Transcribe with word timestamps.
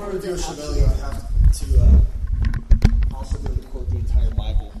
order 0.00 0.18
to 0.18 0.26
do 0.26 0.34
a 0.34 0.36
Chevelio, 0.36 0.86
I 0.86 1.12
have 1.12 1.52
to 1.52 1.82
uh, 1.82 3.16
also 3.16 3.38
be 3.38 3.48
to 3.54 3.68
quote 3.68 3.90
the 3.90 3.96
entire 3.96 4.30
Bible. 4.30 4.72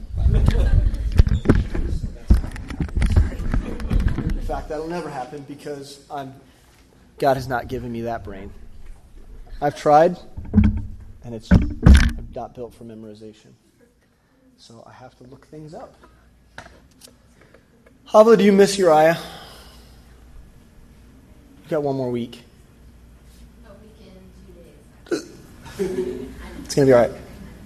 In 4.16 4.40
fact, 4.42 4.68
that'll 4.68 4.88
never 4.88 5.10
happen 5.10 5.44
because 5.46 6.04
I'm. 6.10 6.34
God 7.18 7.34
has 7.34 7.48
not 7.48 7.68
given 7.68 7.92
me 7.92 8.00
that 8.02 8.24
brain. 8.24 8.50
I've 9.60 9.76
tried, 9.76 10.16
and 11.22 11.34
it's 11.34 11.50
I'm 11.52 12.28
not 12.34 12.54
built 12.54 12.72
for 12.72 12.84
memorization. 12.84 13.52
So 14.56 14.82
I 14.86 14.92
have 14.92 15.16
to 15.18 15.24
look 15.24 15.46
things 15.46 15.74
up. 15.74 15.94
Havla, 18.08 18.38
do 18.38 18.44
you 18.44 18.52
miss 18.52 18.78
Uriah? 18.78 19.18
You've 21.60 21.68
got 21.68 21.82
one 21.82 21.96
more 21.96 22.10
week. 22.10 22.42
It's 25.78 26.74
gonna 26.74 26.86
be 26.86 26.92
all 26.92 27.00
right. 27.00 27.10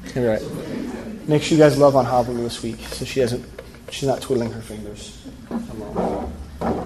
It's 0.04 0.12
gonna 0.12 0.38
be 0.38 0.44
all 0.44 0.50
right. 0.50 1.28
Make 1.28 1.42
sure 1.42 1.56
you 1.56 1.64
guys 1.64 1.78
love 1.78 1.96
on 1.96 2.04
Havla 2.04 2.36
this 2.36 2.62
week, 2.62 2.80
so 2.80 3.04
she 3.04 3.20
doesn't. 3.20 3.44
She's 3.90 4.08
not 4.08 4.20
twiddling 4.20 4.50
her 4.52 4.60
fingers. 4.60 5.26
All 5.50 6.32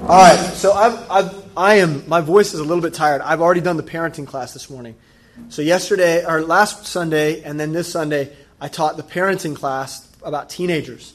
right. 0.09 0.39
So 0.55 0.73
I've, 0.73 1.11
I've, 1.11 1.45
I 1.57 1.75
am. 1.77 2.09
My 2.09 2.21
voice 2.21 2.55
is 2.55 2.61
a 2.61 2.65
little 2.65 2.83
bit 2.83 2.95
tired. 2.95 3.21
I've 3.23 3.41
already 3.41 3.61
done 3.61 3.77
the 3.77 3.83
parenting 3.83 4.27
class 4.27 4.53
this 4.53 4.71
morning. 4.71 4.95
So 5.49 5.63
yesterday, 5.63 6.25
or 6.25 6.43
last 6.43 6.87
Sunday, 6.87 7.43
and 7.43 7.59
then 7.59 7.73
this 7.73 7.91
Sunday, 7.91 8.33
I 8.61 8.69
taught 8.69 8.97
the 8.97 9.03
parenting 9.03 9.57
class 9.57 10.09
about 10.23 10.51
teenagers. 10.51 11.15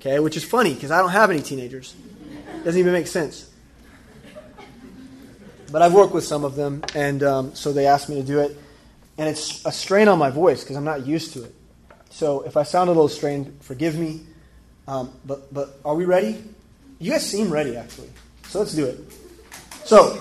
Okay, 0.00 0.18
which 0.18 0.36
is 0.36 0.44
funny 0.44 0.74
because 0.74 0.90
I 0.90 0.98
don't 0.98 1.10
have 1.10 1.30
any 1.30 1.42
teenagers. 1.42 1.94
Doesn't 2.64 2.78
even 2.78 2.92
make 2.92 3.06
sense. 3.06 3.48
But 5.70 5.82
I've 5.82 5.94
worked 5.94 6.12
with 6.12 6.24
some 6.24 6.44
of 6.44 6.54
them, 6.54 6.82
and 6.94 7.22
um, 7.22 7.54
so 7.54 7.72
they 7.72 7.86
asked 7.86 8.08
me 8.08 8.16
to 8.16 8.22
do 8.22 8.40
it 8.40 8.56
and 9.22 9.30
it's 9.30 9.64
a 9.64 9.70
strain 9.70 10.08
on 10.08 10.18
my 10.18 10.30
voice 10.30 10.64
because 10.64 10.74
I'm 10.74 10.82
not 10.82 11.06
used 11.06 11.32
to 11.34 11.44
it. 11.44 11.54
So 12.10 12.40
if 12.40 12.56
I 12.56 12.64
sound 12.64 12.90
a 12.90 12.92
little 12.92 13.08
strained, 13.08 13.56
forgive 13.60 13.96
me. 13.96 14.22
Um, 14.88 15.12
but 15.24 15.54
but 15.54 15.78
are 15.84 15.94
we 15.94 16.06
ready? 16.06 16.42
You 16.98 17.12
guys 17.12 17.24
seem 17.24 17.48
ready 17.48 17.76
actually. 17.76 18.10
So 18.48 18.58
let's 18.58 18.74
do 18.74 18.84
it. 18.84 18.98
So 19.84 20.20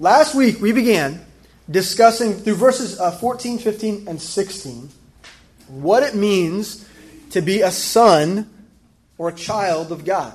last 0.00 0.34
week 0.34 0.62
we 0.62 0.72
began 0.72 1.22
discussing 1.70 2.32
through 2.32 2.54
verses 2.54 2.98
uh, 2.98 3.10
14, 3.10 3.58
15, 3.58 4.08
and 4.08 4.20
16 4.20 4.88
what 5.68 6.02
it 6.02 6.14
means 6.14 6.88
to 7.32 7.42
be 7.42 7.60
a 7.60 7.70
son 7.70 8.48
or 9.18 9.28
a 9.28 9.34
child 9.34 9.92
of 9.92 10.06
God. 10.06 10.32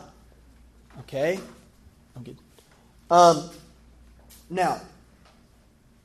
Okay? 0.99 1.39
I'm 2.15 2.21
good. 2.21 2.37
Um, 3.09 3.49
now, 4.51 4.81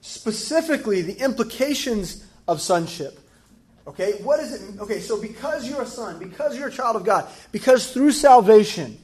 specifically 0.03 1.01
the 1.01 1.19
implications 1.19 2.27
of 2.47 2.61
sonship. 2.61 3.19
Okay, 3.87 4.13
what 4.23 4.39
is 4.39 4.53
it? 4.53 4.81
Okay, 4.81 5.01
so 5.01 5.21
because 5.21 5.69
you're 5.69 5.83
a 5.83 5.87
son, 5.87 6.19
because 6.19 6.57
you're 6.57 6.69
a 6.69 6.73
child 6.73 6.97
of 6.97 7.05
God, 7.05 7.29
because 7.51 7.93
through 7.93 8.13
salvation, 8.13 8.99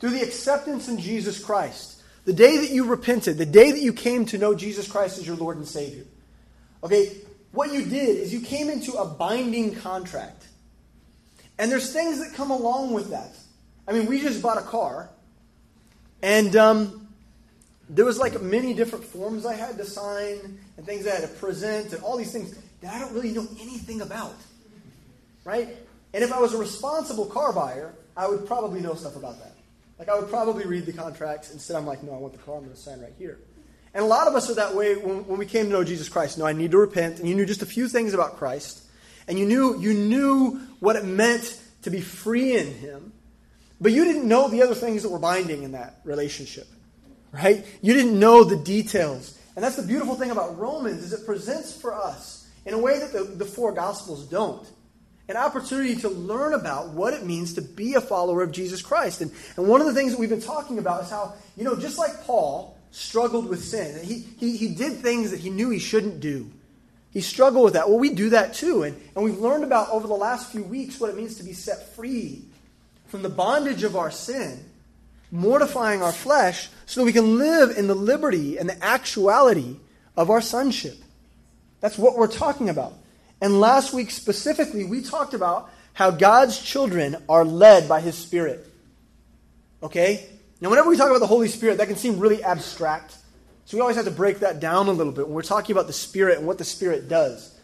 through 0.00 0.10
the 0.10 0.22
acceptance 0.22 0.88
in 0.88 0.98
Jesus 0.98 1.42
Christ, 1.42 2.02
the 2.24 2.32
day 2.32 2.58
that 2.58 2.70
you 2.70 2.84
repented, 2.84 3.38
the 3.38 3.46
day 3.46 3.70
that 3.70 3.80
you 3.80 3.92
came 3.92 4.26
to 4.26 4.38
know 4.38 4.54
Jesus 4.54 4.90
Christ 4.90 5.18
as 5.18 5.26
your 5.26 5.36
Lord 5.36 5.56
and 5.56 5.66
Savior, 5.66 6.04
okay, 6.82 7.12
what 7.52 7.72
you 7.72 7.84
did 7.84 8.16
is 8.16 8.32
you 8.32 8.40
came 8.40 8.68
into 8.68 8.92
a 8.92 9.06
binding 9.06 9.74
contract. 9.74 10.46
And 11.58 11.70
there's 11.70 11.92
things 11.92 12.18
that 12.18 12.34
come 12.34 12.50
along 12.50 12.92
with 12.92 13.10
that. 13.10 13.36
I 13.86 13.92
mean, 13.92 14.06
we 14.06 14.20
just 14.20 14.42
bought 14.42 14.58
a 14.58 14.62
car, 14.62 15.10
and 16.22 16.54
um, 16.56 17.01
there 17.92 18.06
was 18.06 18.18
like 18.18 18.40
many 18.40 18.72
different 18.72 19.04
forms 19.04 19.44
I 19.44 19.54
had 19.54 19.76
to 19.76 19.84
sign 19.84 20.58
and 20.76 20.86
things 20.86 21.06
I 21.06 21.10
had 21.10 21.22
to 21.22 21.28
present 21.28 21.92
and 21.92 22.02
all 22.02 22.16
these 22.16 22.32
things 22.32 22.58
that 22.80 22.94
I 22.94 22.98
don't 22.98 23.12
really 23.12 23.32
know 23.32 23.46
anything 23.60 24.00
about. 24.00 24.34
Right? 25.44 25.76
And 26.14 26.24
if 26.24 26.32
I 26.32 26.40
was 26.40 26.54
a 26.54 26.58
responsible 26.58 27.26
car 27.26 27.52
buyer, 27.52 27.94
I 28.16 28.28
would 28.28 28.46
probably 28.46 28.80
know 28.80 28.94
stuff 28.94 29.16
about 29.16 29.38
that. 29.40 29.52
Like 29.98 30.08
I 30.08 30.18
would 30.18 30.30
probably 30.30 30.64
read 30.64 30.86
the 30.86 30.92
contracts. 30.92 31.52
Instead, 31.52 31.76
I'm 31.76 31.86
like, 31.86 32.02
no, 32.02 32.14
I 32.14 32.18
want 32.18 32.32
the 32.32 32.38
car. 32.38 32.56
I'm 32.56 32.64
going 32.64 32.74
to 32.74 32.80
sign 32.80 33.00
right 33.00 33.12
here. 33.18 33.38
And 33.94 34.02
a 34.02 34.06
lot 34.06 34.26
of 34.26 34.34
us 34.34 34.48
are 34.48 34.54
that 34.54 34.74
way 34.74 34.96
when, 34.96 35.26
when 35.26 35.38
we 35.38 35.44
came 35.44 35.66
to 35.66 35.70
know 35.70 35.84
Jesus 35.84 36.08
Christ. 36.08 36.38
No, 36.38 36.46
I 36.46 36.54
need 36.54 36.70
to 36.70 36.78
repent. 36.78 37.18
And 37.18 37.28
you 37.28 37.34
knew 37.34 37.44
just 37.44 37.60
a 37.60 37.66
few 37.66 37.88
things 37.88 38.14
about 38.14 38.38
Christ. 38.38 38.82
And 39.28 39.38
you 39.38 39.44
knew, 39.44 39.78
you 39.78 39.92
knew 39.92 40.60
what 40.80 40.96
it 40.96 41.04
meant 41.04 41.60
to 41.82 41.90
be 41.90 42.00
free 42.00 42.56
in 42.56 42.72
Him. 42.72 43.12
But 43.82 43.92
you 43.92 44.06
didn't 44.06 44.26
know 44.26 44.48
the 44.48 44.62
other 44.62 44.74
things 44.74 45.02
that 45.02 45.10
were 45.10 45.18
binding 45.18 45.62
in 45.62 45.72
that 45.72 46.00
relationship 46.04 46.66
right? 47.32 47.64
You 47.80 47.94
didn't 47.94 48.18
know 48.18 48.44
the 48.44 48.56
details. 48.56 49.38
And 49.56 49.64
that's 49.64 49.76
the 49.76 49.82
beautiful 49.82 50.14
thing 50.14 50.30
about 50.30 50.58
Romans 50.58 51.02
is 51.02 51.12
it 51.12 51.26
presents 51.26 51.78
for 51.78 51.94
us 51.94 52.48
in 52.64 52.74
a 52.74 52.78
way 52.78 52.98
that 52.98 53.12
the, 53.12 53.24
the 53.24 53.44
four 53.44 53.72
gospels 53.72 54.26
don't. 54.26 54.66
An 55.28 55.36
opportunity 55.36 55.96
to 55.96 56.08
learn 56.08 56.52
about 56.52 56.90
what 56.90 57.14
it 57.14 57.24
means 57.24 57.54
to 57.54 57.62
be 57.62 57.94
a 57.94 58.00
follower 58.00 58.42
of 58.42 58.52
Jesus 58.52 58.82
Christ. 58.82 59.20
And, 59.20 59.30
and 59.56 59.66
one 59.66 59.80
of 59.80 59.86
the 59.86 59.94
things 59.94 60.12
that 60.12 60.20
we've 60.20 60.28
been 60.28 60.40
talking 60.40 60.78
about 60.78 61.04
is 61.04 61.10
how, 61.10 61.34
you 61.56 61.64
know, 61.64 61.76
just 61.76 61.98
like 61.98 62.24
Paul 62.24 62.76
struggled 62.90 63.48
with 63.48 63.64
sin, 63.64 64.04
he, 64.04 64.26
he, 64.38 64.56
he 64.56 64.74
did 64.74 64.98
things 64.98 65.30
that 65.30 65.40
he 65.40 65.48
knew 65.48 65.70
he 65.70 65.78
shouldn't 65.78 66.20
do. 66.20 66.50
He 67.12 67.20
struggled 67.20 67.64
with 67.64 67.74
that. 67.74 67.88
Well, 67.88 67.98
we 67.98 68.14
do 68.14 68.30
that 68.30 68.54
too. 68.54 68.82
And, 68.82 69.00
and 69.14 69.24
we've 69.24 69.38
learned 69.38 69.64
about 69.64 69.90
over 69.90 70.06
the 70.06 70.14
last 70.14 70.50
few 70.50 70.62
weeks 70.62 70.98
what 70.98 71.10
it 71.10 71.16
means 71.16 71.36
to 71.36 71.44
be 71.44 71.52
set 71.52 71.94
free 71.94 72.44
from 73.06 73.22
the 73.22 73.28
bondage 73.28 73.82
of 73.84 73.96
our 73.96 74.10
sin 74.10 74.64
mortifying 75.32 76.02
our 76.02 76.12
flesh 76.12 76.68
so 76.86 77.00
that 77.00 77.06
we 77.06 77.12
can 77.12 77.38
live 77.38 77.76
in 77.76 77.88
the 77.88 77.94
liberty 77.94 78.58
and 78.58 78.68
the 78.68 78.84
actuality 78.84 79.76
of 80.16 80.30
our 80.30 80.42
sonship. 80.42 80.98
That's 81.80 81.98
what 81.98 82.16
we're 82.16 82.28
talking 82.28 82.68
about. 82.68 82.92
And 83.40 83.58
last 83.58 83.92
week 83.92 84.10
specifically, 84.10 84.84
we 84.84 85.02
talked 85.02 85.34
about 85.34 85.70
how 85.94 86.10
God's 86.10 86.60
children 86.60 87.16
are 87.28 87.44
led 87.44 87.88
by 87.88 88.00
His 88.00 88.16
Spirit. 88.16 88.64
Okay? 89.82 90.28
Now, 90.60 90.70
whenever 90.70 90.88
we 90.88 90.96
talk 90.96 91.08
about 91.08 91.18
the 91.18 91.26
Holy 91.26 91.48
Spirit, 91.48 91.78
that 91.78 91.88
can 91.88 91.96
seem 91.96 92.20
really 92.20 92.44
abstract. 92.44 93.16
So 93.64 93.76
we 93.76 93.80
always 93.80 93.96
have 93.96 94.04
to 94.04 94.12
break 94.12 94.40
that 94.40 94.60
down 94.60 94.86
a 94.86 94.92
little 94.92 95.12
bit 95.12 95.26
when 95.26 95.34
we're 95.34 95.42
talking 95.42 95.74
about 95.74 95.86
the 95.86 95.92
Spirit 95.92 96.38
and 96.38 96.46
what 96.46 96.58
the 96.58 96.64
Spirit 96.64 97.08
does. 97.08 97.58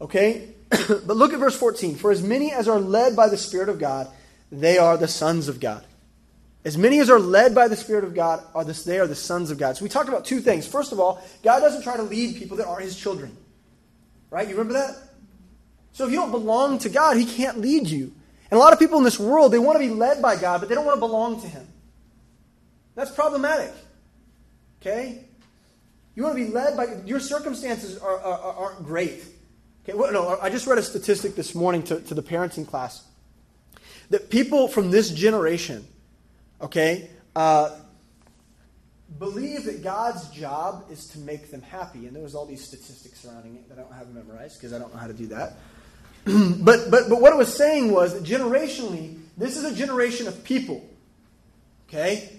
Okay? 0.00 0.50
but 0.70 1.16
look 1.16 1.32
at 1.32 1.40
verse 1.40 1.56
14. 1.56 1.96
For 1.96 2.10
as 2.10 2.22
many 2.22 2.52
as 2.52 2.68
are 2.68 2.78
led 2.78 3.16
by 3.16 3.28
the 3.28 3.38
Spirit 3.38 3.68
of 3.68 3.78
God, 3.78 4.08
they 4.52 4.78
are 4.78 4.96
the 4.96 5.08
sons 5.08 5.48
of 5.48 5.60
God. 5.60 5.84
As 6.66 6.76
many 6.76 6.98
as 6.98 7.08
are 7.08 7.20
led 7.20 7.54
by 7.54 7.68
the 7.68 7.76
Spirit 7.76 8.02
of 8.02 8.12
God, 8.12 8.42
are 8.52 8.64
this, 8.64 8.82
they 8.82 8.98
are 8.98 9.06
the 9.06 9.14
sons 9.14 9.52
of 9.52 9.58
God. 9.58 9.76
So 9.76 9.84
we 9.84 9.88
talked 9.88 10.08
about 10.08 10.24
two 10.24 10.40
things. 10.40 10.66
First 10.66 10.90
of 10.90 10.98
all, 10.98 11.22
God 11.44 11.60
doesn't 11.60 11.82
try 11.82 11.96
to 11.96 12.02
lead 12.02 12.34
people 12.34 12.56
that 12.56 12.66
aren't 12.66 12.82
his 12.82 12.98
children. 12.98 13.36
Right? 14.30 14.48
You 14.48 14.56
remember 14.56 14.72
that? 14.72 14.96
So 15.92 16.06
if 16.06 16.10
you 16.10 16.16
don't 16.16 16.32
belong 16.32 16.78
to 16.78 16.88
God, 16.88 17.18
he 17.18 17.24
can't 17.24 17.58
lead 17.58 17.86
you. 17.86 18.12
And 18.50 18.58
a 18.58 18.60
lot 18.60 18.72
of 18.72 18.80
people 18.80 18.98
in 18.98 19.04
this 19.04 19.20
world, 19.20 19.52
they 19.52 19.60
want 19.60 19.80
to 19.80 19.86
be 19.86 19.94
led 19.94 20.20
by 20.20 20.34
God, 20.34 20.58
but 20.58 20.68
they 20.68 20.74
don't 20.74 20.84
want 20.84 20.96
to 20.96 21.00
belong 21.00 21.40
to 21.42 21.46
him. 21.46 21.68
That's 22.96 23.12
problematic. 23.12 23.72
Okay? 24.82 25.24
You 26.16 26.24
want 26.24 26.36
to 26.36 26.44
be 26.44 26.50
led 26.50 26.76
by 26.76 26.96
your 27.06 27.20
circumstances 27.20 27.96
are, 27.96 28.18
are, 28.18 28.72
not 28.72 28.84
great. 28.84 29.24
Okay, 29.84 29.96
well, 29.96 30.12
no, 30.12 30.36
I 30.42 30.50
just 30.50 30.66
read 30.66 30.78
a 30.78 30.82
statistic 30.82 31.36
this 31.36 31.54
morning 31.54 31.84
to, 31.84 32.00
to 32.00 32.14
the 32.14 32.24
parenting 32.24 32.66
class 32.66 33.04
that 34.10 34.30
people 34.30 34.66
from 34.66 34.90
this 34.90 35.10
generation 35.10 35.86
okay, 36.60 37.10
uh, 37.34 37.76
believe 39.18 39.64
that 39.64 39.82
God's 39.82 40.28
job 40.30 40.84
is 40.90 41.06
to 41.08 41.18
make 41.18 41.50
them 41.50 41.62
happy. 41.62 42.06
And 42.06 42.14
there 42.14 42.22
was 42.22 42.34
all 42.34 42.46
these 42.46 42.64
statistics 42.64 43.20
surrounding 43.20 43.56
it 43.56 43.68
that 43.68 43.78
I 43.78 43.82
don't 43.82 43.92
have 43.92 44.12
memorized 44.12 44.58
because 44.58 44.72
I 44.72 44.78
don't 44.78 44.92
know 44.92 45.00
how 45.00 45.06
to 45.06 45.14
do 45.14 45.26
that. 45.28 45.54
but, 46.24 46.90
but, 46.90 47.08
but 47.08 47.20
what 47.20 47.32
it 47.32 47.36
was 47.36 47.54
saying 47.54 47.92
was 47.92 48.14
that 48.14 48.24
generationally, 48.24 49.18
this 49.36 49.56
is 49.56 49.64
a 49.64 49.74
generation 49.74 50.26
of 50.26 50.42
people, 50.44 50.88
okay, 51.88 52.30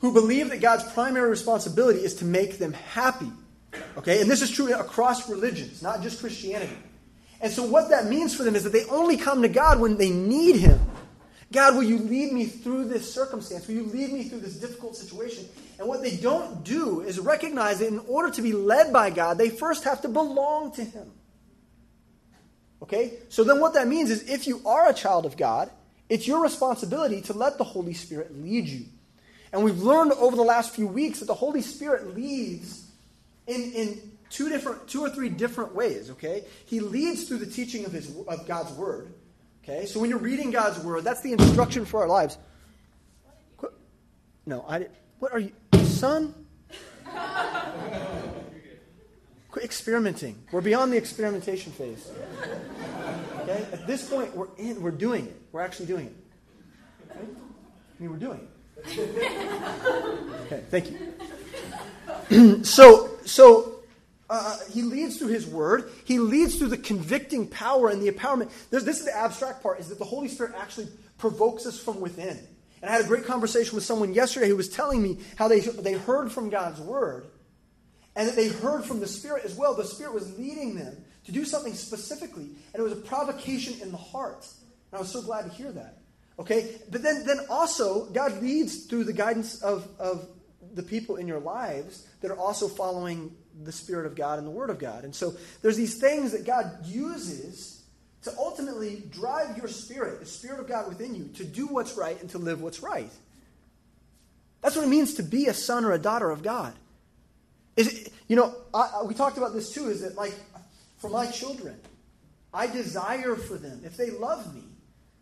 who 0.00 0.12
believe 0.12 0.48
that 0.50 0.60
God's 0.60 0.84
primary 0.92 1.28
responsibility 1.28 2.00
is 2.00 2.14
to 2.16 2.24
make 2.24 2.58
them 2.58 2.72
happy. 2.72 3.30
Okay, 3.98 4.22
and 4.22 4.30
this 4.30 4.40
is 4.40 4.50
true 4.50 4.72
across 4.72 5.28
religions, 5.28 5.82
not 5.82 6.02
just 6.02 6.20
Christianity. 6.20 6.76
And 7.40 7.52
so, 7.52 7.64
what 7.64 7.90
that 7.90 8.06
means 8.06 8.34
for 8.34 8.42
them 8.42 8.56
is 8.56 8.64
that 8.64 8.72
they 8.72 8.84
only 8.86 9.16
come 9.16 9.42
to 9.42 9.48
God 9.48 9.78
when 9.78 9.98
they 9.98 10.10
need 10.10 10.56
Him. 10.56 10.80
God, 11.50 11.76
will 11.76 11.82
you 11.82 11.98
lead 11.98 12.32
me 12.32 12.44
through 12.44 12.86
this 12.86 13.12
circumstance? 13.12 13.66
Will 13.66 13.76
you 13.76 13.84
lead 13.84 14.12
me 14.12 14.24
through 14.24 14.40
this 14.40 14.56
difficult 14.56 14.96
situation? 14.96 15.46
And 15.78 15.88
what 15.88 16.02
they 16.02 16.16
don't 16.16 16.62
do 16.62 17.00
is 17.00 17.18
recognize 17.18 17.78
that 17.78 17.88
in 17.88 18.00
order 18.00 18.30
to 18.32 18.42
be 18.42 18.52
led 18.52 18.92
by 18.92 19.10
God, 19.10 19.38
they 19.38 19.48
first 19.48 19.84
have 19.84 20.02
to 20.02 20.08
belong 20.08 20.72
to 20.72 20.84
Him. 20.84 21.10
Okay? 22.82 23.14
So 23.30 23.44
then 23.44 23.60
what 23.60 23.74
that 23.74 23.88
means 23.88 24.10
is 24.10 24.28
if 24.28 24.46
you 24.46 24.60
are 24.66 24.90
a 24.90 24.94
child 24.94 25.24
of 25.24 25.36
God, 25.36 25.70
it's 26.08 26.26
your 26.26 26.42
responsibility 26.42 27.22
to 27.22 27.32
let 27.32 27.58
the 27.58 27.64
Holy 27.64 27.94
Spirit 27.94 28.36
lead 28.42 28.66
you. 28.66 28.86
And 29.52 29.64
we've 29.64 29.82
learned 29.82 30.12
over 30.12 30.36
the 30.36 30.42
last 30.42 30.74
few 30.74 30.86
weeks 30.86 31.20
that 31.20 31.26
the 31.26 31.34
Holy 31.34 31.62
Spirit 31.62 32.14
leads 32.14 32.84
in, 33.46 33.72
in 33.72 34.00
two 34.30 34.48
different 34.48 34.86
two 34.88 35.00
or 35.00 35.10
three 35.10 35.28
different 35.28 35.74
ways, 35.74 36.10
okay? 36.10 36.44
He 36.66 36.80
leads 36.80 37.24
through 37.24 37.38
the 37.38 37.46
teaching 37.46 37.84
of 37.86 37.92
his 37.92 38.14
of 38.26 38.46
God's 38.46 38.72
word. 38.72 39.12
Okay, 39.68 39.84
so 39.84 40.00
when 40.00 40.08
you're 40.08 40.18
reading 40.18 40.50
God's 40.50 40.78
word, 40.82 41.04
that's 41.04 41.20
the 41.20 41.32
instruction 41.32 41.84
for 41.84 42.00
our 42.00 42.08
lives. 42.08 42.38
No, 44.46 44.64
I. 44.66 44.86
What 45.18 45.32
are 45.32 45.40
you, 45.40 45.52
son? 45.82 46.34
Quit 49.50 49.64
experimenting. 49.64 50.42
We're 50.52 50.62
beyond 50.62 50.90
the 50.90 50.96
experimentation 50.96 51.72
phase. 51.72 52.10
Okay? 53.40 53.66
At 53.72 53.86
this 53.86 54.08
point, 54.08 54.34
we're 54.34 54.48
in, 54.56 54.80
we're 54.80 54.90
doing 54.90 55.26
it. 55.26 55.38
We're 55.52 55.60
actually 55.60 55.84
doing 55.86 56.06
it. 56.06 56.16
I 57.10 57.18
mean, 57.98 58.10
we're 58.10 58.16
doing 58.16 58.48
it. 58.86 58.90
Okay, 60.46 60.62
thank 60.70 60.90
you. 62.30 62.64
so, 62.64 63.18
so 63.26 63.77
uh, 64.30 64.56
he 64.72 64.82
leads 64.82 65.18
through 65.18 65.28
his 65.28 65.46
word. 65.46 65.90
He 66.04 66.18
leads 66.18 66.56
through 66.56 66.68
the 66.68 66.76
convicting 66.76 67.48
power 67.48 67.88
and 67.88 68.02
the 68.02 68.10
empowerment. 68.10 68.50
This, 68.70 68.82
this 68.82 68.98
is 68.98 69.06
the 69.06 69.16
abstract 69.16 69.62
part: 69.62 69.80
is 69.80 69.88
that 69.88 69.98
the 69.98 70.04
Holy 70.04 70.28
Spirit 70.28 70.54
actually 70.56 70.88
provokes 71.16 71.66
us 71.66 71.78
from 71.78 72.00
within. 72.00 72.38
And 72.80 72.90
I 72.90 72.92
had 72.92 73.04
a 73.04 73.08
great 73.08 73.24
conversation 73.24 73.74
with 73.74 73.84
someone 73.84 74.14
yesterday 74.14 74.48
who 74.48 74.56
was 74.56 74.68
telling 74.68 75.02
me 75.02 75.18
how 75.36 75.48
they, 75.48 75.60
they 75.60 75.94
heard 75.94 76.30
from 76.30 76.48
God's 76.48 76.80
word 76.80 77.26
and 78.14 78.28
that 78.28 78.36
they 78.36 78.48
heard 78.48 78.84
from 78.84 79.00
the 79.00 79.06
Spirit 79.06 79.44
as 79.44 79.54
well. 79.54 79.74
The 79.74 79.84
Spirit 79.84 80.14
was 80.14 80.36
leading 80.38 80.74
them 80.76 80.96
to 81.24 81.32
do 81.32 81.44
something 81.44 81.74
specifically, 81.74 82.44
and 82.44 82.74
it 82.74 82.82
was 82.82 82.92
a 82.92 82.96
provocation 82.96 83.80
in 83.80 83.90
the 83.90 83.98
heart. 83.98 84.46
And 84.90 84.98
I 84.98 85.00
was 85.00 85.10
so 85.10 85.22
glad 85.22 85.42
to 85.42 85.50
hear 85.50 85.72
that. 85.72 85.98
Okay? 86.38 86.76
But 86.90 87.02
then, 87.02 87.26
then 87.26 87.40
also, 87.50 88.06
God 88.06 88.40
leads 88.40 88.86
through 88.86 89.04
the 89.04 89.12
guidance 89.12 89.60
of, 89.62 89.88
of 89.98 90.28
the 90.78 90.82
people 90.84 91.16
in 91.16 91.26
your 91.26 91.40
lives 91.40 92.06
that 92.20 92.30
are 92.30 92.36
also 92.38 92.68
following 92.68 93.34
the 93.64 93.72
Spirit 93.72 94.06
of 94.06 94.14
God 94.14 94.38
and 94.38 94.46
the 94.46 94.50
Word 94.50 94.70
of 94.70 94.78
God. 94.78 95.02
And 95.02 95.14
so 95.14 95.34
there's 95.60 95.76
these 95.76 95.98
things 95.98 96.30
that 96.30 96.46
God 96.46 96.86
uses 96.86 97.82
to 98.22 98.32
ultimately 98.38 99.02
drive 99.10 99.56
your 99.56 99.66
spirit, 99.66 100.20
the 100.20 100.26
Spirit 100.26 100.60
of 100.60 100.68
God 100.68 100.88
within 100.88 101.16
you, 101.16 101.28
to 101.34 101.44
do 101.44 101.66
what's 101.66 101.96
right 101.96 102.18
and 102.20 102.30
to 102.30 102.38
live 102.38 102.62
what's 102.62 102.80
right. 102.80 103.10
That's 104.62 104.76
what 104.76 104.84
it 104.84 104.88
means 104.88 105.14
to 105.14 105.24
be 105.24 105.46
a 105.46 105.54
son 105.54 105.84
or 105.84 105.92
a 105.92 105.98
daughter 105.98 106.30
of 106.30 106.42
God. 106.42 106.74
Is 107.76 107.88
it, 107.88 108.12
you 108.28 108.36
know, 108.36 108.54
I, 108.72 109.02
we 109.04 109.14
talked 109.14 109.36
about 109.36 109.54
this 109.54 109.72
too. 109.72 109.88
Is 109.88 110.02
that 110.02 110.14
like 110.14 110.34
for 110.98 111.10
my 111.10 111.26
children, 111.26 111.76
I 112.54 112.68
desire 112.68 113.34
for 113.34 113.56
them, 113.56 113.82
if 113.84 113.96
they 113.96 114.10
love 114.10 114.54
me, 114.54 114.62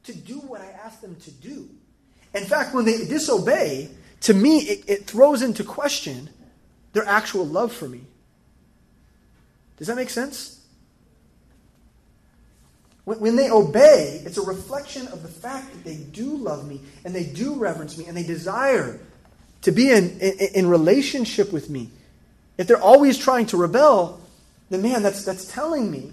to 0.05 0.15
do 0.15 0.39
what 0.41 0.61
I 0.61 0.67
ask 0.67 1.01
them 1.01 1.17
to 1.17 1.31
do. 1.31 1.69
In 2.35 2.45
fact, 2.45 2.75
when 2.75 2.85
they 2.85 3.07
disobey, 3.07 3.91
to 4.21 4.35
me, 4.35 4.59
it, 4.59 4.85
it 4.89 5.05
throws 5.07 5.43
into 5.43 5.65
question 5.65 6.29
their 6.93 7.05
actual 7.05 7.47
love 7.47 7.73
for 7.73 7.89
me. 7.89 8.03
Does 9.77 9.89
that 9.89 9.97
make 9.97 10.11
sense? 10.11 10.57
When 13.05 13.37
they 13.37 13.51
obey, 13.51 14.21
it's 14.25 14.37
a 14.37 14.43
reflection 14.43 15.07
of 15.09 15.23
the 15.23 15.29
fact 15.29 15.73
that 15.73 15.85
they 15.85 15.95
do 15.97 16.37
love 16.37 16.67
me 16.67 16.81
and 17.05 17.15
they 17.15 17.23
do 17.23 17.55
reverence 17.55 17.97
me 17.97 18.07
and 18.07 18.17
they 18.17 18.25
desire 18.25 18.99
to 19.63 19.71
be 19.71 19.93
in, 19.93 20.19
in, 20.19 20.35
in, 20.55 20.67
relationship 20.69 21.53
with 21.53 21.71
me. 21.71 21.91
If 22.59 22.67
they're 22.67 22.81
always 22.81 23.17
trying 23.17 23.47
to 23.47 23.57
rebel, 23.57 24.21
then 24.71 24.83
man, 24.83 25.05
that's, 25.05 25.25
that's 25.25 25.53
telling 25.53 25.89
me 25.89 26.13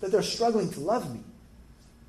that 0.00 0.10
they're 0.10 0.22
struggling 0.22 0.70
to 0.72 0.80
love 0.80 1.12
me. 1.14 1.20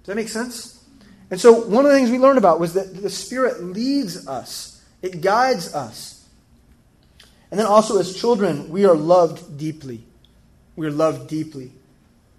Does 0.01 0.07
that 0.07 0.15
make 0.15 0.29
sense? 0.29 0.83
And 1.29 1.39
so, 1.39 1.53
one 1.53 1.85
of 1.85 1.91
the 1.91 1.97
things 1.97 2.11
we 2.11 2.19
learned 2.19 2.37
about 2.37 2.59
was 2.59 2.73
that 2.73 3.01
the 3.01 3.09
Spirit 3.09 3.63
leads 3.63 4.27
us, 4.27 4.72
it 5.03 5.21
guides 5.21 5.75
us. 5.75 6.25
And 7.51 7.59
then 7.59 7.67
also, 7.67 7.99
as 7.99 8.15
children, 8.15 8.69
we 8.69 8.85
are 8.85 8.95
loved 8.95 9.59
deeply. 9.59 10.03
We 10.75 10.87
are 10.87 10.91
loved 10.91 11.29
deeply. 11.29 11.71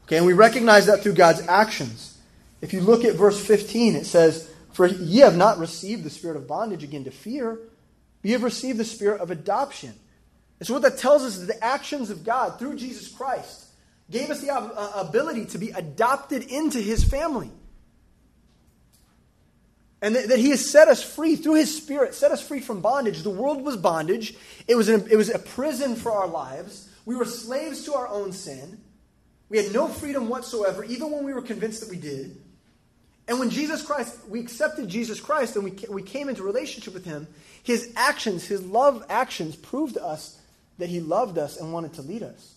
Okay, 0.07 0.17
and 0.17 0.27
we 0.27 0.33
recognize 0.33 0.87
that 0.87 1.03
through 1.03 1.13
God's 1.13 1.47
actions. 1.47 2.19
If 2.61 2.73
you 2.73 2.81
look 2.81 3.05
at 3.05 3.15
verse 3.15 3.39
15, 3.45 3.95
it 3.95 4.07
says, 4.07 4.51
For 4.73 4.87
ye 4.87 5.19
have 5.19 5.37
not 5.37 5.59
received 5.59 6.03
the 6.03 6.11
spirit 6.11 6.37
of 6.37 6.49
bondage 6.49 6.83
again 6.83 7.05
to 7.05 7.13
fear, 7.13 7.53
but 7.53 8.29
ye 8.29 8.33
have 8.33 8.43
received 8.43 8.79
the 8.79 8.85
spirit 8.85 9.21
of 9.21 9.31
adoption. 9.31 9.95
And 10.59 10.67
so 10.67 10.73
what 10.75 10.83
that 10.83 10.99
tells 10.99 11.23
us 11.23 11.37
is 11.37 11.47
the 11.47 11.63
actions 11.63 12.11
of 12.11 12.25
God 12.25 12.59
through 12.59 12.77
Jesus 12.77 13.09
Christ 13.09 13.67
gave 14.11 14.31
us 14.31 14.41
the 14.41 14.53
uh, 14.53 14.93
ability 14.97 15.47
to 15.47 15.59
be 15.59 15.71
adopted 15.71 16.43
into 16.43 16.81
his 16.81 17.05
family. 17.05 17.51
And 20.05 20.17
that, 20.17 20.39
he 20.39 20.51
has 20.51 20.71
set 20.71 20.89
us 20.89 21.03
free 21.03 21.35
through 21.35 21.55
his 21.55 21.75
spirit, 21.75 22.15
set 22.15 22.31
us 22.31 22.47
free 22.47 22.61
from 22.61 22.83
bondage. 22.83 23.23
The 23.23 23.31
world 23.31 23.63
was 23.63 23.79
bondage. 23.79 24.35
It 24.69 24.75
was, 24.75 24.91
it 24.91 25.17
was 25.17 25.31
a 25.31 25.39
prison 25.39 25.97
for 25.97 26.13
our 26.13 26.27
lives. 26.27 26.91
We 27.07 27.17
were 27.17 27.25
slaves 27.25 27.85
to 27.87 27.95
our 27.95 28.07
own 28.07 28.33
sin. 28.33 28.83
We 29.49 29.57
had 29.57 29.73
no 29.73 29.89
freedom 29.89 30.29
whatsoever, 30.29 30.85
even 30.85 31.11
when 31.11 31.25
we 31.25 31.33
were 31.33 31.41
convinced 31.41 31.81
that 31.81 31.89
we 31.89 31.97
did. 31.97 32.37
And 33.29 33.39
when 33.39 33.49
Jesus 33.49 33.81
Christ, 33.81 34.19
we 34.29 34.41
accepted 34.41 34.91
Jesus 34.91 35.21
Christ 35.21 35.57
and 35.57 35.65
we, 35.65 35.73
we 35.89 36.03
came 36.03 36.29
into 36.29 36.43
relationship 36.43 36.93
with 36.93 37.07
him, 37.07 37.27
his 37.63 37.91
actions, 37.97 38.45
his 38.45 38.63
love 38.63 39.07
actions, 39.09 39.57
proved 39.57 39.95
to 39.95 40.05
us 40.05 40.39
that 40.77 40.91
he 40.91 41.01
loved 41.01 41.39
us 41.39 41.57
and 41.57 41.73
wanted 41.73 41.95
to 41.95 42.03
lead 42.03 42.23
us. 42.23 42.57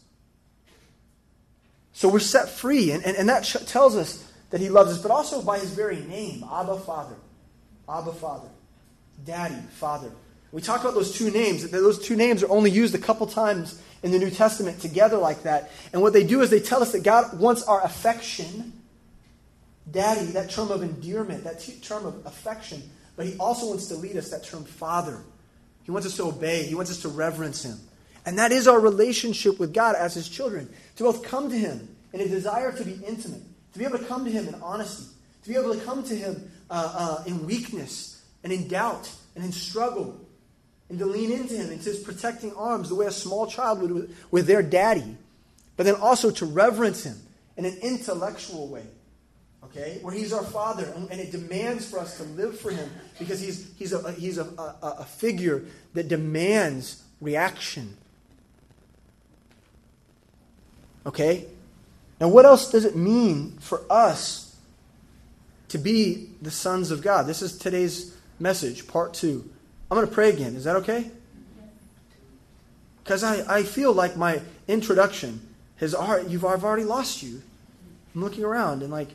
So 1.94 2.10
we're 2.10 2.20
set 2.20 2.50
free, 2.50 2.92
and, 2.92 3.06
and, 3.06 3.16
and 3.16 3.30
that 3.30 3.46
sh- 3.46 3.56
tells 3.68 3.96
us 3.96 4.30
that 4.50 4.60
he 4.60 4.68
loves 4.68 4.92
us, 4.92 5.02
but 5.02 5.12
also 5.12 5.42
by 5.42 5.60
his 5.60 5.70
very 5.70 6.02
name 6.02 6.44
Abba, 6.44 6.80
Father. 6.80 7.16
Abba, 7.90 8.14
Father. 8.14 8.50
Daddy, 9.26 9.56
Father. 9.72 10.12
We 10.52 10.62
talk 10.62 10.82
about 10.82 10.94
those 10.94 11.14
two 11.14 11.32
names. 11.32 11.70
Those 11.70 12.00
two 12.00 12.16
names 12.16 12.44
are 12.44 12.50
only 12.50 12.72
used 12.72 12.96
a 12.96 13.00
couple 13.00 13.28
times 13.28 13.82
in 14.04 14.12
the 14.12 14.20
New 14.20 14.30
Testament 14.30 14.80
together 14.80 15.18
like 15.18 15.44
that. 15.44 15.72
And 15.92 16.02
what 16.02 16.14
they 16.14 16.24
do 16.24 16.42
is 16.42 16.50
they 16.50 16.60
tell 16.60 16.82
us 16.82 16.92
that 16.94 17.04
God 17.04 17.40
wants 17.40 17.64
our 17.64 17.84
affection. 17.84 18.74
Daddy, 19.92 20.28
that 20.28 20.50
term 20.50 20.72
of 20.72 20.84
endearment, 20.84 21.44
that 21.44 21.68
term 21.82 22.06
of 22.06 22.26
affection. 22.26 22.82
But 23.16 23.26
He 23.26 23.38
also 23.38 23.68
wants 23.68 23.88
to 23.88 23.96
lead 23.96 24.16
us, 24.16 24.30
that 24.30 24.44
term 24.44 24.64
Father. 24.64 25.20
He 25.84 25.92
wants 25.92 26.08
us 26.08 26.16
to 26.18 26.24
obey, 26.24 26.64
He 26.64 26.76
wants 26.76 26.92
us 26.92 27.02
to 27.02 27.10
reverence 27.10 27.64
Him. 27.64 27.80
And 28.26 28.38
that 28.40 28.52
is 28.52 28.68
our 28.68 28.80
relationship 28.80 29.60
with 29.60 29.74
God 29.74 29.96
as 29.96 30.14
His 30.14 30.30
children. 30.30 30.70
To 30.98 31.04
both 31.04 31.24
come 31.24 31.50
to 31.50 31.58
Him 31.58 31.96
in 32.14 32.22
a 32.22 32.28
desire 32.28 32.72
to 32.72 32.84
be 32.84 33.00
intimate, 33.06 33.42
to 33.74 33.80
be 33.80 33.86
able 33.86 33.98
to 33.98 34.06
come 34.06 34.26
to 34.26 34.32
Him 34.32 34.48
in 34.48 34.56
honesty, 34.56 35.06
to 35.44 35.50
be 35.50 35.56
able 35.56 35.74
to 35.74 35.80
come 35.82 36.04
to 36.04 36.16
Him 36.16 36.52
uh, 36.70 37.20
uh, 37.20 37.24
in 37.26 37.46
weakness 37.46 38.24
and 38.44 38.52
in 38.52 38.68
doubt 38.68 39.10
and 39.36 39.44
in 39.44 39.52
struggle 39.52 40.20
and 40.90 41.00
to 41.00 41.06
lean 41.06 41.32
into 41.32 41.54
him, 41.54 41.72
into 41.72 41.90
his 41.90 42.00
protecting 42.00 42.54
arms, 42.56 42.90
the 42.90 42.96
way 42.96 43.06
a 43.06 43.12
small 43.12 43.48
child 43.48 43.82
would 43.82 43.92
with, 43.92 44.18
with 44.32 44.48
their 44.48 44.64
daddy, 44.64 45.18
but 45.76 45.86
then 45.86 45.96
also 45.96 46.32
to 46.32 46.46
reverence 46.46 47.04
him 47.04 47.18
in 47.58 47.66
an 47.66 47.78
intellectual 47.82 48.68
way, 48.68 48.86
okay, 49.66 50.00
where 50.02 50.14
he's 50.14 50.32
our 50.32 50.44
father, 50.44 50.86
and, 50.96 51.12
and 51.12 51.20
it 51.20 51.32
demands 51.32 51.90
for 51.90 52.00
us 52.00 52.18
to 52.18 52.24
live 52.24 52.58
for 52.58 52.72
him 52.72 52.90
because 53.20 53.42
he's, 53.42 53.74
he's, 53.78 53.92
a, 53.92 54.12
he's 54.14 54.38
a, 54.38 54.46
a, 54.46 54.96
a 55.00 55.06
figure 55.06 55.66
that 55.94 56.08
demands 56.08 57.04
reaction. 57.20 57.98
Okay? 61.06 61.48
Now, 62.20 62.30
what 62.30 62.46
else 62.46 62.72
does 62.72 62.86
it 62.86 62.96
mean 62.96 63.58
for 63.60 63.82
us 63.90 64.47
to 65.70 65.78
be 65.78 66.30
the 66.42 66.52
sons 66.52 66.92
of 66.92 67.02
God? 67.02 67.28
This 67.28 67.42
is 67.42 67.58
today's 67.58 68.16
message, 68.40 68.88
part 68.88 69.14
two. 69.14 69.50
I'm 69.90 69.98
going 69.98 70.08
to 70.08 70.14
pray 70.14 70.30
again. 70.30 70.56
Is 70.56 70.66
that 70.66 70.76
okay? 70.78 71.12
Because 73.04 73.24
I, 73.24 73.60
I 73.60 73.64
feel 73.64 73.94
like 73.94 74.18
my 74.18 74.42
introduction 74.68 75.42
has 75.78 75.96
already, 75.96 76.30
you've, 76.30 76.44
I've 76.44 76.64
already 76.64 76.84
lost 76.84 77.24
you. 77.24 77.42
I'm 78.14 78.22
looking 78.22 78.44
around 78.44 78.84
and 78.84 78.92
like, 78.92 79.10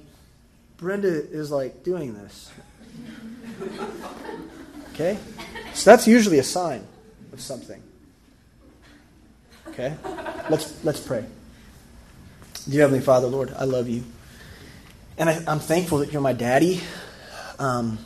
Brenda 0.78 1.09
is 1.09 1.50
like 1.50 1.85
doing 1.85 2.14
this. 2.14 2.50
Okay? 4.94 5.18
So 5.75 5.90
that's 5.90 6.06
usually 6.06 6.38
a 6.38 6.44
sign 6.44 6.87
of 7.32 7.40
something. 7.40 7.82
Okay? 9.68 9.94
Let's, 10.50 10.85
let's 10.85 11.00
pray. 11.00 11.25
Dear 12.68 12.82
Heavenly 12.82 13.00
Father, 13.00 13.26
Lord, 13.26 13.52
I 13.56 13.64
love 13.64 13.88
you. 13.88 14.04
And 15.19 15.28
I, 15.28 15.42
am 15.47 15.61
thankful 15.61 15.99
that 15.99 16.12
you're 16.12 16.23
my 16.23 16.33
daddy. 16.33 16.81
Um, 17.59 17.99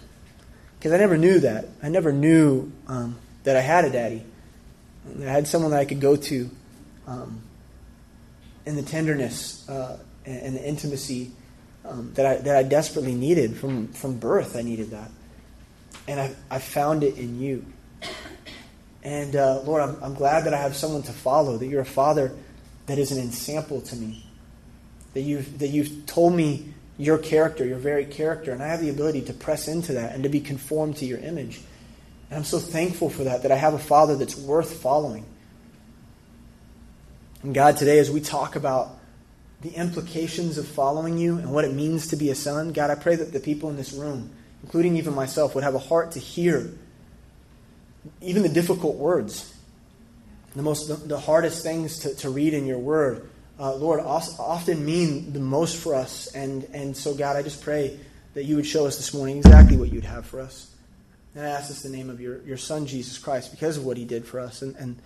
because 0.78 0.92
I 0.92 0.98
never 0.98 1.16
knew 1.16 1.40
that. 1.40 1.66
I 1.82 1.88
never 1.88 2.12
knew 2.12 2.70
um, 2.86 3.16
that 3.44 3.56
I 3.56 3.60
had 3.60 3.84
a 3.84 3.90
daddy. 3.90 4.24
I 5.20 5.24
had 5.24 5.48
someone 5.48 5.70
that 5.70 5.80
I 5.80 5.84
could 5.84 6.00
go 6.00 6.16
to 6.16 6.50
um, 7.06 7.42
in 8.66 8.76
the 8.76 8.82
tenderness 8.82 9.68
uh, 9.68 9.98
and, 10.24 10.42
and, 10.42 10.56
the 10.56 10.68
intimacy 10.68 11.32
um, 11.84 12.12
that, 12.14 12.26
I, 12.26 12.36
that 12.36 12.56
I 12.56 12.62
desperately 12.62 13.14
needed 13.14 13.56
from, 13.56 13.88
from 13.88 14.18
birth. 14.18 14.56
I 14.56 14.62
needed 14.62 14.90
that. 14.90 15.10
And 16.08 16.20
I, 16.20 16.34
I 16.50 16.58
found 16.58 17.02
it 17.02 17.16
in 17.16 17.40
you. 17.40 17.64
And 19.02 19.36
uh, 19.36 19.60
Lord, 19.62 19.82
I'm, 19.82 19.96
I'm 20.02 20.14
glad 20.14 20.44
that 20.44 20.54
I 20.54 20.58
have 20.58 20.76
someone 20.76 21.02
to 21.02 21.12
follow, 21.12 21.56
that 21.56 21.66
you're 21.66 21.82
a 21.82 21.84
father 21.84 22.32
that 22.86 22.98
is 22.98 23.12
an 23.12 23.18
example 23.18 23.80
to 23.80 23.96
me, 23.96 24.24
that 25.14 25.22
you've, 25.22 25.58
that 25.60 25.68
you've 25.68 26.06
told 26.06 26.34
me 26.34 26.74
your 26.98 27.18
character, 27.18 27.64
your 27.64 27.78
very 27.78 28.06
character, 28.06 28.52
and 28.52 28.62
I 28.62 28.68
have 28.68 28.80
the 28.80 28.90
ability 28.90 29.22
to 29.22 29.32
press 29.32 29.68
into 29.68 29.94
that 29.94 30.14
and 30.14 30.22
to 30.22 30.28
be 30.28 30.40
conformed 30.40 30.96
to 30.98 31.06
your 31.06 31.18
image. 31.18 31.60
And 32.30 32.38
I'm 32.38 32.44
so 32.44 32.58
thankful 32.58 33.10
for 33.10 33.24
that, 33.24 33.42
that 33.42 33.52
I 33.52 33.56
have 33.56 33.74
a 33.74 33.78
Father 33.78 34.16
that's 34.16 34.36
worth 34.36 34.80
following. 34.80 35.26
And 37.42 37.54
God, 37.54 37.76
today, 37.76 37.98
as 37.98 38.10
we 38.10 38.20
talk 38.20 38.56
about 38.56 38.98
the 39.60 39.70
implications 39.70 40.58
of 40.58 40.66
following 40.66 41.18
you 41.18 41.36
and 41.36 41.52
what 41.52 41.64
it 41.64 41.74
means 41.74 42.08
to 42.08 42.16
be 42.16 42.30
a 42.30 42.34
son, 42.34 42.72
God, 42.72 42.90
I 42.90 42.94
pray 42.94 43.14
that 43.14 43.32
the 43.32 43.40
people 43.40 43.68
in 43.68 43.76
this 43.76 43.92
room, 43.92 44.30
including 44.62 44.96
even 44.96 45.14
myself, 45.14 45.54
would 45.54 45.64
have 45.64 45.74
a 45.74 45.78
heart 45.78 46.12
to 46.12 46.18
hear 46.18 46.72
even 48.20 48.42
the 48.42 48.48
difficult 48.48 48.96
words, 48.96 49.54
the 50.54 50.62
most 50.62 51.08
the, 51.08 51.18
hardest 51.18 51.62
things 51.62 51.98
to, 52.00 52.14
to 52.16 52.30
read 52.30 52.54
in 52.54 52.66
your 52.66 52.78
word 52.78 53.28
uh, 53.58 53.74
Lord, 53.74 54.00
often 54.00 54.84
mean 54.84 55.32
the 55.32 55.40
most 55.40 55.76
for 55.76 55.94
us. 55.94 56.26
And, 56.34 56.64
and 56.72 56.96
so, 56.96 57.14
God, 57.14 57.36
I 57.36 57.42
just 57.42 57.62
pray 57.62 57.98
that 58.34 58.44
you 58.44 58.56
would 58.56 58.66
show 58.66 58.86
us 58.86 58.96
this 58.96 59.14
morning 59.14 59.38
exactly 59.38 59.76
what 59.76 59.90
you'd 59.90 60.04
have 60.04 60.26
for 60.26 60.40
us. 60.40 60.70
And 61.34 61.44
I 61.44 61.48
ask 61.50 61.68
this 61.68 61.84
in 61.84 61.92
the 61.92 61.96
name 61.96 62.10
of 62.10 62.20
your, 62.20 62.42
your 62.42 62.56
Son, 62.56 62.86
Jesus 62.86 63.18
Christ, 63.18 63.50
because 63.50 63.76
of 63.76 63.84
what 63.84 63.96
he 63.96 64.04
did 64.04 64.26
for 64.26 64.40
us 64.40 64.62
and, 64.62 64.76
and, 64.76 64.96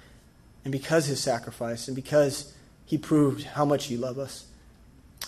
and 0.64 0.72
because 0.72 1.06
his 1.06 1.20
sacrifice 1.20 1.86
and 1.88 1.94
because 1.94 2.52
he 2.86 2.98
proved 2.98 3.44
how 3.44 3.64
much 3.64 3.88
you 3.88 3.98
love 3.98 4.18
us. 4.18 4.46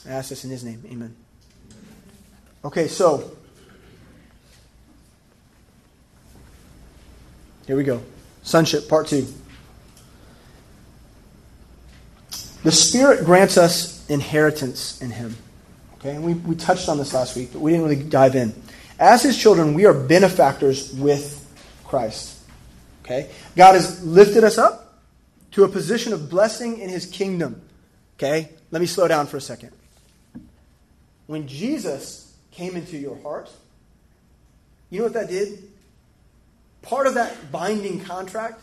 I 0.06 0.10
ask 0.10 0.30
this 0.30 0.44
in 0.44 0.50
his 0.50 0.64
name. 0.64 0.82
Amen. 0.90 1.14
Okay, 2.64 2.88
so 2.88 3.36
here 7.66 7.76
we 7.76 7.84
go. 7.84 8.02
Sonship, 8.42 8.88
part 8.88 9.06
two. 9.06 9.26
The 12.62 12.72
Spirit 12.72 13.24
grants 13.24 13.56
us 13.56 14.08
inheritance 14.08 15.00
in 15.02 15.10
Him. 15.10 15.36
Okay, 15.94 16.10
and 16.10 16.24
we, 16.24 16.34
we 16.34 16.54
touched 16.54 16.88
on 16.88 16.98
this 16.98 17.12
last 17.14 17.36
week, 17.36 17.50
but 17.52 17.60
we 17.60 17.72
didn't 17.72 17.84
really 17.88 18.02
dive 18.02 18.36
in. 18.36 18.54
As 18.98 19.22
His 19.22 19.36
children, 19.36 19.74
we 19.74 19.84
are 19.84 19.94
benefactors 19.94 20.92
with 20.94 21.38
Christ. 21.84 22.38
Okay? 23.04 23.30
God 23.56 23.74
has 23.74 24.04
lifted 24.04 24.44
us 24.44 24.58
up 24.58 25.00
to 25.52 25.64
a 25.64 25.68
position 25.68 26.12
of 26.12 26.30
blessing 26.30 26.78
in 26.78 26.88
His 26.88 27.06
kingdom. 27.06 27.60
Okay? 28.16 28.48
Let 28.70 28.80
me 28.80 28.86
slow 28.86 29.08
down 29.08 29.26
for 29.26 29.36
a 29.36 29.40
second. 29.40 29.72
When 31.26 31.48
Jesus 31.48 32.32
came 32.52 32.76
into 32.76 32.96
your 32.96 33.20
heart, 33.22 33.50
you 34.90 34.98
know 34.98 35.04
what 35.04 35.14
that 35.14 35.28
did? 35.28 35.70
Part 36.82 37.06
of 37.06 37.14
that 37.14 37.50
binding 37.50 38.00
contract 38.00 38.60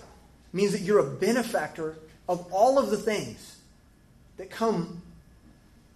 means 0.54 0.72
that 0.72 0.82
you're 0.82 1.00
a 1.00 1.10
benefactor 1.10 1.96
of 2.28 2.48
all 2.52 2.78
of 2.78 2.92
the 2.92 2.98
things 2.98 3.59
that 4.40 4.50
come 4.50 5.02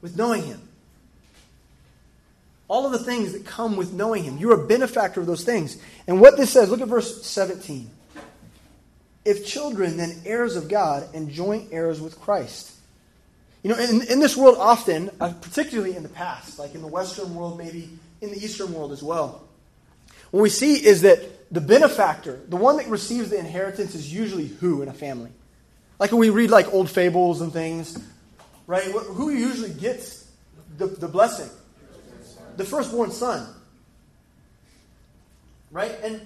with 0.02 0.18
knowing 0.18 0.44
Him. 0.44 0.62
All 2.68 2.86
of 2.86 2.92
the 2.92 3.00
things 3.00 3.32
that 3.32 3.46
come 3.46 3.78
with 3.78 3.94
knowing 3.94 4.24
Him. 4.24 4.38
You're 4.38 4.62
a 4.62 4.68
benefactor 4.68 5.22
of 5.22 5.28
those 5.28 5.46
things. 5.46 5.78
And 6.08 6.20
what 6.20 6.36
this 6.36 6.50
says, 6.50 6.70
look 6.70 6.82
at 6.82 6.90
verse 6.90 7.26
17. 7.26 7.90
If 9.24 9.48
children, 9.48 9.96
then 9.96 10.22
heirs 10.26 10.58
of 10.58 10.68
God 10.68 11.08
and 11.16 11.30
joint 11.30 11.70
heirs 11.72 12.02
with 12.02 12.20
Christ. 12.20 12.74
You 13.64 13.70
know, 13.70 13.78
in, 13.78 14.02
in 14.10 14.20
this 14.20 14.36
world, 14.36 14.58
often, 14.60 15.10
uh, 15.22 15.32
particularly 15.40 15.96
in 15.96 16.04
the 16.04 16.10
past, 16.10 16.60
like 16.60 16.76
in 16.76 16.82
the 16.82 16.88
Western 16.88 17.34
world, 17.36 17.58
maybe 17.58 17.88
in 18.20 18.30
the 18.32 18.44
Eastern 18.44 18.74
world 18.74 18.92
as 18.92 19.02
well, 19.02 19.42
what 20.32 20.42
we 20.42 20.50
see 20.50 20.86
is 20.86 21.04
that 21.04 21.50
the 21.50 21.62
benefactor, 21.62 22.42
the 22.50 22.58
one 22.58 22.76
that 22.76 22.88
receives 22.88 23.30
the 23.30 23.40
inheritance, 23.40 23.96
is 23.96 24.14
usually 24.14 24.48
who 24.48 24.82
in 24.82 24.90
a 24.90 24.94
family? 24.94 25.32
Like 25.98 26.12
when 26.12 26.20
we 26.20 26.30
read 26.30 26.50
like 26.50 26.74
old 26.74 26.90
fables 26.90 27.40
and 27.40 27.54
things, 27.54 27.98
right? 28.68 28.84
Who 28.84 29.30
usually 29.30 29.72
gets 29.72 30.30
the, 30.78 30.88
the 30.88 31.08
blessing? 31.08 31.50
The 32.58 32.66
firstborn 32.66 33.12
son. 33.12 33.48
Right? 35.72 35.96
And 36.04 36.22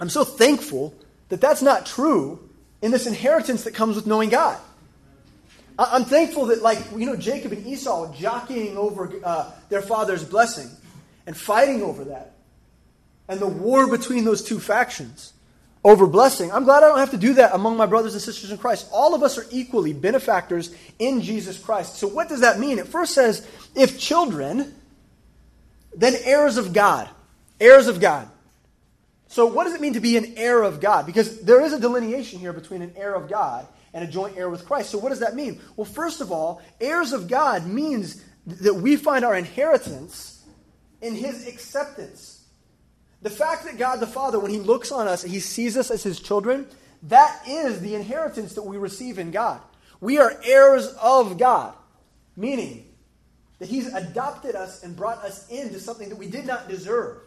I'm 0.00 0.08
so 0.08 0.24
thankful 0.24 0.94
that 1.28 1.40
that's 1.40 1.62
not 1.62 1.86
true 1.86 2.48
in 2.82 2.90
this 2.90 3.06
inheritance 3.06 3.64
that 3.64 3.74
comes 3.74 3.96
with 3.96 4.06
knowing 4.06 4.30
God. 4.30 4.58
I'm 5.78 6.04
thankful 6.04 6.46
that, 6.46 6.60
like, 6.60 6.78
you 6.94 7.06
know, 7.06 7.16
Jacob 7.16 7.52
and 7.52 7.66
Esau 7.66 8.14
jockeying 8.14 8.76
over 8.76 9.12
uh, 9.24 9.50
their 9.70 9.80
father's 9.80 10.24
blessing 10.24 10.68
and 11.26 11.34
fighting 11.34 11.82
over 11.82 12.04
that. 12.04 12.34
And 13.28 13.40
the 13.40 13.46
war 13.46 13.86
between 13.86 14.24
those 14.24 14.42
two 14.42 14.58
factions 14.58 15.32
over 15.82 16.06
blessing. 16.06 16.52
I'm 16.52 16.64
glad 16.64 16.82
I 16.82 16.88
don't 16.88 16.98
have 16.98 17.12
to 17.12 17.16
do 17.16 17.34
that 17.34 17.54
among 17.54 17.76
my 17.76 17.86
brothers 17.86 18.12
and 18.12 18.22
sisters 18.22 18.50
in 18.50 18.58
Christ. 18.58 18.88
All 18.92 19.14
of 19.14 19.22
us 19.22 19.38
are 19.38 19.46
equally 19.50 19.92
benefactors 19.92 20.74
in 20.98 21.22
Jesus 21.22 21.58
Christ. 21.58 21.96
So, 21.96 22.06
what 22.06 22.28
does 22.28 22.40
that 22.40 22.58
mean? 22.58 22.78
It 22.78 22.86
first 22.86 23.14
says, 23.14 23.46
if 23.74 23.98
children, 23.98 24.74
then 25.96 26.14
heirs 26.24 26.56
of 26.56 26.72
God. 26.72 27.08
Heirs 27.58 27.88
of 27.88 28.00
God. 28.00 28.28
So, 29.28 29.46
what 29.46 29.64
does 29.64 29.74
it 29.74 29.80
mean 29.80 29.94
to 29.94 30.00
be 30.00 30.16
an 30.16 30.34
heir 30.36 30.62
of 30.62 30.80
God? 30.80 31.06
Because 31.06 31.40
there 31.40 31.62
is 31.62 31.72
a 31.72 31.80
delineation 31.80 32.40
here 32.40 32.52
between 32.52 32.82
an 32.82 32.92
heir 32.96 33.14
of 33.14 33.30
God 33.30 33.66
and 33.94 34.06
a 34.06 34.10
joint 34.10 34.36
heir 34.36 34.50
with 34.50 34.66
Christ. 34.66 34.90
So, 34.90 34.98
what 34.98 35.10
does 35.10 35.20
that 35.20 35.34
mean? 35.34 35.60
Well, 35.76 35.84
first 35.84 36.20
of 36.20 36.30
all, 36.30 36.60
heirs 36.80 37.12
of 37.12 37.28
God 37.28 37.66
means 37.66 38.22
that 38.46 38.74
we 38.74 38.96
find 38.96 39.24
our 39.24 39.36
inheritance 39.36 40.44
in 41.00 41.14
His 41.14 41.46
acceptance. 41.46 42.39
The 43.22 43.30
fact 43.30 43.64
that 43.64 43.76
God 43.78 44.00
the 44.00 44.06
Father, 44.06 44.38
when 44.38 44.50
He 44.50 44.58
looks 44.58 44.90
on 44.90 45.06
us, 45.06 45.22
He 45.22 45.40
sees 45.40 45.76
us 45.76 45.90
as 45.90 46.02
His 46.02 46.20
children, 46.20 46.66
that 47.04 47.42
is 47.46 47.80
the 47.80 47.94
inheritance 47.94 48.54
that 48.54 48.62
we 48.62 48.76
receive 48.76 49.18
in 49.18 49.30
God. 49.30 49.60
We 50.00 50.18
are 50.18 50.34
heirs 50.44 50.86
of 51.00 51.38
God, 51.38 51.74
meaning 52.36 52.86
that 53.58 53.68
He's 53.68 53.92
adopted 53.92 54.54
us 54.54 54.82
and 54.82 54.96
brought 54.96 55.18
us 55.18 55.48
into 55.48 55.78
something 55.78 56.08
that 56.08 56.16
we 56.16 56.28
did 56.28 56.46
not 56.46 56.68
deserve. 56.68 57.18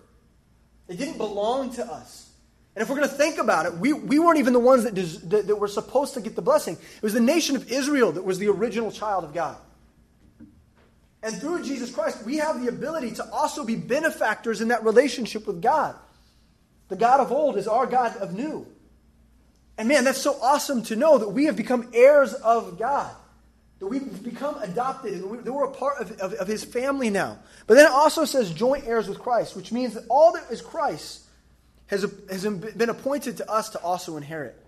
It 0.88 0.98
didn't 0.98 1.18
belong 1.18 1.74
to 1.74 1.86
us. 1.86 2.32
And 2.76 2.82
if 2.82 2.90
we're 2.90 2.98
going 2.98 3.10
to 3.10 3.16
think 3.16 3.38
about 3.38 3.68
it, 3.68 3.78
we, 3.78 3.94
we 3.94 4.18
weren't 4.18 4.40
even 4.40 4.54
the 4.54 4.60
ones 4.60 4.84
that, 4.84 4.96
des- 4.96 5.20
that, 5.28 5.48
that 5.48 5.56
were 5.56 5.68
supposed 5.68 6.16
to 6.16 6.22
get 6.22 6.36
the 6.36 6.42
blessing. 6.42 6.76
It 6.76 7.04
was 7.04 7.14
the 7.14 7.22
nation 7.22 7.56
of 7.56 7.72
Israel 7.72 8.12
that 8.14 8.24
was 8.24 8.40
the 8.40 8.48
original 8.48 8.92
child 8.92 9.24
of 9.24 9.34
God. 9.34 9.58
And 11.24 11.34
through 11.40 11.64
Jesus 11.64 11.90
Christ, 11.90 12.26
we 12.26 12.38
have 12.38 12.62
the 12.62 12.68
ability 12.68 13.12
to 13.12 13.32
also 13.32 13.64
be 13.64 13.78
benefactors 13.78 14.60
in 14.60 14.68
that 14.68 14.84
relationship 14.84 15.48
with 15.48 15.62
God. 15.62 15.96
The 16.90 16.98
God 16.98 17.22
of 17.22 17.32
old 17.32 17.58
is 17.58 17.68
our 17.68 17.88
God 17.88 18.18
of 18.18 18.34
new. 18.34 18.68
And 19.78 19.88
man, 19.88 20.04
that's 20.04 20.22
so 20.22 20.38
awesome 20.42 20.84
to 20.84 20.98
know 20.98 21.18
that 21.18 21.30
we 21.30 21.46
have 21.46 21.56
become 21.56 21.90
heirs 21.94 22.34
of 22.34 22.78
God. 22.78 23.10
That 23.80 23.88
we've 23.88 24.22
become 24.22 24.62
adopted 24.62 25.14
and 25.14 25.46
that 25.46 25.52
we're 25.52 25.64
a 25.64 25.72
part 25.72 26.00
of, 26.02 26.12
of, 26.20 26.34
of 26.34 26.48
his 26.48 26.64
family 26.64 27.10
now. 27.10 27.40
But 27.68 27.76
then 27.76 27.86
it 27.86 27.92
also 27.92 28.26
says 28.26 28.52
joint 28.54 28.86
heirs 28.86 29.08
with 29.08 29.20
Christ, 29.20 29.56
which 29.56 29.72
means 29.72 29.94
that 29.94 30.06
all 30.10 30.34
that 30.34 30.52
is 30.52 30.62
Christ 30.62 31.22
has, 31.88 32.06
has 32.30 32.46
been 32.46 32.90
appointed 32.90 33.38
to 33.38 33.50
us 33.50 33.70
to 33.70 33.82
also 33.82 34.18
inherit. 34.18 34.60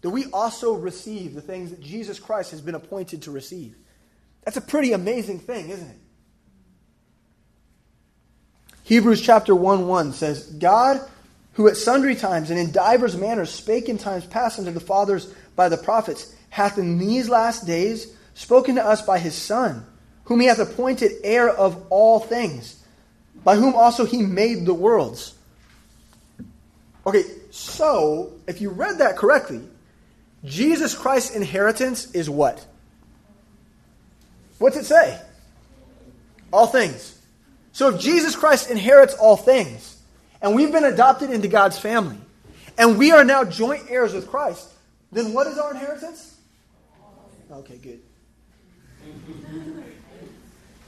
That 0.00 0.10
we 0.10 0.26
also 0.32 0.74
receive 0.74 1.34
the 1.34 1.42
things 1.42 1.70
that 1.70 1.80
Jesus 1.80 2.18
Christ 2.18 2.52
has 2.52 2.62
been 2.62 2.74
appointed 2.74 3.22
to 3.22 3.30
receive. 3.30 3.76
That's 4.44 4.56
a 4.56 4.62
pretty 4.62 4.92
amazing 4.92 5.40
thing, 5.40 5.70
isn't 5.70 5.88
it? 5.88 5.96
Hebrews 8.84 9.20
chapter 9.20 9.54
1 9.54 9.86
1 9.86 10.12
says, 10.14 10.46
God, 10.46 11.00
who 11.54 11.68
at 11.68 11.76
sundry 11.76 12.16
times 12.16 12.50
and 12.50 12.58
in 12.58 12.72
divers 12.72 13.16
manners 13.16 13.50
spake 13.50 13.88
in 13.88 13.98
times 13.98 14.26
past 14.26 14.58
unto 14.58 14.70
the 14.70 14.80
fathers 14.80 15.32
by 15.54 15.68
the 15.68 15.76
prophets, 15.76 16.34
hath 16.48 16.78
in 16.78 16.98
these 16.98 17.28
last 17.28 17.66
days 17.66 18.14
spoken 18.34 18.76
to 18.76 18.84
us 18.84 19.02
by 19.02 19.18
his 19.18 19.34
Son, 19.34 19.84
whom 20.24 20.40
he 20.40 20.46
hath 20.46 20.58
appointed 20.58 21.12
heir 21.22 21.48
of 21.48 21.86
all 21.90 22.18
things, 22.18 22.82
by 23.44 23.56
whom 23.56 23.74
also 23.74 24.04
he 24.04 24.22
made 24.22 24.66
the 24.66 24.74
worlds. 24.74 25.34
Okay, 27.06 27.24
so 27.50 28.32
if 28.46 28.60
you 28.60 28.70
read 28.70 28.98
that 28.98 29.16
correctly, 29.16 29.60
Jesus 30.44 30.94
Christ's 30.94 31.36
inheritance 31.36 32.10
is 32.12 32.28
what? 32.28 32.66
What's 34.60 34.76
it 34.76 34.84
say? 34.84 35.18
All 36.52 36.66
things. 36.66 37.18
So 37.72 37.88
if 37.88 38.00
Jesus 38.00 38.36
Christ 38.36 38.70
inherits 38.70 39.14
all 39.14 39.36
things, 39.36 39.96
and 40.42 40.54
we've 40.54 40.70
been 40.70 40.84
adopted 40.84 41.30
into 41.30 41.48
God's 41.48 41.78
family, 41.78 42.18
and 42.76 42.98
we 42.98 43.10
are 43.10 43.24
now 43.24 43.42
joint 43.42 43.84
heirs 43.88 44.12
with 44.12 44.28
Christ, 44.28 44.68
then 45.10 45.32
what 45.32 45.46
is 45.46 45.56
our 45.56 45.72
inheritance? 45.72 46.36
Okay, 47.50 47.78
good. 47.78 48.00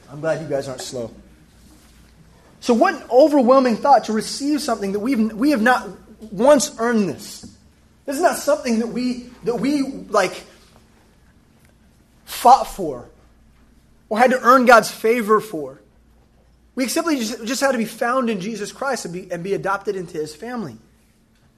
I'm 0.07 0.21
glad 0.21 0.41
you 0.43 0.47
guys 0.47 0.67
aren't 0.67 0.81
slow. 0.81 1.11
So, 2.59 2.75
what 2.75 2.93
an 2.93 3.03
overwhelming 3.09 3.77
thought 3.77 4.03
to 4.05 4.13
receive 4.13 4.61
something 4.61 4.91
that 4.91 4.99
we've, 4.99 5.33
we 5.33 5.49
have 5.49 5.63
not 5.63 5.89
once 6.31 6.75
earned 6.77 7.09
this. 7.09 7.41
This 8.05 8.17
is 8.17 8.21
not 8.21 8.37
something 8.37 8.79
that 8.79 8.87
we, 8.87 9.29
that 9.45 9.55
we 9.55 9.81
like 9.81 10.43
fought 12.25 12.67
for 12.67 13.09
or 14.13 14.19
had 14.19 14.29
to 14.29 14.39
earn 14.43 14.67
God's 14.67 14.91
favor 14.91 15.39
for. 15.39 15.81
We 16.75 16.87
simply 16.87 17.17
just, 17.17 17.43
just 17.45 17.61
had 17.61 17.71
to 17.71 17.79
be 17.79 17.85
found 17.85 18.29
in 18.29 18.41
Jesus 18.41 18.71
Christ 18.71 19.05
and 19.05 19.13
be, 19.15 19.31
and 19.31 19.43
be 19.43 19.55
adopted 19.55 19.95
into 19.95 20.19
his 20.19 20.35
family. 20.35 20.77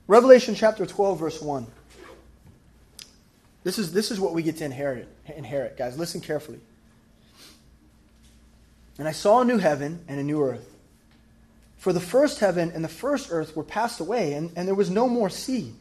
Revelation 0.08 0.56
chapter 0.56 0.86
12, 0.86 1.20
verse 1.20 1.42
1. 1.42 1.68
This 3.66 3.78
is, 3.78 3.92
this 3.92 4.10
is 4.10 4.22
what 4.22 4.34
we 4.34 4.42
get 4.42 4.56
to 4.60 4.64
inherit, 4.64 5.10
inherit, 5.36 5.76
guys. 5.76 6.00
Listen 6.00 6.22
carefully. 6.22 6.62
And 8.98 9.06
I 9.06 9.12
saw 9.12 9.42
a 9.42 9.46
new 9.46 9.58
heaven 9.58 10.06
and 10.08 10.18
a 10.18 10.24
new 10.24 10.42
earth. 10.42 10.78
For 11.76 11.92
the 11.92 12.00
first 12.00 12.40
heaven 12.40 12.72
and 12.74 12.86
the 12.86 12.88
first 12.88 13.28
earth 13.32 13.54
were 13.54 13.66
passed 13.66 14.00
away, 14.00 14.32
and, 14.32 14.50
and 14.56 14.66
there 14.66 14.76
was 14.76 14.90
no 14.90 15.10
more 15.10 15.30
sea. 15.30 15.74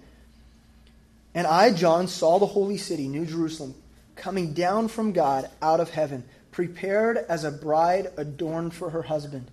And 1.35 1.47
I, 1.47 1.73
John, 1.73 2.09
saw 2.09 2.41
the 2.41 2.47
holy 2.47 2.79
city, 2.79 3.07
New 3.07 3.27
Jerusalem, 3.27 3.77
coming 4.17 4.55
down 4.55 4.89
from 4.89 5.13
God 5.13 5.49
out 5.63 5.79
of 5.79 5.91
heaven 5.91 6.25
prepared 6.55 7.17
as 7.29 7.43
a 7.43 7.51
bride 7.51 8.07
adorned 8.17 8.73
for 8.73 8.91
her 8.91 9.03
husband. 9.03 9.51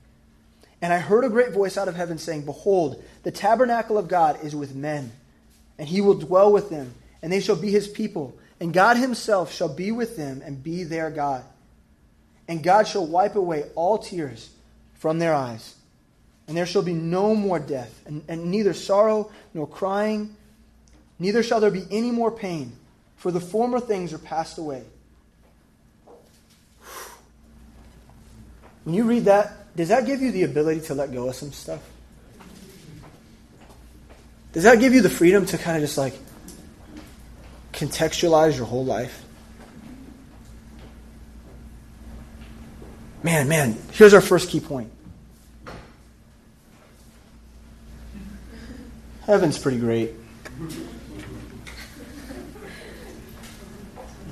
And 0.83 0.93
I 0.93 0.99
heard 0.99 1.25
a 1.25 1.29
great 1.29 1.51
voice 1.51 1.75
out 1.75 1.87
of 1.87 1.95
heaven 1.95 2.19
saying, 2.19 2.45
Behold, 2.45 3.03
the 3.23 3.31
tabernacle 3.31 3.97
of 3.97 4.07
God 4.07 4.43
is 4.43 4.55
with 4.55 4.75
men, 4.75 5.11
and 5.79 5.87
he 5.87 5.99
will 5.99 6.13
dwell 6.13 6.53
with 6.53 6.69
them, 6.69 6.93
and 7.23 7.33
they 7.33 7.39
shall 7.39 7.55
be 7.55 7.71
his 7.71 7.87
people, 7.87 8.37
And 8.59 8.71
God 8.71 8.97
himself 8.97 9.51
shall 9.51 9.73
be 9.73 9.91
with 9.91 10.15
them 10.15 10.43
and 10.45 10.63
be 10.63 10.83
their 10.83 11.09
God. 11.09 11.43
And 12.47 12.61
God 12.61 12.87
shall 12.87 13.07
wipe 13.07 13.35
away 13.35 13.65
all 13.73 13.97
tears 13.97 14.51
from 14.93 15.17
their 15.17 15.33
eyes. 15.33 15.73
And 16.47 16.55
there 16.55 16.67
shall 16.67 16.83
be 16.83 16.93
no 16.93 17.33
more 17.33 17.57
death, 17.57 17.99
and, 18.05 18.23
and 18.27 18.51
neither 18.51 18.75
sorrow 18.75 19.31
nor 19.55 19.67
crying, 19.67 20.35
neither 21.17 21.41
shall 21.41 21.61
there 21.61 21.71
be 21.71 21.87
any 21.89 22.11
more 22.11 22.29
pain, 22.29 22.73
for 23.15 23.31
the 23.31 23.41
former 23.41 23.79
things 23.79 24.13
are 24.13 24.19
passed 24.19 24.59
away. 24.59 24.83
When 28.83 28.95
you 28.95 29.03
read 29.03 29.25
that, 29.25 29.75
does 29.75 29.89
that 29.89 30.05
give 30.05 30.21
you 30.21 30.31
the 30.31 30.43
ability 30.43 30.81
to 30.81 30.95
let 30.95 31.13
go 31.13 31.29
of 31.29 31.35
some 31.35 31.51
stuff? 31.51 31.81
Does 34.53 34.63
that 34.63 34.79
give 34.79 34.93
you 34.93 35.01
the 35.01 35.09
freedom 35.09 35.45
to 35.45 35.57
kind 35.57 35.77
of 35.77 35.83
just 35.83 35.97
like 35.97 36.13
contextualize 37.73 38.57
your 38.57 38.65
whole 38.65 38.83
life? 38.83 39.23
Man, 43.23 43.47
man, 43.47 43.77
here's 43.91 44.13
our 44.13 44.21
first 44.21 44.49
key 44.49 44.59
point. 44.59 44.91
Heaven's 49.21 49.59
pretty 49.59 49.77
great. 49.77 50.11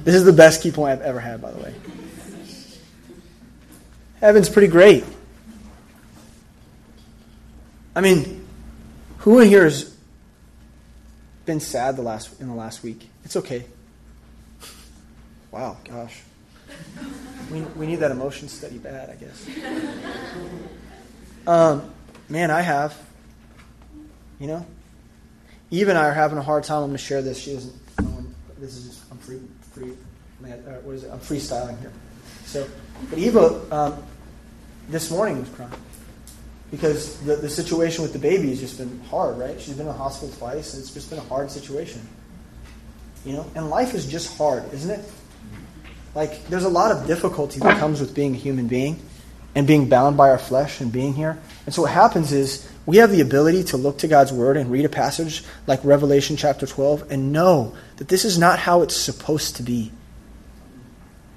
This 0.03 0.15
is 0.15 0.25
the 0.25 0.33
best 0.33 0.63
key 0.63 0.71
point 0.71 0.93
I've 0.93 1.01
ever 1.05 1.19
had, 1.19 1.41
by 1.41 1.51
the 1.51 1.59
way. 1.59 1.75
Heaven's 4.19 4.49
pretty 4.49 4.67
great. 4.67 5.05
I 7.95 8.01
mean, 8.01 8.45
who 9.19 9.39
in 9.39 9.47
here 9.47 9.63
has 9.63 9.95
been 11.45 11.59
sad 11.59 11.95
the 11.95 12.01
last 12.01 12.39
in 12.41 12.47
the 12.47 12.55
last 12.55 12.83
week? 12.83 13.09
It's 13.23 13.35
okay. 13.35 13.65
Wow, 15.51 15.77
gosh. 15.83 16.21
We, 17.51 17.61
we 17.61 17.87
need 17.87 17.97
that 17.97 18.11
emotion 18.11 18.47
study 18.47 18.77
bad, 18.77 19.09
I 19.09 19.15
guess. 19.15 19.49
Um, 21.47 21.91
man, 22.27 22.51
I 22.51 22.61
have. 22.61 22.97
You 24.39 24.47
know? 24.47 24.65
Eve 25.71 25.89
and 25.89 25.97
I 25.97 26.05
are 26.05 26.13
having 26.13 26.37
a 26.37 26.43
hard 26.43 26.63
time. 26.63 26.83
I'm 26.83 26.89
going 26.89 26.97
to 26.97 27.03
share 27.03 27.21
this. 27.21 27.39
She 27.39 27.53
doesn't. 27.53 27.73
This 28.59 28.75
is 28.75 28.87
just, 28.87 29.11
I'm 29.11 29.17
free, 29.17 29.39
free, 29.71 29.93
man, 30.41 30.61
uh, 30.67 30.81
what 30.81 30.95
is 30.95 31.05
it? 31.05 31.11
I'm 31.11 31.19
freestyling 31.19 31.79
here. 31.79 31.93
So, 32.45 32.67
but 33.09 33.19
Eva, 33.19 33.61
um, 33.71 34.03
this 34.89 35.11
morning 35.11 35.39
was 35.39 35.49
crying 35.49 35.71
because 36.71 37.19
the, 37.21 37.35
the 37.35 37.49
situation 37.49 38.03
with 38.03 38.13
the 38.13 38.19
baby 38.19 38.49
has 38.49 38.59
just 38.59 38.77
been 38.77 38.99
hard, 39.09 39.37
right? 39.37 39.59
She's 39.59 39.73
been 39.73 39.87
in 39.87 39.93
the 39.93 39.93
hospital 39.93 40.33
twice, 40.37 40.73
and 40.73 40.83
it's 40.83 40.93
just 40.93 41.09
been 41.09 41.19
a 41.19 41.23
hard 41.23 41.49
situation. 41.49 42.01
You 43.25 43.33
know, 43.33 43.51
and 43.55 43.69
life 43.69 43.93
is 43.93 44.05
just 44.05 44.37
hard, 44.37 44.71
isn't 44.73 44.89
it? 44.89 45.03
Like, 46.15 46.47
there's 46.47 46.63
a 46.63 46.69
lot 46.69 46.91
of 46.91 47.07
difficulty 47.07 47.59
that 47.59 47.77
comes 47.79 47.99
with 47.99 48.15
being 48.15 48.33
a 48.33 48.37
human 48.37 48.67
being 48.67 48.99
and 49.55 49.67
being 49.67 49.89
bound 49.89 50.15
by 50.15 50.29
our 50.29 50.37
flesh 50.37 50.79
and 50.79 50.91
being 50.91 51.13
here. 51.13 51.37
And 51.65 51.73
so 51.73 51.83
what 51.83 51.91
happens 51.91 52.31
is 52.31 52.67
we 52.85 52.97
have 52.97 53.11
the 53.11 53.21
ability 53.21 53.63
to 53.65 53.77
look 53.77 53.99
to 53.99 54.07
God's 54.07 54.31
word 54.31 54.57
and 54.57 54.71
read 54.71 54.85
a 54.85 54.89
passage 54.89 55.43
like 55.67 55.83
Revelation 55.83 56.37
chapter 56.37 56.65
12 56.65 57.11
and 57.11 57.31
know 57.31 57.75
that 57.97 58.07
this 58.07 58.25
is 58.25 58.37
not 58.37 58.59
how 58.59 58.81
it's 58.81 58.95
supposed 58.95 59.55
to 59.57 59.63
be. 59.63 59.91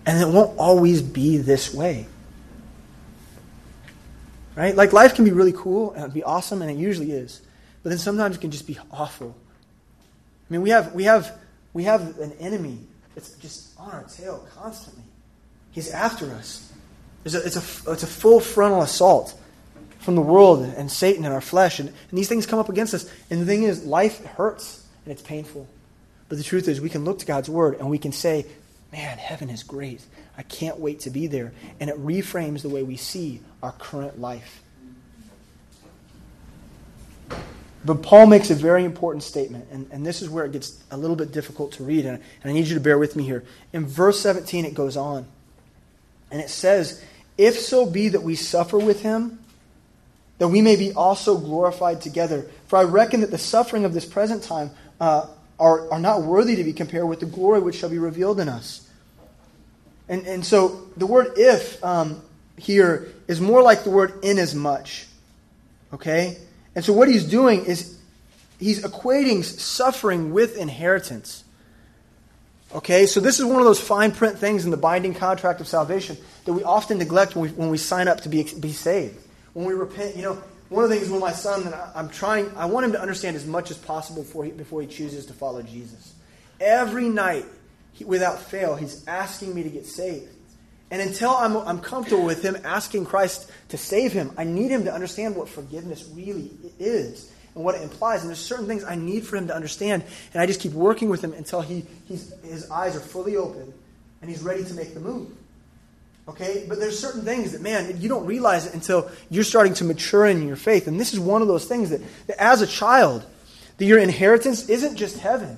And 0.05 0.21
it 0.21 0.29
won't 0.29 0.59
always 0.59 1.03
be 1.03 1.37
this 1.37 1.73
way. 1.73 2.07
Right? 4.57 4.75
Like 4.75 4.93
life 4.93 5.15
can 5.15 5.25
be 5.25 5.33
really 5.33 5.53
cool 5.53 5.93
and 5.93 6.13
be 6.13 6.23
awesome, 6.23 6.61
and 6.63 6.71
it 6.71 6.77
usually 6.77 7.13
is. 7.13 7.41
But 7.83 7.91
then 7.91 7.99
sometimes 7.99 8.37
it 8.37 8.41
can 8.41 8.51
just 8.51 8.67
be 8.67 8.79
awful. 8.91 9.35
I 10.49 10.53
mean, 10.53 10.63
we 10.63 10.71
have 10.71 10.93
we 10.93 11.05
have 11.05 11.39
we 11.73 11.85
have 11.85 12.19
an 12.19 12.33
enemy 12.39 12.79
that's 13.15 13.33
just 13.37 13.79
on 13.79 13.91
our 13.91 14.05
tail 14.05 14.47
constantly. 14.55 15.05
He's 15.71 15.91
after 15.91 16.31
us. 16.33 16.71
It's 17.25 17.35
a, 17.35 17.47
it's 17.47 17.57
a, 17.57 17.93
it's 17.93 18.03
a 18.03 18.07
full 18.07 18.41
frontal 18.41 18.83
assault 18.83 19.39
from 20.01 20.17
the 20.17 20.21
world 20.21 20.65
and 20.65 20.91
Satan 20.91 21.25
and 21.25 21.33
our 21.33 21.41
flesh. 21.41 21.79
And, 21.79 21.89
and 21.89 22.19
these 22.19 22.29
things 22.29 22.47
come 22.47 22.59
up 22.59 22.69
against 22.69 22.95
us. 22.95 23.11
And 23.31 23.41
the 23.41 23.47
thing 23.47 23.63
is, 23.63 23.85
life 23.85 24.25
hurts 24.25 24.85
and 25.05 25.13
it's 25.13 25.23
painful. 25.23 25.67
But 26.29 26.39
the 26.39 26.45
truth 26.45 26.69
is, 26.69 26.81
we 26.81 26.89
can 26.89 27.05
look 27.05 27.21
to 27.21 27.27
God's 27.27 27.49
word 27.49 27.79
and 27.79 27.89
we 27.89 27.99
can 27.99 28.13
say, 28.13 28.47
man, 28.93 29.19
heaven 29.19 29.51
is 29.51 29.63
great. 29.63 30.03
I 30.37 30.43
can't 30.43 30.79
wait 30.79 31.01
to 31.01 31.11
be 31.11 31.27
there. 31.27 31.53
And 31.81 31.89
it 31.91 31.97
reframes 31.99 32.63
the 32.63 32.69
way 32.69 32.83
we 32.83 32.97
see 32.97 33.41
our 33.63 33.73
current 33.73 34.21
life. 34.21 34.63
But 37.85 38.03
Paul 38.03 38.27
makes 38.27 38.51
a 38.51 38.55
very 38.55 38.85
important 38.85 39.25
statement, 39.25 39.67
and, 39.73 39.89
and 39.91 40.07
this 40.07 40.23
is 40.23 40.31
where 40.31 40.45
it 40.45 40.53
gets 40.53 40.81
a 40.93 40.97
little 40.97 41.17
bit 41.17 41.33
difficult 41.33 41.73
to 41.73 41.85
read, 41.85 42.07
and, 42.07 42.23
and 42.43 42.51
I 42.51 42.53
need 42.53 42.69
you 42.69 42.75
to 42.75 42.81
bear 42.81 42.97
with 42.97 43.17
me 43.17 43.25
here. 43.25 43.43
In 43.73 43.87
verse 43.87 44.21
17, 44.21 44.65
it 44.65 44.75
goes 44.75 44.97
on, 44.97 45.27
and 46.31 46.41
it 46.41 46.49
says, 46.49 47.03
If 47.37 47.59
so 47.59 47.85
be 47.85 48.11
that 48.11 48.23
we 48.23 48.37
suffer 48.37 48.79
with 48.79 49.03
him, 49.03 49.41
that 50.39 50.49
we 50.49 50.61
may 50.61 50.77
be 50.77 50.93
also 50.93 51.37
glorified 51.37 52.01
together. 52.01 52.47
For 52.69 52.77
I 52.77 52.85
reckon 52.85 53.21
that 53.23 53.33
the 53.33 53.39
suffering 53.39 53.85
of 53.85 53.95
this 53.95 54.05
present 54.05 54.45
time 54.45 54.71
uh, 55.01 55.27
are, 55.59 55.91
are 55.93 56.01
not 56.01 56.23
worthy 56.23 56.57
to 56.57 56.65
be 56.65 56.73
compared 56.73 57.09
with 57.09 57.21
the 57.21 57.27
glory 57.27 57.61
which 57.61 57.77
shall 57.77 57.91
be 57.91 57.99
revealed 57.99 58.39
in 58.39 58.49
us. 58.49 58.82
And, 60.13 60.27
and 60.27 60.45
so 60.45 60.91
the 60.99 61.07
word 61.07 61.39
if 61.39 61.83
um, 61.83 62.21
here 62.59 63.09
is 63.29 63.41
more 63.41 63.63
like 63.63 63.83
the 63.83 63.89
word 63.89 64.23
in 64.23 64.39
as 64.39 64.55
much. 64.55 65.07
Okay? 65.91 66.37
And 66.75 66.85
so 66.85 66.93
what 66.93 67.09
he's 67.09 67.25
doing 67.25 67.65
is 67.65 67.97
he's 68.61 68.83
equating 68.85 69.43
suffering 69.43 70.35
with 70.35 70.59
inheritance. 70.59 71.45
Okay? 72.75 73.07
So 73.07 73.21
this 73.21 73.39
is 73.39 73.47
one 73.47 73.61
of 73.61 73.65
those 73.65 73.81
fine 73.81 74.13
print 74.13 74.39
things 74.39 74.67
in 74.67 74.71
the 74.71 74.77
binding 74.77 75.15
contract 75.15 75.63
of 75.63 75.67
salvation 75.67 76.19
that 76.45 76.53
we 76.53 76.63
often 76.63 76.99
neglect 76.99 77.35
when 77.35 77.49
we, 77.49 77.57
when 77.57 77.71
we 77.71 77.79
sign 77.79 78.07
up 78.07 78.21
to 78.21 78.29
be, 78.29 78.43
be 78.61 78.73
saved. 78.73 79.17
When 79.55 79.65
we 79.65 79.73
repent, 79.73 80.15
you 80.15 80.25
know, 80.25 80.43
one 80.69 80.85
of 80.85 80.91
the 80.91 80.97
things 80.97 81.09
with 81.09 81.23
my 81.23 81.33
son 81.33 81.65
that 81.65 81.93
I'm 81.95 82.11
trying, 82.11 82.55
I 82.59 82.67
want 82.67 82.85
him 82.85 82.93
to 82.93 83.01
understand 83.01 83.35
as 83.35 83.47
much 83.47 83.71
as 83.71 83.79
possible 83.79 84.25
before 84.25 84.45
he, 84.45 84.51
before 84.51 84.83
he 84.83 84.89
chooses 84.89 85.25
to 85.25 85.33
follow 85.33 85.63
Jesus. 85.63 86.13
Every 86.61 87.09
night, 87.09 87.47
he, 87.93 88.05
without 88.05 88.41
fail, 88.41 88.77
he's 88.77 89.07
asking 89.07 89.55
me 89.55 89.63
to 89.63 89.69
get 89.69 89.87
saved. 89.87 90.29
And 90.91 91.01
until 91.01 91.31
I'm, 91.31 91.57
I'm 91.57 91.81
comfortable 91.81 92.25
with 92.25 92.45
him 92.45 92.57
asking 92.65 93.07
Christ 93.07 93.51
to 93.71 93.79
save 93.79 94.13
him, 94.13 94.31
I 94.37 94.45
need 94.45 94.71
him 94.71 94.85
to 94.85 94.93
understand 94.93 95.37
what 95.37 95.49
forgiveness 95.49 96.07
really 96.15 96.51
is 96.79 97.33
and 97.55 97.65
what 97.65 97.75
it 97.75 97.83
implies. 97.83 98.21
And 98.21 98.29
there's 98.29 98.45
certain 98.45 98.67
things 98.67 98.85
I 98.85 98.95
need 98.95 99.27
for 99.27 99.37
him 99.37 99.47
to 99.47 99.55
understand. 99.55 100.05
And 100.35 100.43
I 100.43 100.47
just 100.47 100.61
keep 100.61 100.73
working 100.73 101.09
with 101.09 101.25
him 101.25 101.33
until 101.33 101.63
he, 101.63 101.87
he's, 102.07 102.35
his 102.43 102.71
eyes 102.71 102.95
are 102.95 103.01
fully 103.01 103.37
open 103.37 103.73
and 104.21 104.31
he's 104.31 104.43
ready 104.43 104.65
to 104.65 104.75
make 104.75 104.93
the 104.93 105.01
move. 105.01 105.31
Okay? 106.29 106.67
But 106.69 106.79
there's 106.79 106.99
certain 106.99 107.23
things 107.23 107.53
that, 107.53 107.63
man, 107.63 107.99
you 107.99 108.11
don't 108.11 108.27
realize 108.27 108.67
it 108.67 108.75
until 108.75 109.11
you're 109.31 109.45
starting 109.45 109.73
to 109.75 109.85
mature 109.85 110.27
in 110.27 110.47
your 110.47 110.57
faith. 110.57 110.87
And 110.89 111.01
this 111.01 111.13
is 111.13 111.21
one 111.21 111.43
of 111.43 111.49
those 111.49 111.65
things 111.65 111.89
that, 111.89 112.01
that 112.27 112.39
as 112.39 112.61
a 112.61 112.67
child, 112.67 113.25
that 113.79 113.85
your 113.85 113.99
inheritance 113.99 114.69
isn't 114.69 114.97
just 114.97 115.19
heaven. 115.19 115.57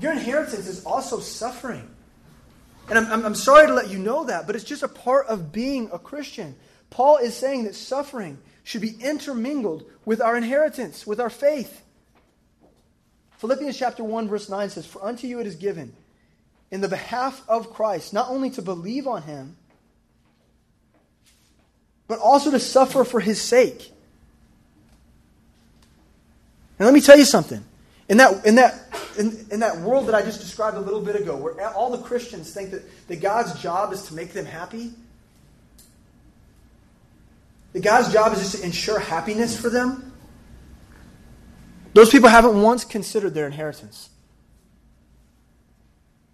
Your 0.00 0.12
inheritance 0.12 0.66
is 0.66 0.84
also 0.84 1.20
suffering. 1.20 1.88
And 2.88 2.98
I'm, 2.98 3.24
I'm, 3.24 3.34
sorry 3.34 3.66
to 3.66 3.74
let 3.74 3.90
you 3.90 3.98
know 3.98 4.24
that, 4.24 4.46
but 4.46 4.56
it's 4.56 4.64
just 4.64 4.82
a 4.82 4.88
part 4.88 5.26
of 5.28 5.52
being 5.52 5.90
a 5.92 5.98
Christian. 5.98 6.56
Paul 6.88 7.18
is 7.18 7.36
saying 7.36 7.64
that 7.64 7.74
suffering 7.74 8.38
should 8.64 8.80
be 8.80 8.96
intermingled 9.00 9.84
with 10.04 10.20
our 10.20 10.36
inheritance, 10.36 11.06
with 11.06 11.20
our 11.20 11.30
faith. 11.30 11.82
Philippians 13.38 13.78
chapter 13.78 14.02
1, 14.02 14.28
verse 14.28 14.48
9 14.48 14.70
says, 14.70 14.86
For 14.86 15.04
unto 15.04 15.26
you 15.26 15.38
it 15.38 15.46
is 15.46 15.54
given, 15.54 15.92
in 16.70 16.80
the 16.80 16.88
behalf 16.88 17.42
of 17.48 17.72
Christ, 17.72 18.12
not 18.12 18.28
only 18.28 18.50
to 18.50 18.62
believe 18.62 19.06
on 19.06 19.22
him, 19.22 19.56
but 22.08 22.18
also 22.18 22.50
to 22.50 22.58
suffer 22.58 23.04
for 23.04 23.20
his 23.20 23.40
sake. 23.40 23.92
And 26.78 26.86
let 26.86 26.94
me 26.94 27.00
tell 27.00 27.18
you 27.18 27.24
something. 27.24 27.64
In 28.10 28.16
that, 28.16 28.44
in, 28.44 28.56
that, 28.56 28.74
in, 29.16 29.46
in 29.52 29.60
that 29.60 29.78
world 29.78 30.08
that 30.08 30.16
I 30.16 30.22
just 30.22 30.40
described 30.40 30.76
a 30.76 30.80
little 30.80 31.00
bit 31.00 31.14
ago, 31.14 31.36
where 31.36 31.68
all 31.74 31.90
the 31.90 32.02
Christians 32.02 32.52
think 32.52 32.72
that, 32.72 32.82
that 33.06 33.20
God's 33.20 33.62
job 33.62 33.92
is 33.92 34.02
to 34.08 34.14
make 34.14 34.32
them 34.32 34.44
happy, 34.44 34.90
that 37.72 37.84
God's 37.84 38.12
job 38.12 38.32
is 38.32 38.40
just 38.40 38.56
to 38.56 38.64
ensure 38.64 38.98
happiness 38.98 39.58
for 39.58 39.70
them, 39.70 40.12
those 41.94 42.10
people 42.10 42.28
haven't 42.28 42.60
once 42.60 42.84
considered 42.84 43.32
their 43.32 43.46
inheritance. 43.46 44.10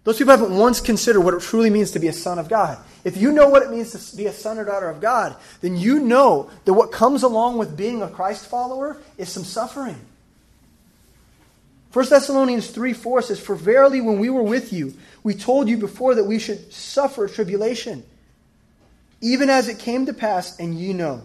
Those 0.03 0.17
people 0.17 0.35
haven't 0.35 0.57
once 0.57 0.81
considered 0.81 1.21
what 1.21 1.35
it 1.35 1.41
truly 1.41 1.69
means 1.69 1.91
to 1.91 1.99
be 1.99 2.07
a 2.07 2.13
son 2.13 2.39
of 2.39 2.49
God. 2.49 2.79
If 3.03 3.17
you 3.17 3.31
know 3.31 3.49
what 3.49 3.61
it 3.61 3.69
means 3.69 4.09
to 4.09 4.17
be 4.17 4.25
a 4.25 4.33
son 4.33 4.57
or 4.57 4.65
daughter 4.65 4.89
of 4.89 4.99
God, 4.99 5.35
then 5.61 5.77
you 5.77 5.99
know 5.99 6.49
that 6.65 6.73
what 6.73 6.91
comes 6.91 7.21
along 7.21 7.59
with 7.59 7.77
being 7.77 8.01
a 8.01 8.09
Christ 8.09 8.47
follower 8.47 8.97
is 9.19 9.29
some 9.29 9.43
suffering. 9.43 9.99
1 11.97 12.09
Thessalonians 12.09 12.67
3 12.67 12.93
4 12.93 13.23
says, 13.23 13.39
For 13.39 13.55
verily, 13.55 14.01
when 14.01 14.19
we 14.19 14.29
were 14.29 14.43
with 14.43 14.71
you, 14.71 14.93
we 15.23 15.33
told 15.33 15.67
you 15.67 15.77
before 15.77 16.13
that 16.13 16.25
we 16.25 16.37
should 16.37 16.71
suffer 16.71 17.27
tribulation, 17.27 18.03
even 19.19 19.49
as 19.49 19.67
it 19.67 19.79
came 19.79 20.05
to 20.05 20.13
pass, 20.13 20.59
and 20.59 20.79
you 20.79 20.93
know. 20.93 21.23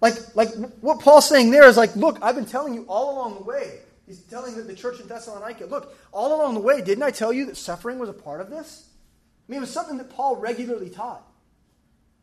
Like, 0.00 0.34
like 0.34 0.48
what 0.80 0.98
Paul's 0.98 1.28
saying 1.28 1.52
there 1.52 1.68
is 1.68 1.76
like, 1.76 1.94
look, 1.94 2.18
I've 2.22 2.34
been 2.34 2.44
telling 2.44 2.74
you 2.74 2.84
all 2.88 3.14
along 3.14 3.36
the 3.36 3.44
way 3.44 3.78
He's 4.04 4.18
telling 4.22 4.66
the 4.66 4.74
church 4.74 4.98
in 4.98 5.06
Thessalonica, 5.06 5.66
look, 5.66 5.96
all 6.10 6.34
along 6.34 6.54
the 6.54 6.60
way, 6.60 6.80
didn't 6.80 7.04
I 7.04 7.12
tell 7.12 7.32
you 7.32 7.46
that 7.46 7.56
suffering 7.56 8.00
was 8.00 8.08
a 8.08 8.12
part 8.12 8.40
of 8.40 8.50
this? 8.50 8.88
I 9.48 9.52
mean, 9.52 9.58
it 9.58 9.60
was 9.60 9.70
something 9.70 9.96
that 9.98 10.10
Paul 10.10 10.34
regularly 10.34 10.90
taught. 10.90 11.22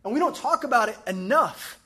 And 0.04 0.14
we 0.14 0.20
don't 0.20 0.36
talk 0.36 0.66
about 0.66 0.90
it 0.90 0.98
enough. 1.08 1.80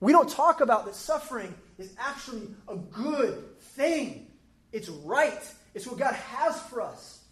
We 0.00 0.10
don't 0.10 0.30
talk 0.30 0.62
about 0.62 0.86
that 0.86 0.94
suffering 0.94 1.54
is 1.76 1.92
actually 1.98 2.48
a 2.66 2.76
good 2.76 3.60
thing. 3.60 4.27
It's 4.72 4.88
right. 4.88 5.40
It's 5.74 5.86
what 5.86 5.98
God 5.98 6.14
has 6.14 6.60
for 6.62 6.80
us. 6.82 7.22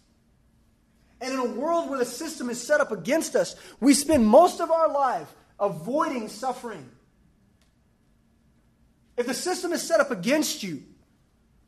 And 1.19 1.33
in 1.33 1.39
a 1.39 1.45
world 1.45 1.89
where 1.89 1.99
the 1.99 2.05
system 2.05 2.49
is 2.49 2.61
set 2.61 2.79
up 2.79 2.91
against 2.91 3.35
us, 3.35 3.55
we 3.79 3.93
spend 3.93 4.25
most 4.25 4.61
of 4.61 4.69
our 4.69 4.91
life 4.91 5.27
avoiding 5.59 6.29
suffering. 6.29 6.87
If 9.17 9.25
the 9.25 9.33
system 9.33 9.73
is 9.73 9.81
set 9.81 9.99
up 9.99 10.11
against 10.11 10.61
you, 10.61 10.83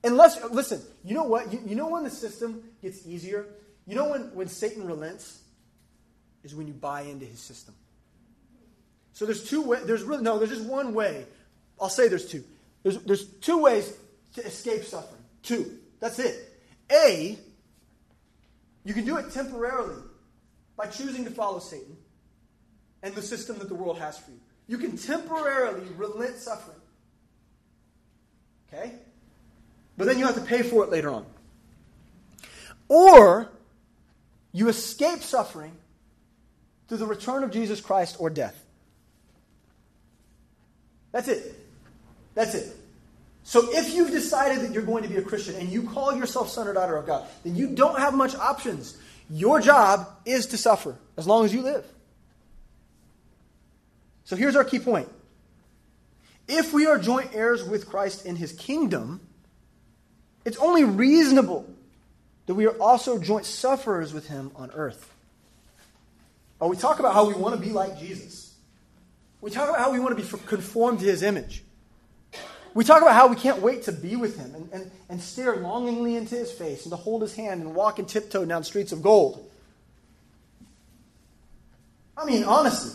unless, 0.04 0.40
listen, 0.52 0.82
you 1.04 1.16
know 1.16 1.24
what? 1.24 1.52
You, 1.52 1.62
you 1.66 1.76
know 1.76 1.90
when 1.90 2.04
the 2.04 2.12
system 2.12 2.64
gets 2.82 3.08
easier? 3.08 3.48
You 3.88 3.96
know 3.96 4.10
when, 4.10 4.36
when 4.36 4.48
Satan 4.48 4.86
relents? 4.86 5.42
Is 6.44 6.56
when 6.56 6.68
you 6.68 6.74
buy 6.74 7.02
into 7.02 7.26
his 7.26 7.40
system. 7.40 7.76
So 9.12 9.26
there's 9.26 9.44
two 9.44 9.62
ways, 9.62 9.84
there's 9.84 10.04
really, 10.04 10.24
no, 10.24 10.38
there's 10.38 10.52
just 10.52 10.64
one 10.64 10.94
way. 10.94 11.26
I'll 11.82 11.90
say 11.90 12.08
there's 12.08 12.28
two. 12.28 12.46
There's, 12.84 12.98
there's 13.00 13.26
two 13.26 13.58
ways 13.58 13.94
to 14.36 14.46
escape 14.46 14.86
suffering. 14.86 15.19
Two. 15.44 15.78
That's 16.00 16.20
it. 16.20 16.36
A, 16.92 17.38
you 18.84 18.94
can 18.94 19.06
do 19.06 19.18
it 19.18 19.32
temporarily 19.32 20.02
by 20.76 20.88
choosing 20.88 21.26
to 21.26 21.32
follow 21.32 21.60
Satan 21.60 21.98
and 23.04 23.14
the 23.14 23.22
system 23.22 23.60
that 23.60 23.70
the 23.70 23.76
world 23.76 24.00
has 24.00 24.18
for 24.18 24.32
you. 24.32 24.40
You 24.68 24.78
can 24.78 24.98
temporarily 24.98 25.88
relent 25.98 26.38
suffering. 26.38 26.78
Okay? 28.68 28.94
But 29.98 30.08
then 30.08 30.20
you 30.20 30.26
have 30.26 30.36
to 30.36 30.42
pay 30.42 30.62
for 30.62 30.84
it 30.84 30.90
later 30.90 31.10
on. 31.10 31.26
Or 32.88 33.50
you 34.52 34.70
escape 34.70 35.22
suffering 35.22 35.74
through 36.88 36.98
the 36.98 37.06
return 37.06 37.44
of 37.44 37.52
Jesus 37.52 37.82
Christ 37.82 38.16
or 38.20 38.30
death. 38.30 38.64
That's 41.12 41.28
it. 41.28 41.56
That's 42.34 42.56
it. 42.56 42.76
So 43.50 43.68
if 43.72 43.96
you've 43.96 44.12
decided 44.12 44.60
that 44.60 44.74
you're 44.74 44.84
going 44.84 45.02
to 45.02 45.10
be 45.10 45.16
a 45.16 45.24
Christian 45.24 45.56
and 45.56 45.70
you 45.70 45.82
call 45.82 46.16
yourself 46.16 46.52
son 46.52 46.68
or 46.68 46.74
daughter 46.74 46.96
of 46.96 47.08
God, 47.08 47.26
then 47.44 47.56
you 47.56 47.70
don't 47.70 47.98
have 47.98 48.14
much 48.14 48.36
options. 48.36 48.96
Your 49.28 49.60
job 49.60 50.08
is 50.24 50.46
to 50.48 50.58
suffer 50.58 50.96
as 51.18 51.26
long 51.26 51.46
as 51.46 51.52
you 51.52 51.64
live. 51.64 51.84
So 54.26 54.36
here's 54.36 54.56
our 54.56 54.64
key 54.64 54.78
point. 54.78 55.10
If 56.48 56.74
we 56.74 56.86
are 56.86 57.00
joint 57.00 57.32
heirs 57.34 57.64
with 57.64 57.90
Christ 57.90 58.24
in 58.24 58.36
his 58.36 58.52
kingdom, 58.52 59.20
it's 60.46 60.58
only 60.58 60.84
reasonable 60.84 61.68
that 62.46 62.54
we 62.54 62.68
are 62.68 62.78
also 62.80 63.18
joint 63.18 63.48
sufferers 63.48 64.14
with 64.14 64.28
him 64.28 64.52
on 64.58 64.70
earth. 64.76 65.12
Oh, 66.62 66.68
we 66.68 66.78
talk 66.78 67.00
about 67.00 67.16
how 67.16 67.28
we 67.28 67.34
want 67.34 67.56
to 67.56 67.60
be 67.60 67.72
like 67.72 67.98
Jesus. 67.98 68.54
We 69.42 69.50
talk 69.50 69.70
about 69.70 69.80
how 69.80 69.92
we 69.92 70.00
want 70.00 70.16
to 70.16 70.24
be 70.24 70.46
conformed 70.46 71.00
to 71.00 71.06
his 71.06 71.24
image. 71.24 71.64
We 72.74 72.84
talk 72.84 73.02
about 73.02 73.14
how 73.14 73.28
we 73.28 73.36
can't 73.36 73.62
wait 73.62 73.84
to 73.84 73.92
be 73.92 74.16
with 74.16 74.38
him 74.38 74.54
and, 74.54 74.70
and, 74.72 74.92
and 75.10 75.22
stare 75.22 75.56
longingly 75.58 76.16
into 76.16 76.36
his 76.36 76.52
face 76.52 76.84
and 76.84 76.92
to 76.92 76.98
hold 76.98 77.22
his 77.22 77.36
hand 77.36 77.62
and 77.62 77.74
walk 77.76 78.00
and 78.00 78.08
tiptoe 78.08 78.46
down 78.46 78.64
streets 78.64 78.92
of 78.92 79.02
gold. 79.02 79.50
I 82.16 82.26
mean, 82.26 82.44
honestly, 82.44 82.94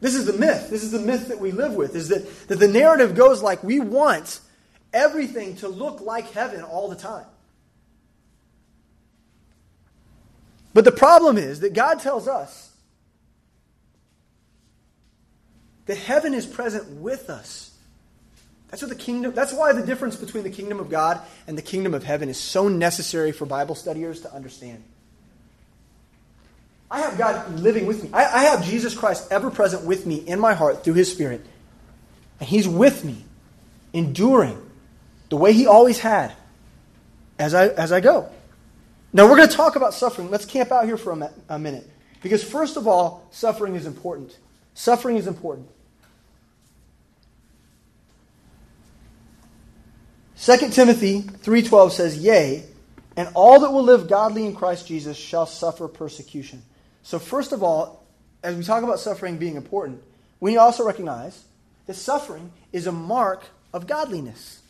this 0.00 0.14
is 0.14 0.26
the 0.26 0.32
myth. 0.32 0.68
This 0.68 0.82
is 0.82 0.90
the 0.90 0.98
myth 0.98 1.28
that 1.28 1.38
we 1.38 1.52
live 1.52 1.74
with, 1.74 1.94
is 1.94 2.08
that, 2.08 2.48
that 2.48 2.58
the 2.58 2.68
narrative 2.68 3.14
goes 3.14 3.42
like 3.42 3.62
we 3.62 3.80
want 3.80 4.40
everything 4.92 5.56
to 5.56 5.68
look 5.68 6.00
like 6.00 6.30
heaven 6.32 6.62
all 6.62 6.88
the 6.88 6.96
time. 6.96 7.26
But 10.74 10.84
the 10.84 10.92
problem 10.92 11.38
is 11.38 11.60
that 11.60 11.74
God 11.74 12.00
tells 12.00 12.26
us 12.26 12.71
that 15.86 15.96
heaven 15.96 16.34
is 16.34 16.46
present 16.46 16.88
with 17.00 17.30
us. 17.30 17.70
That's 18.70 18.82
what 18.82 18.88
the 18.88 18.96
kingdom 18.96 19.34
that's 19.34 19.52
why 19.52 19.72
the 19.72 19.84
difference 19.84 20.16
between 20.16 20.44
the 20.44 20.50
kingdom 20.50 20.80
of 20.80 20.88
God 20.88 21.20
and 21.46 21.58
the 21.58 21.62
kingdom 21.62 21.92
of 21.92 22.04
heaven 22.04 22.28
is 22.28 22.38
so 22.38 22.68
necessary 22.68 23.30
for 23.30 23.44
Bible 23.44 23.74
studiers 23.74 24.22
to 24.22 24.32
understand. 24.32 24.82
I 26.90 27.00
have 27.00 27.16
God 27.16 27.60
living 27.60 27.86
with 27.86 28.04
me. 28.04 28.10
I, 28.12 28.24
I 28.24 28.42
have 28.44 28.64
Jesus 28.64 28.94
Christ 28.94 29.28
ever 29.30 29.50
present 29.50 29.84
with 29.84 30.04
me 30.04 30.16
in 30.16 30.38
my 30.38 30.52
heart 30.52 30.84
through 30.84 30.94
his 30.94 31.10
Spirit. 31.10 31.44
And 32.38 32.48
he's 32.48 32.68
with 32.68 33.02
me, 33.02 33.24
enduring 33.94 34.58
the 35.30 35.38
way 35.38 35.54
he 35.54 35.66
always 35.66 36.00
had 36.00 36.34
as 37.38 37.54
I, 37.54 37.68
as 37.68 37.92
I 37.92 38.00
go. 38.00 38.28
Now, 39.14 39.28
we're 39.28 39.36
going 39.36 39.48
to 39.48 39.56
talk 39.56 39.76
about 39.76 39.94
suffering. 39.94 40.30
Let's 40.30 40.44
camp 40.44 40.70
out 40.70 40.84
here 40.84 40.98
for 40.98 41.12
a, 41.12 41.32
a 41.48 41.58
minute. 41.58 41.88
Because, 42.22 42.44
first 42.44 42.76
of 42.76 42.86
all, 42.86 43.26
suffering 43.30 43.74
is 43.74 43.86
important. 43.86 44.36
Suffering 44.74 45.16
is 45.16 45.26
important. 45.26 45.68
2 50.36 50.72
Timothy 50.72 51.20
3:12 51.20 51.92
says, 51.92 52.18
"Yea, 52.18 52.64
and 53.16 53.28
all 53.34 53.60
that 53.60 53.72
will 53.72 53.84
live 53.84 54.08
godly 54.08 54.44
in 54.44 54.56
Christ 54.56 54.86
Jesus 54.86 55.16
shall 55.16 55.46
suffer 55.46 55.86
persecution." 55.86 56.64
So, 57.02 57.18
first 57.18 57.52
of 57.52 57.62
all, 57.62 58.02
as 58.42 58.56
we 58.56 58.64
talk 58.64 58.82
about 58.82 58.98
suffering 58.98 59.38
being 59.38 59.54
important, 59.56 60.02
we 60.40 60.56
also 60.56 60.84
recognize 60.84 61.44
that 61.86 61.94
suffering 61.94 62.52
is 62.72 62.86
a 62.86 62.92
mark 62.92 63.44
of 63.72 63.86
godliness. 63.86 64.61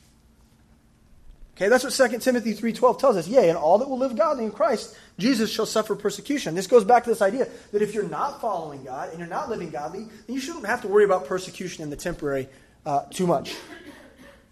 Okay, 1.57 1.69
that's 1.69 1.85
what 1.85 2.11
2 2.11 2.19
Timothy 2.19 2.55
3.12 2.55 2.99
tells 2.99 3.17
us. 3.17 3.29
Yea, 3.29 3.51
and 3.51 3.59
all 3.59 3.79
that 3.79 3.89
will 3.89 3.99
live 3.99 4.17
godly 4.17 4.45
in 4.45 4.51
Christ, 4.51 4.97
Jesus 5.19 5.51
shall 5.51 5.67
suffer 5.67 5.95
persecution. 5.95 6.55
This 6.55 6.67
goes 6.67 6.85
back 6.85 7.05
to 7.05 7.11
this 7.11 7.21
idea 7.21 7.47
that 7.73 7.83
if 7.83 7.95
you're 7.95 8.09
not 8.09 8.41
following 8.41 8.85
God 8.85 9.11
and 9.11 9.19
you're 9.19 9.29
not 9.29 9.51
living 9.51 9.71
godly, 9.71 10.05
then 10.27 10.35
you 10.35 10.41
shouldn't 10.41 10.67
have 10.67 10.81
to 10.83 10.89
worry 10.89 11.05
about 11.05 11.27
persecution 11.27 11.83
in 11.83 11.91
the 11.91 11.97
temporary 11.97 12.49
uh, 12.87 13.05
too 13.11 13.27
much. 13.27 13.55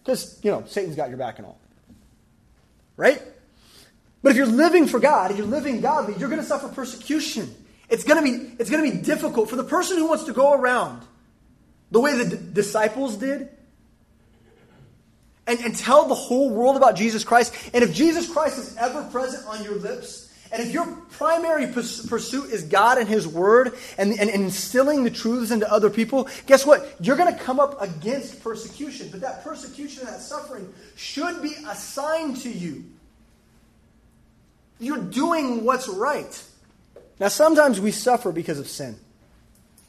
Because, 0.05 0.39
you 0.43 0.51
know, 0.51 0.65
Satan's 0.67 0.97
got 0.97 1.09
your 1.09 1.19
back 1.19 1.39
and 1.39 1.47
all. 1.47 1.59
Right? 2.97 3.23
But 4.23 4.31
if 4.31 4.37
you're 4.37 4.47
living 4.47 4.87
for 4.87 5.01
God 5.01 5.31
and 5.31 5.39
you're 5.39 5.49
living 5.49 5.81
godly, 5.81 6.15
you're 6.19 6.29
going 6.29 6.43
to 6.43 6.47
suffer 6.47 6.69
persecution. 6.69 7.55
It's 7.89 8.05
going 8.05 8.23
to 8.23 8.31
be, 8.31 8.55
it's 8.59 8.69
going 8.69 8.85
to 8.85 8.97
be 8.97 9.03
difficult 9.03 9.49
for 9.49 9.57
the 9.57 9.65
person 9.65 9.97
who 9.97 10.07
wants 10.07 10.25
to 10.25 10.35
go 10.35 10.53
around 10.53 11.03
the 11.91 12.01
way 12.01 12.17
the 12.17 12.37
d- 12.37 12.43
disciples 12.53 13.17
did 13.17 13.49
and, 15.51 15.61
and 15.61 15.77
tell 15.77 16.07
the 16.07 16.15
whole 16.15 16.51
world 16.51 16.77
about 16.77 16.95
Jesus 16.95 17.25
Christ. 17.25 17.55
And 17.75 17.83
if 17.83 17.93
Jesus 17.93 18.31
Christ 18.31 18.59
is 18.59 18.77
ever 18.77 19.03
present 19.11 19.47
on 19.47 19.65
your 19.65 19.75
lips, 19.75 20.33
and 20.53 20.63
if 20.63 20.73
your 20.73 20.87
primary 21.11 21.67
pursuit 21.69 22.51
is 22.51 22.65
God 22.65 22.99
and 22.99 23.09
His 23.09 23.27
Word 23.27 23.73
and, 23.99 24.13
and, 24.13 24.31
and, 24.31 24.43
instilling 24.43 25.05
the 25.05 25.11
truths 25.11 25.53
into 25.53 25.71
other 25.71 25.91
people, 25.91 26.29
guess 26.47 26.67
what? 26.67 26.97
You're 27.01 27.17
going 27.17 27.33
to 27.33 27.41
come 27.41 27.61
up 27.61 27.81
against 27.81 28.43
persecution. 28.43 29.09
But 29.13 29.21
that 29.21 29.45
persecution, 29.45 30.01
and 30.01 30.09
that 30.09 30.21
suffering, 30.21 30.73
should 30.97 31.41
be 31.41 31.53
assigned 31.69 32.39
to 32.39 32.51
you. 32.51 32.85
You're 34.81 34.99
doing 34.99 35.65
what's 35.65 35.89
right. 35.89 36.43
Now, 37.21 37.29
sometimes 37.29 37.81
we 37.81 37.93
suffer 37.93 38.33
because 38.33 38.59
of 38.59 38.67
sin. 38.67 38.97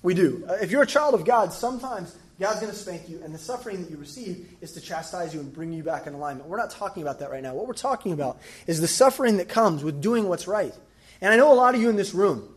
We 0.03 0.13
do. 0.13 0.43
Uh, 0.47 0.53
if 0.61 0.69
you're 0.69 0.81
a 0.83 0.87
child 0.87 1.15
of 1.15 1.25
God, 1.25 1.53
sometimes 1.53 2.15
God's 2.41 2.59
going 2.59 2.71
to 2.71 2.77
spank 2.77 3.07
you, 3.07 3.21
and 3.23 3.33
the 3.33 3.39
suffering 3.39 3.83
that 3.83 3.91
you 3.91 3.97
receive 3.97 4.49
is 4.61 4.71
to 4.71 4.81
chastise 4.81 5.31
you 5.31 5.39
and 5.39 5.53
bring 5.53 5.71
you 5.71 5.83
back 5.83 6.07
in 6.07 6.13
alignment. 6.15 6.49
We're 6.49 6.57
not 6.57 6.71
talking 6.71 7.03
about 7.03 7.19
that 7.19 7.29
right 7.29 7.43
now. 7.43 7.53
What 7.53 7.67
we're 7.67 7.73
talking 7.73 8.13
about 8.13 8.39
is 8.65 8.81
the 8.81 8.87
suffering 8.87 9.37
that 9.37 9.47
comes 9.47 9.83
with 9.83 10.01
doing 10.01 10.27
what's 10.27 10.47
right. 10.47 10.73
And 11.21 11.31
I 11.31 11.37
know 11.37 11.53
a 11.53 11.55
lot 11.55 11.75
of 11.75 11.81
you 11.81 11.89
in 11.89 11.97
this 11.97 12.15
room, 12.15 12.51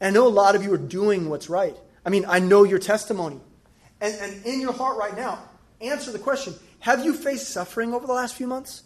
and 0.00 0.08
I 0.08 0.10
know 0.18 0.26
a 0.26 0.28
lot 0.28 0.56
of 0.56 0.64
you 0.64 0.72
are 0.72 0.78
doing 0.78 1.28
what's 1.28 1.50
right. 1.50 1.76
I 2.02 2.08
mean, 2.08 2.24
I 2.26 2.38
know 2.38 2.64
your 2.64 2.78
testimony. 2.78 3.38
And, 4.00 4.14
and 4.14 4.46
in 4.46 4.60
your 4.60 4.72
heart 4.72 4.96
right 4.96 5.14
now, 5.14 5.38
answer 5.82 6.10
the 6.10 6.18
question 6.18 6.54
Have 6.80 7.04
you 7.04 7.12
faced 7.12 7.50
suffering 7.50 7.92
over 7.92 8.06
the 8.06 8.14
last 8.14 8.36
few 8.36 8.46
months? 8.46 8.84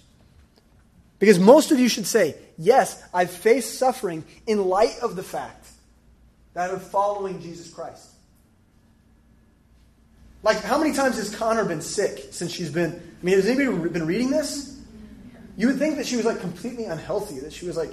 Because 1.21 1.39
most 1.39 1.71
of 1.71 1.79
you 1.79 1.89
should 1.89 2.07
say, 2.07 2.35
yes, 2.59 3.01
I've 3.15 3.31
faced 3.31 3.79
suffering 3.79 4.25
in 4.49 4.65
light 4.65 4.99
of 5.01 5.15
the 5.15 5.23
fact 5.23 5.69
that 6.55 6.71
I'm 6.71 6.81
following 6.81 7.41
Jesus 7.41 7.71
Christ. 7.71 8.10
Like, 10.43 10.63
how 10.63 10.79
many 10.79 10.95
times 10.95 11.17
has 11.17 11.35
Connor 11.35 11.65
been 11.65 11.81
sick 11.83 12.33
since 12.33 12.53
she's 12.53 12.71
been? 12.71 12.93
I 12.93 13.25
mean, 13.25 13.35
has 13.37 13.47
anybody 13.47 13.89
been 13.89 14.07
reading 14.07 14.31
this? 14.31 14.81
You 15.57 15.67
would 15.67 15.79
think 15.79 15.97
that 15.97 16.07
she 16.07 16.17
was 16.17 16.25
like 16.25 16.41
completely 16.41 16.87
unhealthy, 16.87 17.41
that 17.41 17.53
she 17.53 17.67
was 17.67 17.77
like 17.77 17.93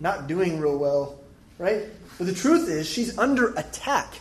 not 0.00 0.26
doing 0.26 0.60
real 0.60 0.76
well, 0.76 1.18
right? 1.58 1.84
But 2.18 2.26
the 2.26 2.34
truth 2.34 2.68
is, 2.68 2.86
she's 2.86 3.16
under 3.16 3.54
attack. 3.54 4.12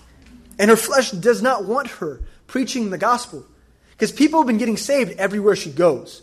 And 0.57 0.69
her 0.69 0.77
flesh 0.77 1.11
does 1.11 1.41
not 1.41 1.65
want 1.65 1.87
her 1.87 2.21
preaching 2.47 2.89
the 2.89 2.97
gospel. 2.97 3.45
Because 3.91 4.11
people 4.11 4.39
have 4.39 4.47
been 4.47 4.57
getting 4.57 4.77
saved 4.77 5.19
everywhere 5.19 5.55
she 5.55 5.71
goes. 5.71 6.21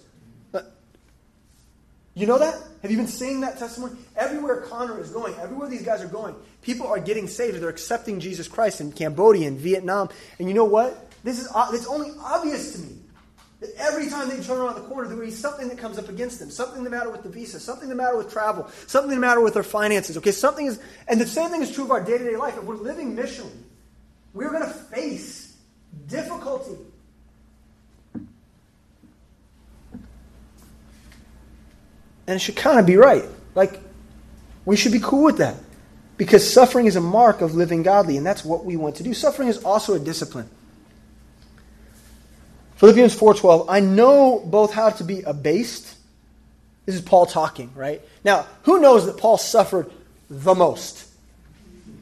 You 2.15 2.27
know 2.27 2.39
that? 2.39 2.55
Have 2.83 2.91
you 2.91 2.99
been 2.99 3.07
seeing 3.07 3.41
that 3.41 3.59
testimony? 3.59 3.97
Everywhere 4.17 4.63
Connor 4.63 5.01
is 5.01 5.11
going, 5.11 5.35
everywhere 5.37 5.69
these 5.69 5.83
guys 5.83 6.03
are 6.03 6.09
going, 6.09 6.35
people 6.61 6.87
are 6.87 6.99
getting 6.99 7.27
saved. 7.27 7.59
They're 7.59 7.71
accepting 7.71 8.21
Jesus 8.21 8.49
Christ 8.49 8.83
in 8.83 8.93
Cambodia 8.93 9.49
and 9.49 9.59
Vietnam. 9.59 10.11
And 10.39 10.47
you 10.49 10.55
know 10.55 10.65
what? 10.65 11.12
This 11.23 11.41
is 11.41 11.49
uh, 11.55 11.71
it's 11.73 11.87
only 11.87 12.11
obvious 12.21 12.73
to 12.73 12.81
me 12.81 12.99
That 13.63 13.71
every 13.77 14.09
time 14.11 14.29
they 14.29 14.43
turn 14.43 14.59
around 14.59 14.75
the 14.75 14.81
corner, 14.81 15.07
there 15.07 15.17
will 15.17 15.25
be 15.25 15.31
something 15.31 15.69
that 15.69 15.79
comes 15.79 15.97
up 15.97 16.09
against 16.09 16.41
them. 16.41 16.51
Something 16.51 16.83
the 16.83 16.91
matter 16.91 17.11
with 17.11 17.23
the 17.23 17.29
visa, 17.29 17.61
something 17.61 17.89
the 17.89 17.95
matter 17.95 18.17
with 18.17 18.33
travel, 18.33 18.69
something 18.89 19.11
the 19.11 19.21
matter 19.21 19.41
with 19.41 19.55
their 19.55 19.63
finances. 19.63 20.17
Okay, 20.17 20.33
something 20.33 20.67
is, 20.67 20.81
and 21.07 21.21
the 21.21 21.27
same 21.27 21.49
thing 21.51 21.63
is 21.63 21.73
true 21.73 21.85
of 21.85 21.93
our 21.93 22.03
day 22.03 22.19
to 22.19 22.25
day 22.25 22.37
life. 22.37 22.57
If 22.57 22.65
we're 22.65 22.75
living 22.75 23.15
missionally, 23.15 23.53
we're 24.35 24.51
going 24.51 24.65
to 24.65 24.69
face 24.69 25.57
difficulty. 26.09 26.77
And 32.27 32.37
it 32.37 32.41
should 32.41 32.57
kind 32.57 32.81
of 32.81 32.87
be 32.87 32.97
right. 32.97 33.25
Like, 33.55 33.81
we 34.65 34.77
should 34.77 34.93
be 34.93 35.01
cool 35.01 35.23
with 35.23 35.39
that. 35.39 35.55
Because 36.17 36.51
suffering 36.53 36.87
is 36.87 36.97
a 36.97 37.01
mark 37.01 37.43
of 37.43 37.55
living 37.55 37.85
godly, 37.85 38.17
and 38.17 38.27
that's 38.27 38.45
what 38.45 38.65
we 38.65 38.77
want 38.77 38.97
to 38.97 39.05
do. 39.05 39.15
Suffering 39.15 39.49
is 39.49 39.63
also 39.63 39.95
a 39.95 40.01
discipline. 40.01 40.49
Philippians 42.83 43.15
4:12, 43.15 43.67
I 43.69 43.79
know 43.79 44.41
both 44.45 44.73
how 44.73 44.91
to 44.91 45.05
be 45.05 45.23
abased. 45.23 45.95
This 46.85 46.97
is 46.97 47.01
Paul 47.01 47.27
talking, 47.27 47.71
right? 47.77 48.03
Now, 48.25 48.45
who 48.65 48.81
knows 48.81 49.07
that 49.07 49.19
Paul 49.19 49.39
suffered 49.39 49.89
the 50.29 50.53
most? 50.53 51.05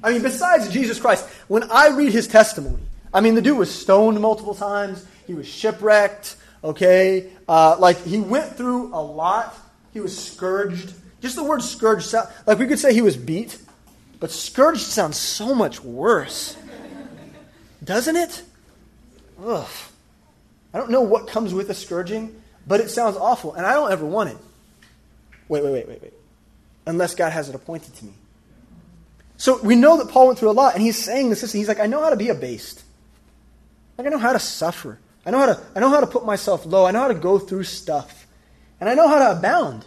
I 0.03 0.12
mean, 0.12 0.23
besides 0.23 0.71
Jesus 0.71 0.99
Christ, 0.99 1.29
when 1.49 1.64
I 1.64 1.88
read 1.88 2.12
his 2.12 2.27
testimony, 2.27 2.83
I 3.12 3.21
mean, 3.21 3.35
the 3.35 3.43
dude 3.43 3.59
was 3.59 3.71
stoned 3.71 4.19
multiple 4.21 4.55
times. 4.55 5.05
He 5.27 5.35
was 5.35 5.47
shipwrecked, 5.47 6.37
okay? 6.64 7.29
Uh, 7.47 7.77
like, 7.79 8.03
he 8.03 8.19
went 8.19 8.57
through 8.57 8.95
a 8.95 9.03
lot. 9.03 9.55
He 9.93 10.01
was 10.01 10.19
scourged. 10.19 10.95
Just 11.21 11.37
the 11.37 11.45
word 11.45 11.62
scourged, 11.62 12.11
like 12.47 12.59
we 12.59 12.66
could 12.66 12.79
say 12.79 12.95
he 12.95 13.03
was 13.03 13.19
beat, 13.19 13.59
but 14.19 14.31
scourged 14.31 14.81
sounds 14.81 15.19
so 15.19 15.55
much 15.55 15.85
worse. 15.85 16.57
Doesn't 17.85 18.16
it? 18.16 18.43
Ugh. 19.45 19.69
I 20.72 20.78
don't 20.78 20.90
know 20.90 21.02
what 21.02 21.28
comes 21.28 21.52
with 21.52 21.70
a 21.70 21.74
scourging, 21.74 22.40
but 22.66 22.80
it 22.80 22.90
sounds 22.90 23.16
awful, 23.16 23.54
and 23.54 23.66
I 23.66 23.72
don't 23.72 23.90
ever 23.90 24.06
want 24.06 24.30
it. 24.30 24.37
Wait, 25.48 25.64
wait, 25.64 25.72
wait, 25.72 25.88
wait, 25.88 26.02
wait. 26.02 26.12
Unless 26.87 27.14
God 27.14 27.30
has 27.33 27.48
it 27.48 27.54
appointed 27.54 27.94
to 27.96 28.04
me. 28.04 28.12
So 29.37 29.61
we 29.62 29.74
know 29.74 29.96
that 29.98 30.09
Paul 30.09 30.28
went 30.28 30.38
through 30.38 30.50
a 30.50 30.52
lot, 30.52 30.74
and 30.74 30.83
he's 30.83 31.02
saying 31.02 31.30
this. 31.30 31.50
He's 31.52 31.68
like, 31.68 31.80
I 31.80 31.87
know 31.87 32.02
how 32.02 32.11
to 32.11 32.16
be 32.16 32.28
abased. 32.28 32.83
Like 33.98 34.06
I 34.06 34.11
know 34.11 34.18
how 34.18 34.33
to 34.33 34.38
suffer. 34.38 34.98
I 35.26 35.30
know 35.30 35.38
how 35.38 35.46
to, 35.46 35.61
I 35.74 35.80
know 35.80 35.88
how 35.88 36.00
to 36.00 36.06
put 36.06 36.24
myself 36.24 36.64
low. 36.64 36.87
I 36.87 36.90
know 36.90 37.00
how 37.00 37.09
to 37.09 37.14
go 37.14 37.38
through 37.38 37.64
stuff. 37.64 38.26
And 38.80 38.88
I 38.88 38.94
know 38.94 39.09
how 39.09 39.18
to 39.18 39.38
abound. 39.38 39.85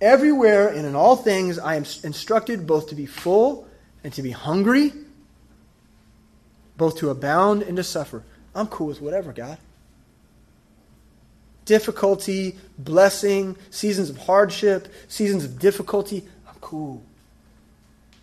Everywhere 0.00 0.68
and 0.68 0.84
in 0.84 0.96
all 0.96 1.14
things, 1.14 1.58
I 1.58 1.76
am 1.76 1.84
instructed 2.02 2.66
both 2.66 2.88
to 2.88 2.94
be 2.94 3.06
full 3.06 3.68
and 4.02 4.12
to 4.14 4.22
be 4.22 4.32
hungry, 4.32 4.92
both 6.76 6.98
to 6.98 7.10
abound 7.10 7.62
and 7.62 7.76
to 7.76 7.84
suffer. 7.84 8.24
I'm 8.54 8.66
cool 8.66 8.88
with 8.88 9.00
whatever, 9.00 9.32
God. 9.32 9.58
Difficulty, 11.64 12.56
blessing, 12.78 13.56
seasons 13.70 14.10
of 14.10 14.18
hardship, 14.18 14.92
seasons 15.08 15.44
of 15.44 15.58
difficulty, 15.58 16.24
I'm 16.48 16.56
cool. 16.60 17.02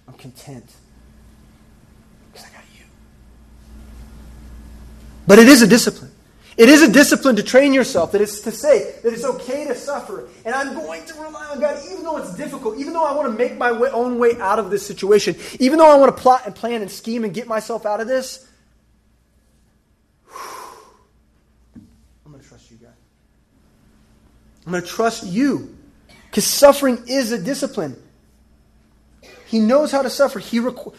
I'm 0.08 0.14
content. 0.16 0.70
Because 2.32 2.48
I 2.48 2.54
got 2.54 2.64
you. 2.78 2.86
But 5.26 5.40
it 5.40 5.48
is 5.48 5.62
a 5.62 5.68
discipline. 5.68 6.12
It 6.58 6.68
is 6.68 6.82
a 6.82 6.92
discipline 6.92 7.38
to 7.38 7.44
train 7.44 7.74
yourself, 7.74 8.12
that 8.12 8.20
it's 8.20 8.42
to 8.42 8.52
say 8.52 8.96
that 9.02 9.14
it's 9.14 9.24
okay 9.24 9.66
to 9.66 9.74
suffer, 9.74 10.28
and 10.44 10.54
I'm 10.54 10.74
going 10.74 11.06
to 11.06 11.14
rely 11.14 11.48
on 11.52 11.62
God 11.62 11.82
even 11.90 12.04
though 12.04 12.18
it's 12.18 12.36
difficult, 12.36 12.78
even 12.78 12.92
though 12.92 13.06
I 13.06 13.14
want 13.14 13.32
to 13.32 13.38
make 13.38 13.58
my 13.58 13.72
way, 13.72 13.90
own 13.92 14.20
way 14.20 14.38
out 14.42 14.60
of 14.60 14.70
this 14.70 14.86
situation, 14.86 15.38
even 15.62 15.80
though 15.80 15.90
I 15.90 15.96
want 15.96 16.14
to 16.14 16.22
plot 16.22 16.42
and 16.46 16.54
plan 16.54 16.82
and 16.82 16.92
scheme 16.92 17.24
and 17.24 17.34
get 17.34 17.48
myself 17.48 17.86
out 17.86 18.02
of 18.02 18.08
this. 18.10 18.46
I'm 22.26 22.34
going 22.34 22.44
to 22.44 22.49
trust 22.60 22.72
you, 22.72 22.78
God. 22.78 22.94
I'm 24.66 24.72
going 24.72 24.84
to 24.84 24.90
trust 24.90 25.26
you 25.26 25.76
because 26.30 26.46
suffering 26.46 27.04
is 27.08 27.32
a 27.32 27.42
discipline. 27.42 27.96
He 29.48 29.60
knows 29.60 29.92
how 29.92 30.02
to 30.02 30.10
suffer. 30.10 30.40
He 30.40 30.60
requ- 30.60 30.94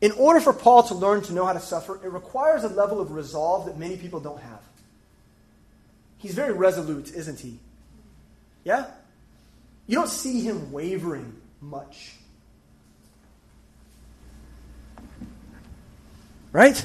in 0.00 0.12
order 0.12 0.40
for 0.40 0.52
Paul 0.52 0.82
to 0.84 0.94
learn 0.94 1.22
to 1.22 1.32
know 1.32 1.46
how 1.46 1.52
to 1.52 1.60
suffer, 1.60 1.96
it 2.04 2.12
requires 2.12 2.64
a 2.64 2.68
level 2.68 3.00
of 3.00 3.12
resolve 3.12 3.66
that 3.66 3.78
many 3.78 3.96
people 3.96 4.20
don't 4.20 4.40
have. 4.40 4.60
He's 6.18 6.34
very 6.34 6.52
resolute, 6.52 7.12
isn't 7.12 7.40
he? 7.40 7.58
Yeah? 8.64 8.86
You 9.86 9.96
don't 9.96 10.08
see 10.08 10.40
him 10.40 10.70
wavering 10.70 11.34
much. 11.60 12.14
Right? 16.52 16.84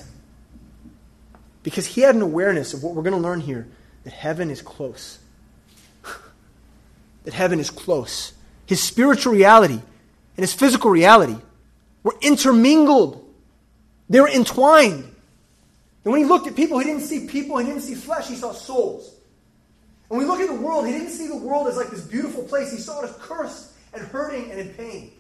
Because 1.68 1.86
he 1.86 2.00
had 2.00 2.16
an 2.16 2.22
awareness 2.22 2.74
of 2.74 2.82
what 2.82 2.96
we're 2.96 3.04
going 3.04 3.14
to 3.14 3.20
learn 3.20 3.42
here 3.42 3.68
that 4.06 4.14
heaven 4.14 4.50
is 4.50 4.62
close. 4.62 5.20
that 7.26 7.34
heaven 7.34 7.60
is 7.60 7.70
close. 7.70 8.32
His 8.66 8.82
spiritual 8.82 9.34
reality 9.34 9.74
and 9.74 9.84
his 10.38 10.54
physical 10.54 10.90
reality 10.90 11.36
were 12.04 12.16
intermingled. 12.22 13.22
They 14.10 14.22
were 14.22 14.30
entwined. 14.30 15.14
And 16.06 16.14
when 16.14 16.22
he 16.22 16.26
looked 16.26 16.48
at 16.48 16.56
people, 16.56 16.80
he 16.80 16.86
didn't 16.86 17.02
see 17.02 17.28
people, 17.28 17.58
he 17.58 17.66
didn't 17.66 17.82
see 17.82 17.96
flesh, 17.96 18.30
he 18.30 18.38
saw 18.38 18.54
souls. 18.54 19.14
And 20.10 20.18
when 20.18 20.20
we 20.20 20.26
look 20.26 20.40
at 20.40 20.48
the 20.48 20.62
world, 20.62 20.88
he 20.88 20.94
didn't 20.94 21.10
see 21.10 21.28
the 21.28 21.36
world 21.36 21.68
as 21.68 21.76
like 21.76 21.90
this 21.90 22.00
beautiful 22.00 22.44
place. 22.44 22.72
He 22.72 22.78
saw 22.78 23.02
it 23.02 23.10
as 23.10 23.16
cursed 23.18 23.74
and 23.94 24.02
hurting 24.04 24.52
and 24.52 24.62
in 24.62 24.70
pain. 24.76 25.12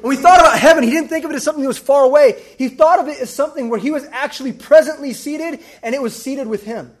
When 0.00 0.10
we 0.10 0.22
thought 0.22 0.40
about 0.40 0.58
heaven, 0.58 0.84
he 0.84 0.90
didn't 0.90 1.08
think 1.08 1.24
of 1.24 1.30
it 1.30 1.34
as 1.34 1.42
something 1.42 1.62
that 1.62 1.68
was 1.68 1.78
far 1.78 2.04
away. 2.04 2.42
He 2.58 2.68
thought 2.68 2.98
of 2.98 3.08
it 3.08 3.18
as 3.18 3.30
something 3.30 3.70
where 3.70 3.80
he 3.80 3.90
was 3.90 4.04
actually 4.12 4.52
presently 4.52 5.12
seated 5.14 5.60
and 5.82 5.94
it 5.94 6.02
was 6.02 6.14
seated 6.14 6.46
with 6.46 6.64
him. 6.64 6.92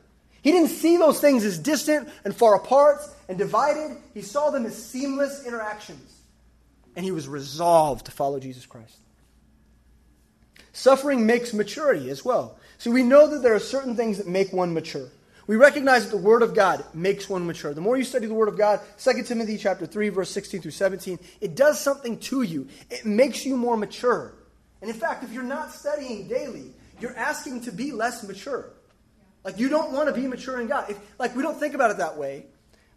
He 0.42 0.52
didn't 0.52 0.70
see 0.70 0.96
those 0.96 1.20
things 1.20 1.44
as 1.44 1.58
distant 1.58 2.08
and 2.24 2.34
far 2.34 2.54
apart 2.54 3.02
and 3.28 3.36
divided. 3.36 3.98
He 4.14 4.22
saw 4.22 4.50
them 4.50 4.64
as 4.64 4.82
seamless 4.82 5.44
interactions 5.44 6.16
and 6.94 7.04
he 7.04 7.10
was 7.10 7.28
resolved 7.28 8.06
to 8.06 8.12
follow 8.12 8.40
Jesus 8.40 8.64
Christ. 8.64 8.96
Suffering 10.72 11.26
makes 11.26 11.52
maturity 11.52 12.10
as 12.10 12.24
well. 12.24 12.58
See, 12.78 12.90
we 12.90 13.02
know 13.02 13.28
that 13.28 13.42
there 13.42 13.54
are 13.54 13.60
certain 13.60 13.96
things 13.96 14.18
that 14.18 14.26
make 14.26 14.52
one 14.52 14.74
mature. 14.74 15.08
We 15.46 15.56
recognize 15.56 16.04
that 16.04 16.16
the 16.16 16.22
Word 16.22 16.42
of 16.42 16.54
God 16.54 16.84
makes 16.92 17.28
one 17.28 17.46
mature. 17.46 17.72
The 17.72 17.80
more 17.80 17.96
you 17.96 18.04
study 18.04 18.26
the 18.26 18.34
Word 18.34 18.48
of 18.48 18.58
God, 18.58 18.80
2 18.98 19.22
Timothy 19.22 19.58
chapter 19.58 19.86
3, 19.86 20.08
verse 20.08 20.30
16 20.30 20.60
through 20.60 20.72
17, 20.72 21.18
it 21.40 21.54
does 21.54 21.80
something 21.80 22.18
to 22.20 22.42
you. 22.42 22.66
It 22.90 23.06
makes 23.06 23.46
you 23.46 23.56
more 23.56 23.76
mature. 23.76 24.34
And 24.80 24.90
in 24.90 24.96
fact, 24.96 25.22
if 25.22 25.32
you're 25.32 25.44
not 25.44 25.72
studying 25.72 26.26
daily, 26.26 26.72
you're 27.00 27.16
asking 27.16 27.62
to 27.62 27.72
be 27.72 27.92
less 27.92 28.26
mature. 28.26 28.72
Like 29.44 29.58
you 29.60 29.68
don't 29.68 29.92
want 29.92 30.08
to 30.08 30.20
be 30.20 30.26
mature 30.26 30.60
in 30.60 30.66
God. 30.66 30.90
If, 30.90 30.98
like 31.18 31.36
we 31.36 31.42
don't 31.42 31.58
think 31.58 31.74
about 31.74 31.92
it 31.92 31.98
that 31.98 32.16
way, 32.16 32.46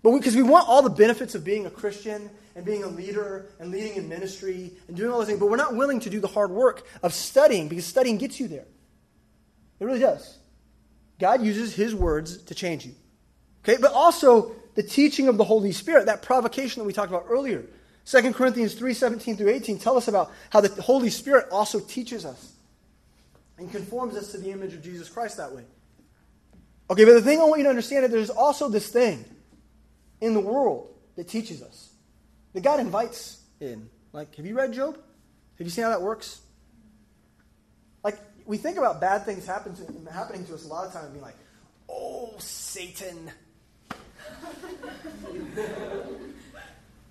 but 0.01 0.17
because 0.17 0.35
we, 0.35 0.41
we 0.41 0.49
want 0.49 0.67
all 0.67 0.81
the 0.81 0.89
benefits 0.89 1.35
of 1.35 1.43
being 1.43 1.67
a 1.67 1.69
Christian 1.69 2.31
and 2.55 2.65
being 2.65 2.83
a 2.83 2.87
leader 2.87 3.49
and 3.59 3.69
leading 3.69 3.95
in 3.95 4.09
ministry 4.09 4.71
and 4.87 4.97
doing 4.97 5.11
all 5.11 5.19
those 5.19 5.27
things, 5.27 5.39
but 5.39 5.47
we're 5.47 5.57
not 5.57 5.75
willing 5.75 5.99
to 5.99 6.09
do 6.09 6.19
the 6.19 6.27
hard 6.27 6.49
work 6.49 6.87
of 7.03 7.13
studying 7.13 7.67
because 7.67 7.85
studying 7.85 8.17
gets 8.17 8.39
you 8.39 8.47
there. 8.47 8.65
It 9.79 9.85
really 9.85 9.99
does. 9.99 10.38
God 11.19 11.43
uses 11.43 11.75
his 11.75 11.93
words 11.93 12.37
to 12.43 12.55
change 12.55 12.85
you. 12.85 12.93
Okay, 13.63 13.77
but 13.79 13.91
also 13.91 14.55
the 14.75 14.83
teaching 14.83 15.27
of 15.27 15.37
the 15.37 15.43
Holy 15.43 15.71
Spirit, 15.71 16.05
that 16.05 16.21
provocation 16.21 16.81
that 16.81 16.87
we 16.87 16.93
talked 16.93 17.11
about 17.11 17.25
earlier. 17.29 17.65
2 18.05 18.33
Corinthians 18.33 18.73
3 18.73 18.93
17 18.93 19.37
through 19.37 19.49
18 19.49 19.77
tell 19.77 19.97
us 19.97 20.07
about 20.07 20.31
how 20.49 20.61
the 20.61 20.81
Holy 20.81 21.09
Spirit 21.09 21.47
also 21.51 21.79
teaches 21.79 22.25
us 22.25 22.53
and 23.57 23.69
conforms 23.71 24.15
us 24.15 24.31
to 24.31 24.37
the 24.37 24.51
image 24.51 24.73
of 24.73 24.81
Jesus 24.81 25.09
Christ 25.09 25.37
that 25.37 25.53
way. 25.53 25.65
Okay, 26.89 27.05
but 27.05 27.13
the 27.13 27.21
thing 27.21 27.39
I 27.39 27.43
want 27.43 27.59
you 27.59 27.65
to 27.65 27.69
understand 27.69 28.05
is 28.05 28.11
there's 28.11 28.29
also 28.29 28.69
this 28.69 28.87
thing 28.87 29.23
in 30.21 30.33
the 30.33 30.39
world 30.39 30.89
that 31.17 31.27
teaches 31.27 31.61
us 31.61 31.89
that 32.53 32.61
God 32.61 32.79
invites 32.79 33.43
in. 33.59 33.89
Like, 34.11 34.33
have 34.35 34.45
you 34.45 34.55
read 34.55 34.73
Job? 34.73 34.95
Have 34.95 35.67
you 35.67 35.69
seen 35.69 35.83
how 35.83 35.91
that 35.91 36.01
works? 36.01 36.41
We 38.49 38.57
think 38.57 38.77
about 38.77 38.99
bad 38.99 39.25
things 39.25 39.45
happen 39.45 39.75
to, 39.75 40.11
happening 40.11 40.43
to 40.45 40.55
us 40.55 40.65
a 40.65 40.67
lot 40.67 40.87
of 40.87 40.93
times 40.93 41.05
and 41.05 41.13
being 41.13 41.23
like, 41.23 41.37
oh, 41.87 42.33
Satan. 42.39 43.31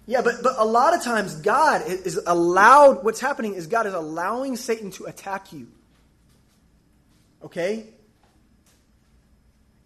yeah, 0.06 0.20
but, 0.22 0.42
but 0.42 0.54
a 0.58 0.64
lot 0.64 0.94
of 0.94 1.02
times 1.04 1.36
God 1.36 1.82
is 1.86 2.20
allowed, 2.26 3.04
what's 3.04 3.20
happening 3.20 3.54
is 3.54 3.68
God 3.68 3.86
is 3.86 3.94
allowing 3.94 4.56
Satan 4.56 4.90
to 4.92 5.04
attack 5.04 5.52
you. 5.52 5.68
Okay? 7.44 7.86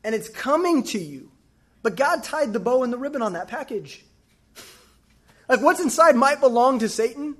And 0.04 0.14
it's 0.14 0.30
coming 0.30 0.84
to 0.84 0.98
you 0.98 1.32
but 1.82 1.96
God 1.96 2.22
tied 2.22 2.52
the 2.52 2.60
bow 2.60 2.84
and 2.84 2.92
the 2.92 2.98
ribbon 2.98 3.22
on 3.22 3.32
that 3.32 3.48
package. 3.48 4.04
like 5.48 5.60
what's 5.60 5.80
inside 5.80 6.16
might 6.16 6.40
belong 6.40 6.78
to 6.78 6.88
Satan. 6.88 7.36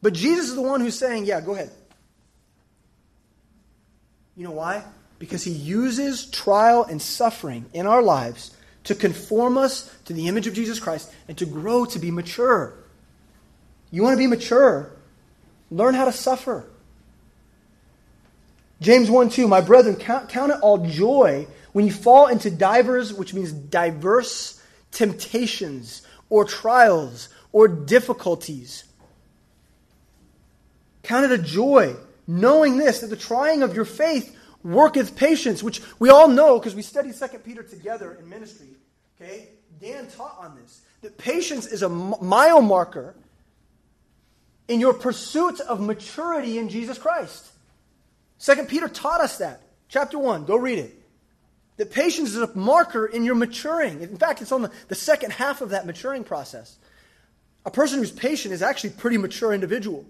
But 0.00 0.14
Jesus 0.14 0.48
is 0.48 0.54
the 0.54 0.62
one 0.62 0.80
who's 0.80 0.98
saying, 0.98 1.26
yeah, 1.26 1.40
go 1.40 1.54
ahead. 1.54 1.70
You 4.36 4.44
know 4.44 4.52
why? 4.52 4.84
Because 5.18 5.44
he 5.44 5.52
uses 5.52 6.26
trial 6.26 6.84
and 6.84 7.00
suffering 7.00 7.66
in 7.72 7.86
our 7.86 8.02
lives 8.02 8.56
to 8.84 8.94
conform 8.94 9.56
us 9.56 9.94
to 10.06 10.12
the 10.12 10.28
image 10.28 10.46
of 10.46 10.54
Jesus 10.54 10.80
Christ 10.80 11.12
and 11.28 11.36
to 11.38 11.46
grow 11.46 11.84
to 11.86 11.98
be 11.98 12.10
mature. 12.10 12.74
You 13.90 14.02
want 14.02 14.14
to 14.14 14.18
be 14.18 14.26
mature? 14.26 14.90
Learn 15.70 15.94
how 15.94 16.06
to 16.06 16.12
suffer. 16.12 16.66
James 18.80 19.08
1 19.08 19.30
2, 19.30 19.46
my 19.46 19.60
brethren, 19.60 19.94
count, 19.94 20.28
count 20.28 20.50
it 20.50 20.58
all 20.60 20.78
joy 20.86 21.46
when 21.72 21.86
you 21.86 21.92
fall 21.92 22.26
into 22.26 22.50
divers, 22.50 23.14
which 23.14 23.32
means 23.32 23.52
diverse 23.52 24.60
temptations 24.90 26.02
or 26.28 26.44
trials 26.44 27.28
or 27.52 27.68
difficulties. 27.68 28.84
Count 31.04 31.24
it 31.24 31.32
a 31.32 31.42
joy, 31.42 31.94
knowing 32.26 32.78
this, 32.78 33.00
that 33.00 33.08
the 33.08 33.16
trying 33.16 33.62
of 33.62 33.74
your 33.74 33.84
faith 33.84 34.36
worketh 34.62 35.16
patience, 35.16 35.62
which 35.62 35.80
we 35.98 36.08
all 36.08 36.28
know 36.28 36.58
because 36.58 36.74
we 36.74 36.82
studied 36.82 37.14
2 37.14 37.26
Peter 37.38 37.62
together 37.62 38.14
in 38.14 38.28
ministry. 38.28 38.68
Okay? 39.20 39.48
Dan 39.80 40.06
taught 40.08 40.36
on 40.38 40.56
this. 40.56 40.82
That 41.02 41.18
patience 41.18 41.66
is 41.66 41.82
a 41.82 41.88
mile 41.88 42.62
marker 42.62 43.14
in 44.68 44.80
your 44.80 44.94
pursuit 44.94 45.60
of 45.60 45.80
maturity 45.80 46.58
in 46.58 46.68
Jesus 46.68 46.98
Christ. 46.98 47.50
2 48.40 48.64
Peter 48.64 48.88
taught 48.88 49.20
us 49.20 49.38
that. 49.38 49.62
Chapter 49.88 50.18
1, 50.18 50.44
go 50.44 50.56
read 50.56 50.78
it. 50.78 50.94
That 51.76 51.90
patience 51.90 52.30
is 52.34 52.36
a 52.36 52.54
marker 52.56 53.06
in 53.06 53.24
your 53.24 53.34
maturing. 53.34 54.02
In 54.02 54.16
fact, 54.16 54.42
it's 54.42 54.52
on 54.52 54.62
the, 54.62 54.70
the 54.88 54.94
second 54.94 55.32
half 55.32 55.60
of 55.60 55.70
that 55.70 55.86
maturing 55.86 56.22
process. 56.22 56.76
A 57.64 57.70
person 57.70 57.98
who's 57.98 58.12
patient 58.12 58.54
is 58.54 58.62
actually 58.62 58.90
a 58.90 58.94
pretty 58.94 59.18
mature 59.18 59.52
individual. 59.52 60.04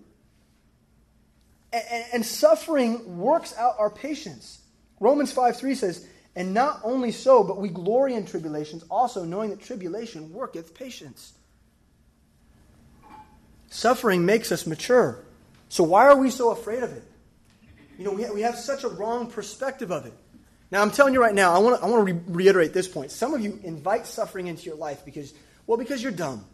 And, 1.73 2.05
and, 2.13 2.27
suffering 2.27 3.19
works 3.19 3.57
out 3.57 3.77
our 3.79 3.89
patience. 3.89 4.61
Romans 5.01 5.33
5 5.33 5.57
3 5.57 5.75
says, 5.75 6.07
And 6.37 6.53
not 6.53 6.81
only 6.85 7.13
so, 7.13 7.43
but 7.43 7.57
we 7.57 7.71
glory 7.71 8.15
in 8.15 8.27
tribulations, 8.27 8.85
also 8.91 9.25
knowing 9.25 9.51
that 9.51 9.61
tribulation 9.61 10.33
worketh 10.33 10.75
patience. 10.75 11.33
Suffering 13.71 14.27
makes 14.27 14.53
us 14.53 14.67
mature. 14.67 15.25
So 15.71 15.83
why 15.83 16.07
are 16.07 16.17
we 16.17 16.29
so 16.29 16.51
afraid 16.51 16.83
of 16.83 16.93
it? 16.93 17.05
You 17.99 18.05
know, 18.05 18.13
we 18.13 18.29
we 18.31 18.43
have 18.43 18.57
such 18.57 18.85
a 18.85 18.89
wrong 18.89 19.31
perspective 19.31 19.91
of 19.91 20.05
it. 20.05 20.13
Now, 20.71 20.83
I'm 20.83 20.91
telling 20.91 21.15
you 21.15 21.21
right 21.21 21.35
now, 21.35 21.55
I 21.55 21.59
want 21.59 21.79
to 21.79 21.87
I 21.87 21.89
want 21.89 22.07
to 22.07 22.13
re- 22.13 22.21
reiterate 22.27 22.73
this 22.73 22.89
point. 22.89 23.11
Some 23.11 23.33
of 23.33 23.41
you 23.41 23.59
invite 23.63 24.07
suffering 24.07 24.47
into 24.47 24.65
your 24.65 24.77
life 24.77 25.05
because, 25.05 25.33
well, 25.67 25.79
because 25.79 26.03
you're 26.03 26.13
dumb. 26.13 26.45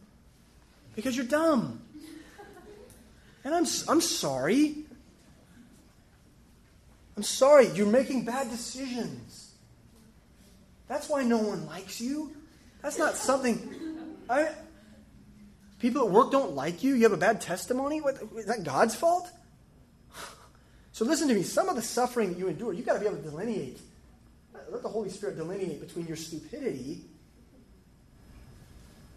Because 0.95 1.17
you're 1.17 1.27
dumb. 1.27 1.81
And 3.45 3.55
I'm, 3.55 3.67
I'm 3.89 4.01
sorry. 4.01 4.85
I'm 7.19 7.25
sorry. 7.25 7.67
You're 7.71 7.89
making 7.89 8.25
bad 8.25 8.49
decisions. 8.49 9.51
That's 10.87 11.09
why 11.09 11.25
no 11.25 11.39
one 11.39 11.67
likes 11.67 12.01
you. 12.01 12.31
That's 12.81 12.97
not 12.97 13.17
something. 13.17 13.75
I, 14.31 14.51
people 15.81 16.03
at 16.07 16.11
work 16.11 16.31
don't 16.31 16.53
like 16.53 16.85
you. 16.85 16.95
You 16.95 17.03
have 17.03 17.13
a 17.13 17.17
bad 17.17 17.41
testimony. 17.41 18.01
What, 18.01 18.21
is 18.37 18.47
that 18.47 18.63
God's 18.63 18.95
fault? 18.95 19.29
So 20.93 21.05
listen 21.05 21.27
to 21.29 21.35
me. 21.35 21.43
Some 21.43 21.69
of 21.69 21.75
the 21.75 21.83
suffering 21.83 22.31
that 22.31 22.39
you 22.39 22.49
endure, 22.49 22.73
you've 22.73 22.87
got 22.87 22.95
to 22.95 23.01
be 23.01 23.07
able 23.07 23.17
to 23.17 23.23
delineate 23.23 23.79
let 24.71 24.83
the 24.83 24.89
Holy 24.89 25.09
Spirit 25.11 25.37
delineate 25.37 25.81
between 25.81 26.07
your 26.07 26.17
stupidity 26.17 27.01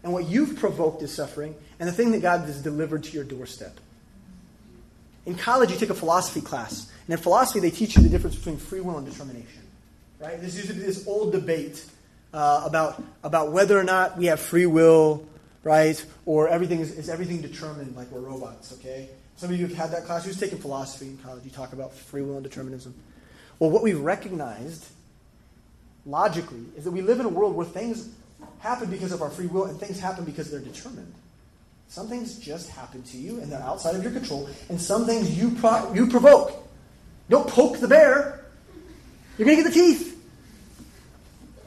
and 0.02 0.12
what 0.12 0.26
you've 0.26 0.56
provoked 0.56 1.02
as 1.02 1.12
suffering 1.12 1.54
and 1.78 1.88
the 1.88 1.92
thing 1.92 2.10
that 2.12 2.22
God 2.22 2.40
has 2.40 2.60
delivered 2.62 3.04
to 3.04 3.12
your 3.12 3.24
doorstep. 3.24 3.78
In 5.24 5.36
college, 5.36 5.70
you 5.70 5.78
take 5.78 5.90
a 5.90 5.94
philosophy 5.94 6.40
class, 6.40 6.90
and 7.06 7.14
in 7.14 7.18
philosophy, 7.18 7.60
they 7.60 7.70
teach 7.70 7.96
you 7.96 8.02
the 8.02 8.08
difference 8.08 8.36
between 8.36 8.56
free 8.56 8.80
will 8.80 8.98
and 8.98 9.06
determination. 9.06 9.62
Right? 10.18 10.40
There's 10.40 10.56
usually 10.56 10.80
this 10.80 11.06
old 11.06 11.32
debate 11.32 11.84
uh, 12.32 12.62
about, 12.64 13.02
about 13.22 13.52
whether 13.52 13.78
or 13.78 13.84
not 13.84 14.16
we 14.18 14.26
have 14.26 14.40
free 14.40 14.66
will, 14.66 15.26
right? 15.62 16.04
Or 16.26 16.48
everything 16.48 16.80
is, 16.80 16.96
is 16.96 17.08
everything 17.08 17.40
determined 17.40 17.96
like 17.96 18.10
we're 18.10 18.20
robots, 18.20 18.72
okay? 18.74 19.08
Some 19.36 19.50
of 19.50 19.58
you 19.58 19.66
have 19.66 19.76
had 19.76 19.90
that 19.90 20.04
class. 20.04 20.24
Who's 20.24 20.38
taken 20.38 20.58
philosophy 20.58 21.06
in 21.06 21.18
college? 21.18 21.44
You 21.44 21.50
talk 21.50 21.72
about 21.72 21.92
free 21.94 22.22
will 22.22 22.34
and 22.34 22.42
determinism. 22.42 22.94
Well, 23.58 23.70
what 23.70 23.82
we've 23.82 24.00
recognized 24.00 24.86
logically 26.06 26.64
is 26.76 26.84
that 26.84 26.90
we 26.90 27.00
live 27.00 27.20
in 27.20 27.26
a 27.26 27.28
world 27.28 27.54
where 27.54 27.66
things 27.66 28.08
happen 28.58 28.90
because 28.90 29.12
of 29.12 29.22
our 29.22 29.30
free 29.30 29.46
will 29.46 29.64
and 29.64 29.78
things 29.78 29.98
happen 30.00 30.24
because 30.24 30.50
they're 30.50 30.60
determined. 30.60 31.12
Some 31.92 32.08
things 32.08 32.38
just 32.38 32.70
happen 32.70 33.02
to 33.02 33.18
you 33.18 33.38
and 33.40 33.52
they're 33.52 33.60
outside 33.60 33.94
of 33.94 34.02
your 34.02 34.12
control, 34.12 34.48
and 34.70 34.80
some 34.80 35.04
things 35.04 35.36
you, 35.36 35.50
pro- 35.50 35.92
you 35.92 36.06
provoke. 36.06 36.66
Don't 37.28 37.46
poke 37.46 37.80
the 37.80 37.86
bear, 37.86 38.46
you're 39.36 39.44
going 39.44 39.58
to 39.58 39.62
get 39.62 39.74
the 39.74 39.78
teeth. 39.78 40.18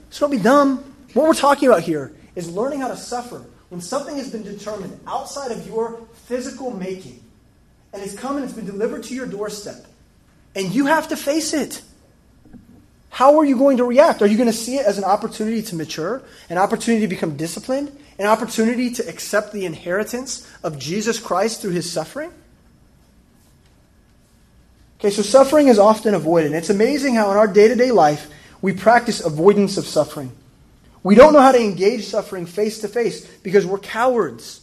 So 0.10 0.22
don't 0.22 0.36
be 0.36 0.42
dumb. 0.42 0.78
What 1.14 1.28
we're 1.28 1.36
talking 1.36 1.70
about 1.70 1.84
here 1.84 2.12
is 2.36 2.50
learning 2.50 2.80
how 2.80 2.88
to 2.88 2.98
suffer 2.98 3.46
when 3.70 3.82
something 3.82 4.18
has 4.18 4.32
been 4.32 4.42
determined 4.42 5.00
outside 5.06 5.52
of 5.52 5.68
your 5.68 6.08
physical 6.26 6.72
making 6.72 7.24
and 7.94 8.02
it's 8.02 8.16
come 8.16 8.38
and 8.38 8.46
it's 8.46 8.54
been 8.56 8.66
delivered 8.66 9.04
to 9.04 9.14
your 9.14 9.28
doorstep, 9.28 9.86
and 10.56 10.74
you 10.74 10.88
have 10.88 11.10
to 11.10 11.16
face 11.16 11.54
it. 11.54 11.84
How 13.16 13.40
are 13.40 13.46
you 13.46 13.58
going 13.58 13.78
to 13.78 13.86
react? 13.86 14.22
Are 14.22 14.28
you 14.28 14.36
going 14.36 14.52
to 14.52 14.54
see 14.54 14.76
it 14.76 14.86
as 14.86 14.98
an 14.98 15.06
opportunity 15.06 15.62
to 15.62 15.76
mature, 15.78 16.22
an 16.50 16.58
opportunity 16.58 17.06
to 17.06 17.08
become 17.08 17.38
disciplined, 17.38 17.98
an 18.20 18.26
opportunity 18.26 18.92
to 18.92 19.08
accept 19.08 19.54
the 19.54 19.66
inheritance 19.66 20.46
of 20.64 20.78
Jesus 20.78 21.18
Christ 21.18 21.62
through 21.62 21.72
his 21.72 21.90
suffering? 21.90 22.30
Okay, 25.00 25.12
so 25.12 25.22
suffering 25.22 25.70
is 25.70 25.80
often 25.80 26.14
avoided. 26.14 26.52
It's 26.52 26.70
amazing 26.70 27.16
how 27.16 27.32
in 27.32 27.38
our 27.38 27.48
day 27.48 27.70
to 27.70 27.76
day 27.76 27.90
life 27.90 28.30
we 28.62 28.74
practice 28.74 29.24
avoidance 29.24 29.78
of 29.78 29.86
suffering. 29.86 30.34
We 31.02 31.16
don't 31.16 31.32
know 31.32 31.40
how 31.40 31.54
to 31.54 31.62
engage 31.62 32.04
suffering 32.04 32.46
face 32.46 32.80
to 32.80 32.90
face 32.90 33.26
because 33.44 33.66
we're 33.66 33.80
cowards. 33.80 34.60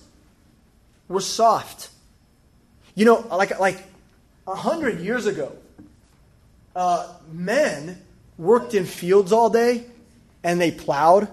We're 1.08 1.20
soft. 1.20 1.88
You 2.94 3.06
know, 3.06 3.26
like 3.30 3.58
like 3.58 3.82
a 4.46 4.54
hundred 4.54 5.00
years 5.00 5.24
ago, 5.24 5.56
uh, 6.76 7.14
men 7.32 7.98
worked 8.42 8.74
in 8.74 8.84
fields 8.84 9.32
all 9.32 9.48
day 9.48 9.84
and 10.42 10.60
they 10.60 10.72
plowed, 10.72 11.28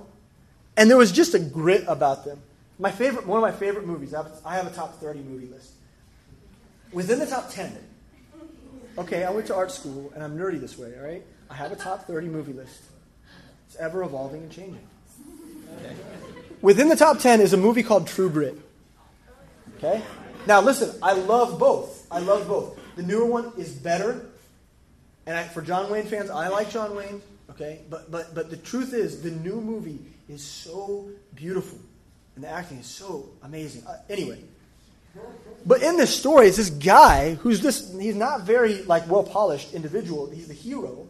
and 0.78 0.90
there 0.90 0.98
was 0.98 1.12
just 1.12 1.34
a 1.34 1.40
grit 1.40 1.84
about 1.88 2.24
them. 2.24 2.40
My 2.78 2.92
favorite, 2.92 3.26
one 3.26 3.38
of 3.38 3.42
my 3.42 3.58
favorite 3.58 3.86
movies. 3.86 4.14
I 4.14 4.56
have 4.56 4.68
a 4.68 4.70
top 4.70 5.00
30 5.00 5.22
movie 5.22 5.48
list. 5.48 5.72
Within 6.94 7.20
the 7.20 7.26
top 7.26 7.50
10, 7.50 7.76
okay, 9.00 9.24
I 9.24 9.32
went 9.32 9.48
to 9.48 9.56
art 9.56 9.72
school 9.72 10.12
and 10.14 10.24
I'm 10.24 10.38
nerdy 10.38 10.62
this 10.62 10.78
way, 10.78 10.94
all 10.98 11.06
right? 11.06 11.24
I 11.50 11.56
have 11.56 11.72
a 11.72 11.76
top 11.76 12.06
30 12.06 12.28
movie 12.28 12.54
list. 12.54 12.82
It's 13.68 13.76
ever 13.78 14.04
evolving 14.04 14.44
and 14.44 14.52
changing. 14.52 14.88
Okay. 15.80 15.96
Within 16.62 16.90
the 16.90 16.96
top 16.96 17.20
10 17.20 17.42
is 17.42 17.54
a 17.54 17.58
movie 17.58 17.84
called 17.84 18.08
True 18.08 18.30
Grit. 18.30 18.58
Okay? 19.78 20.02
Now, 20.46 20.62
listen, 20.62 20.98
I 21.02 21.14
love 21.14 21.60
both. 21.60 22.08
I 22.12 22.20
love 22.20 22.48
both. 22.48 22.80
The 22.96 23.04
newer 23.04 23.26
one 23.26 23.52
is 23.58 23.72
better 23.72 24.29
and 25.30 25.38
I, 25.38 25.44
for 25.44 25.62
John 25.62 25.92
Wayne 25.92 26.06
fans, 26.06 26.32
I 26.32 26.48
like 26.48 26.72
John 26.72 26.96
Wayne, 26.96 27.22
okay? 27.52 27.82
But, 27.88 28.10
but, 28.10 28.34
but 28.34 28.50
the 28.50 28.58
truth 28.58 28.96
is, 28.96 29.22
the 29.22 29.30
new 29.30 29.62
movie 29.62 30.00
is 30.28 30.44
so 30.44 31.08
beautiful. 31.36 31.78
And 32.34 32.44
the 32.44 32.50
acting 32.50 32.80
is 32.80 32.88
so 32.88 33.30
amazing. 33.44 33.86
Uh, 33.86 33.98
anyway. 34.10 34.40
But 35.68 35.84
in 35.84 35.98
this 35.98 36.18
story, 36.18 36.48
it's 36.48 36.58
this 36.58 36.72
guy 36.72 37.36
who's 37.36 37.62
this, 37.62 37.96
he's 38.00 38.16
not 38.16 38.42
very, 38.42 38.82
like, 38.84 39.08
well-polished 39.08 39.76
individual. 39.76 40.32
He's 40.32 40.48
the 40.48 40.56
hero. 40.56 41.08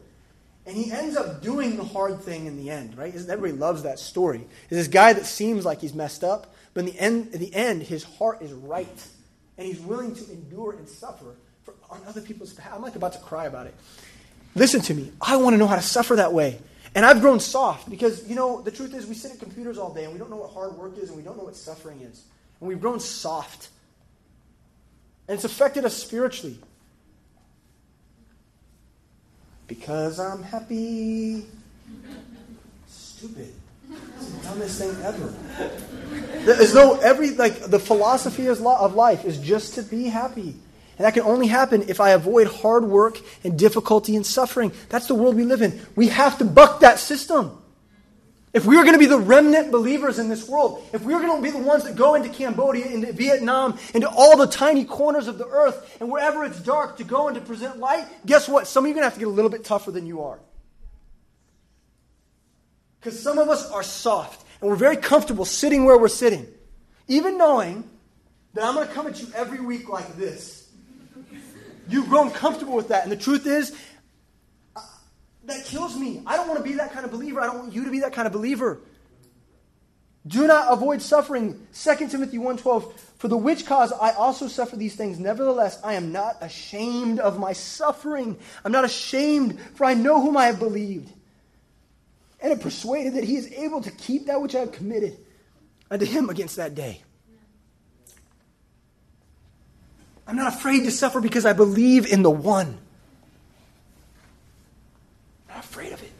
And 0.65 0.75
he 0.75 0.91
ends 0.91 1.15
up 1.15 1.41
doing 1.41 1.77
the 1.77 1.86
hard 1.86 2.19
thing 2.19 2.45
in 2.45 2.58
the 2.58 2.69
end, 2.69 2.97
right? 2.97 3.15
Everybody 3.15 3.53
loves 3.53 3.84
that 3.84 3.99
story. 3.99 4.41
It's 4.63 4.69
this 4.71 4.89
guy 4.89 5.13
that 5.13 5.25
seems 5.25 5.63
like 5.63 5.79
he's 5.79 5.93
messed 5.93 6.25
up, 6.25 6.53
but 6.73 6.82
in 6.82 6.86
the 6.88 6.99
end, 6.99 7.34
in 7.34 7.39
the 7.39 7.55
end 7.55 7.84
his 7.84 8.03
heart 8.03 8.41
is 8.41 8.51
right. 8.51 9.08
And 9.58 9.65
he's 9.65 9.79
willing 9.79 10.13
to 10.13 10.29
endure 10.29 10.73
and 10.73 10.88
suffer 10.88 11.36
for, 11.63 11.73
on 11.89 12.01
other 12.08 12.21
people's 12.21 12.53
behalf. 12.53 12.73
I'm 12.75 12.82
like 12.82 12.95
about 12.95 13.13
to 13.13 13.19
cry 13.19 13.45
about 13.45 13.67
it. 13.67 13.75
Listen 14.55 14.81
to 14.81 14.93
me. 14.93 15.12
I 15.21 15.38
want 15.38 15.53
to 15.53 15.57
know 15.57 15.67
how 15.67 15.75
to 15.75 15.81
suffer 15.81 16.15
that 16.17 16.33
way. 16.33 16.59
And 16.95 17.05
I've 17.05 17.21
grown 17.21 17.39
soft 17.39 17.89
because, 17.89 18.27
you 18.27 18.35
know, 18.35 18.62
the 18.62 18.71
truth 18.71 18.95
is 18.95 19.05
we 19.05 19.13
sit 19.13 19.31
at 19.31 19.39
computers 19.39 19.77
all 19.77 19.93
day 19.93 20.05
and 20.05 20.13
we 20.13 20.19
don't 20.19 20.29
know 20.29 20.38
what 20.38 20.51
hard 20.51 20.75
work 20.75 20.97
is 20.97 21.09
and 21.09 21.17
we 21.17 21.23
don't 21.23 21.38
know 21.38 21.43
what 21.43 21.55
suffering 21.55 22.01
is. 22.01 22.23
And 22.59 22.67
we've 22.67 22.81
grown 22.81 22.99
soft. 22.99 23.69
And 25.27 25.35
it's 25.35 25.45
affected 25.45 25.85
us 25.85 25.95
spiritually. 25.95 26.57
Because 29.67 30.19
I'm 30.19 30.41
happy. 30.41 31.45
Stupid. 32.88 33.53
It's 34.17 34.30
the 34.30 34.43
dumbest 34.43 34.80
thing 34.80 34.95
ever. 35.03 35.34
As 36.51 36.74
though 36.74 36.99
every, 36.99 37.32
like, 37.32 37.65
the 37.65 37.80
philosophy 37.80 38.47
of 38.47 38.59
life 38.59 39.26
is 39.26 39.38
just 39.38 39.76
to 39.76 39.84
be 39.84 40.05
happy. 40.05 40.55
And 41.00 41.06
that 41.06 41.14
can 41.14 41.24
only 41.24 41.47
happen 41.47 41.86
if 41.88 42.02
I 42.02 42.10
avoid 42.10 42.47
hard 42.47 42.84
work 42.84 43.20
and 43.45 43.58
difficulty 43.58 44.18
and 44.18 44.26
suffering. 44.26 44.74
That's 44.89 45.08
the 45.08 45.16
world 45.16 45.38
we 45.38 45.45
live 45.45 45.62
in. 45.62 45.80
We 45.95 46.10
have 46.10 46.39
to 46.39 46.45
buck 46.45 46.82
that 46.82 47.00
system. 47.00 47.58
If 48.52 48.66
we 48.66 48.76
are 48.76 48.84
going 48.84 48.95
to 48.95 49.00
be 49.00 49.06
the 49.06 49.18
remnant 49.18 49.72
believers 49.72 50.20
in 50.20 50.28
this 50.28 50.45
world, 50.50 50.84
if 50.91 51.02
we 51.02 51.14
are 51.14 51.22
going 51.22 51.41
to 51.41 51.41
be 51.41 51.58
the 51.58 51.64
ones 51.64 51.86
that 51.86 51.95
go 51.95 52.16
into 52.16 52.28
Cambodia, 52.28 52.88
into 52.88 53.14
Vietnam, 53.14 53.80
into 53.93 54.10
all 54.10 54.36
the 54.36 54.47
tiny 54.47 54.84
corners 54.84 55.30
of 55.30 55.38
the 55.38 55.47
earth, 55.47 55.97
and 56.02 56.12
wherever 56.12 56.43
it's 56.43 56.60
dark 56.60 56.97
to 56.97 57.06
go 57.06 57.30
and 57.30 57.36
to 57.36 57.41
present 57.41 57.78
light, 57.78 58.06
guess 58.26 58.50
what? 58.50 58.68
Some 58.68 58.84
of 58.84 58.89
you 58.89 58.93
are 58.93 58.95
going 58.95 59.04
to 59.04 59.10
have 59.10 59.14
to 59.14 59.20
get 59.20 59.30
a 59.30 59.32
little 59.32 59.52
bit 59.52 59.64
tougher 59.64 59.91
than 59.91 60.06
you 60.06 60.24
are. 60.24 60.39
Because 63.00 63.18
some 63.24 63.38
of 63.38 63.47
us 63.47 63.72
are 63.72 63.84
soft, 63.84 64.45
and 64.60 64.70
we're 64.70 64.76
very 64.76 64.97
comfortable 64.97 65.45
sitting 65.45 65.86
where 65.86 65.97
we're 65.97 66.10
sitting, 66.10 66.45
even 67.08 67.38
knowing 67.38 67.89
that 68.54 68.66
I'm 68.66 68.76
going 68.76 68.86
to 68.86 68.93
come 68.93 69.08
at 69.08 69.22
you 69.22 69.30
every 69.34 69.62
week 69.62 69.88
like 69.88 70.18
this 70.18 70.59
You've 71.89 72.09
grown 72.09 72.31
comfortable 72.31 72.75
with 72.75 72.89
that. 72.89 73.03
And 73.03 73.11
the 73.11 73.17
truth 73.17 73.45
is, 73.45 73.75
uh, 74.75 74.81
that 75.45 75.65
kills 75.65 75.97
me. 75.97 76.21
I 76.25 76.37
don't 76.37 76.47
want 76.47 76.57
to 76.59 76.63
be 76.63 76.75
that 76.75 76.91
kind 76.91 77.05
of 77.05 77.11
believer. 77.11 77.41
I 77.41 77.47
don't 77.47 77.59
want 77.59 77.73
you 77.73 77.85
to 77.85 77.91
be 77.91 78.01
that 78.01 78.13
kind 78.13 78.27
of 78.27 78.33
believer. 78.33 78.79
Do 80.27 80.45
not 80.47 80.71
avoid 80.71 81.01
suffering. 81.01 81.67
2 81.73 82.09
Timothy 82.09 82.37
1:12 82.37 82.93
For 83.17 83.27
the 83.27 83.37
which 83.37 83.65
cause 83.65 83.91
I 83.91 84.11
also 84.11 84.47
suffer 84.47 84.75
these 84.75 84.95
things 84.95 85.17
nevertheless 85.17 85.79
I 85.83 85.93
am 85.93 86.11
not 86.11 86.37
ashamed 86.41 87.19
of 87.19 87.39
my 87.39 87.53
suffering. 87.53 88.37
I'm 88.63 88.71
not 88.71 88.85
ashamed 88.85 89.59
for 89.75 89.85
I 89.85 89.93
know 89.93 90.21
whom 90.21 90.37
I 90.37 90.45
have 90.45 90.59
believed 90.59 91.11
and 92.41 92.53
am 92.53 92.59
persuaded 92.59 93.15
that 93.15 93.23
he 93.23 93.35
is 93.35 93.51
able 93.51 93.81
to 93.81 93.91
keep 93.91 94.27
that 94.27 94.41
which 94.41 94.55
I 94.55 94.59
have 94.59 94.71
committed 94.71 95.17
unto 95.91 96.05
him 96.05 96.29
against 96.29 96.55
that 96.55 96.75
day. 96.75 97.01
I'm 100.30 100.36
not 100.36 100.53
afraid 100.53 100.84
to 100.84 100.91
suffer 100.91 101.19
because 101.19 101.43
I 101.43 101.53
believe 101.53 102.05
in 102.05 102.21
the 102.21 102.30
one. 102.30 102.77
I'm 105.47 105.55
not 105.55 105.65
afraid 105.65 105.91
of 105.91 106.03
it. 106.03 106.11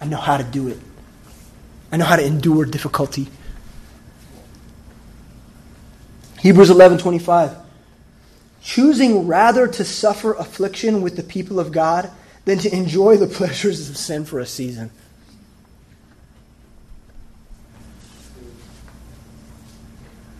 I 0.00 0.06
know 0.06 0.16
how 0.16 0.38
to 0.38 0.44
do 0.44 0.68
it. 0.68 0.78
I 1.92 1.98
know 1.98 2.06
how 2.06 2.16
to 2.16 2.24
endure 2.24 2.64
difficulty. 2.64 3.28
Hebrews 6.40 6.70
11:25 6.70 7.54
Choosing 8.62 9.26
rather 9.26 9.68
to 9.68 9.84
suffer 9.84 10.32
affliction 10.32 11.02
with 11.02 11.16
the 11.16 11.22
people 11.22 11.60
of 11.60 11.70
God 11.70 12.10
than 12.46 12.56
to 12.60 12.74
enjoy 12.74 13.18
the 13.18 13.26
pleasures 13.38 13.90
of 13.90 13.98
sin 13.98 14.24
for 14.24 14.40
a 14.40 14.46
season. 14.46 14.90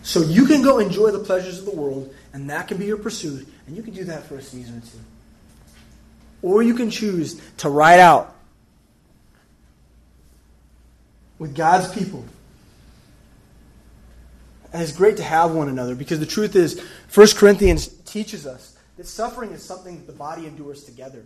So 0.05 0.21
you 0.21 0.45
can 0.45 0.61
go 0.61 0.77
enjoy 0.77 1.09
the 1.09 1.19
pleasures 1.19 1.57
of 1.57 1.65
the 1.65 1.71
world, 1.71 2.13
and 2.31 2.47
that 2.51 2.67
can 2.67 2.77
be 2.77 2.85
your 2.85 2.97
pursuit, 2.97 3.47
and 3.65 3.75
you 3.75 3.81
can 3.81 3.95
do 3.95 4.03
that 4.03 4.27
for 4.27 4.35
a 4.35 4.41
season 4.41 4.77
or 4.77 4.81
two. 4.81 4.99
Or 6.43 6.61
you 6.61 6.75
can 6.75 6.91
choose 6.91 7.41
to 7.57 7.69
ride 7.69 7.99
out 7.99 8.35
with 11.39 11.55
God's 11.55 11.91
people. 11.91 12.23
And 14.71 14.83
it's 14.83 14.91
great 14.91 15.17
to 15.17 15.23
have 15.23 15.55
one 15.55 15.69
another 15.69 15.95
because 15.95 16.19
the 16.19 16.27
truth 16.27 16.55
is, 16.55 16.79
1 17.11 17.27
Corinthians 17.35 17.87
teaches 17.87 18.45
us 18.45 18.77
that 18.97 19.07
suffering 19.07 19.49
is 19.53 19.63
something 19.63 19.97
that 19.97 20.05
the 20.05 20.13
body 20.13 20.45
endures 20.45 20.83
together. 20.83 21.25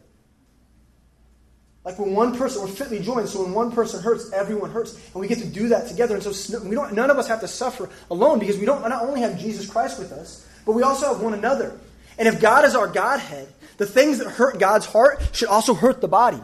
Like 1.90 1.98
when 1.98 2.14
one 2.14 2.38
person, 2.38 2.62
we're 2.62 2.68
fitly 2.68 3.00
joined, 3.00 3.28
so 3.30 3.42
when 3.42 3.52
one 3.52 3.72
person 3.72 4.00
hurts, 4.00 4.32
everyone 4.32 4.70
hurts. 4.70 4.94
And 4.94 5.16
we 5.16 5.28
get 5.28 5.40
to 5.40 5.48
do 5.48 5.70
that 5.70 5.88
together. 5.88 6.14
And 6.14 6.24
so 6.24 6.60
we 6.60 6.76
don't, 6.76 6.94
none 6.94 7.10
of 7.10 7.18
us 7.18 7.28
have 7.28 7.40
to 7.40 7.48
suffer 7.48 7.90
alone 8.12 8.38
because 8.38 8.60
we 8.60 8.66
don't 8.68 8.88
not 8.88 9.02
only 9.02 9.22
have 9.22 9.40
Jesus 9.40 9.68
Christ 9.68 9.98
with 9.98 10.12
us, 10.12 10.48
but 10.68 10.74
we 10.74 10.84
also 10.84 11.12
have 11.12 11.24
one 11.24 11.34
another. 11.34 11.76
And 12.20 12.28
if 12.28 12.40
God 12.40 12.64
is 12.64 12.76
our 12.76 12.86
Godhead, 12.86 13.48
the 13.78 13.88
things 13.88 14.20
that 14.20 14.30
hurt 14.30 14.60
God's 14.60 14.86
heart 14.86 15.20
should 15.32 15.48
also 15.48 15.74
hurt 15.74 16.00
the 16.00 16.08
body. 16.08 16.40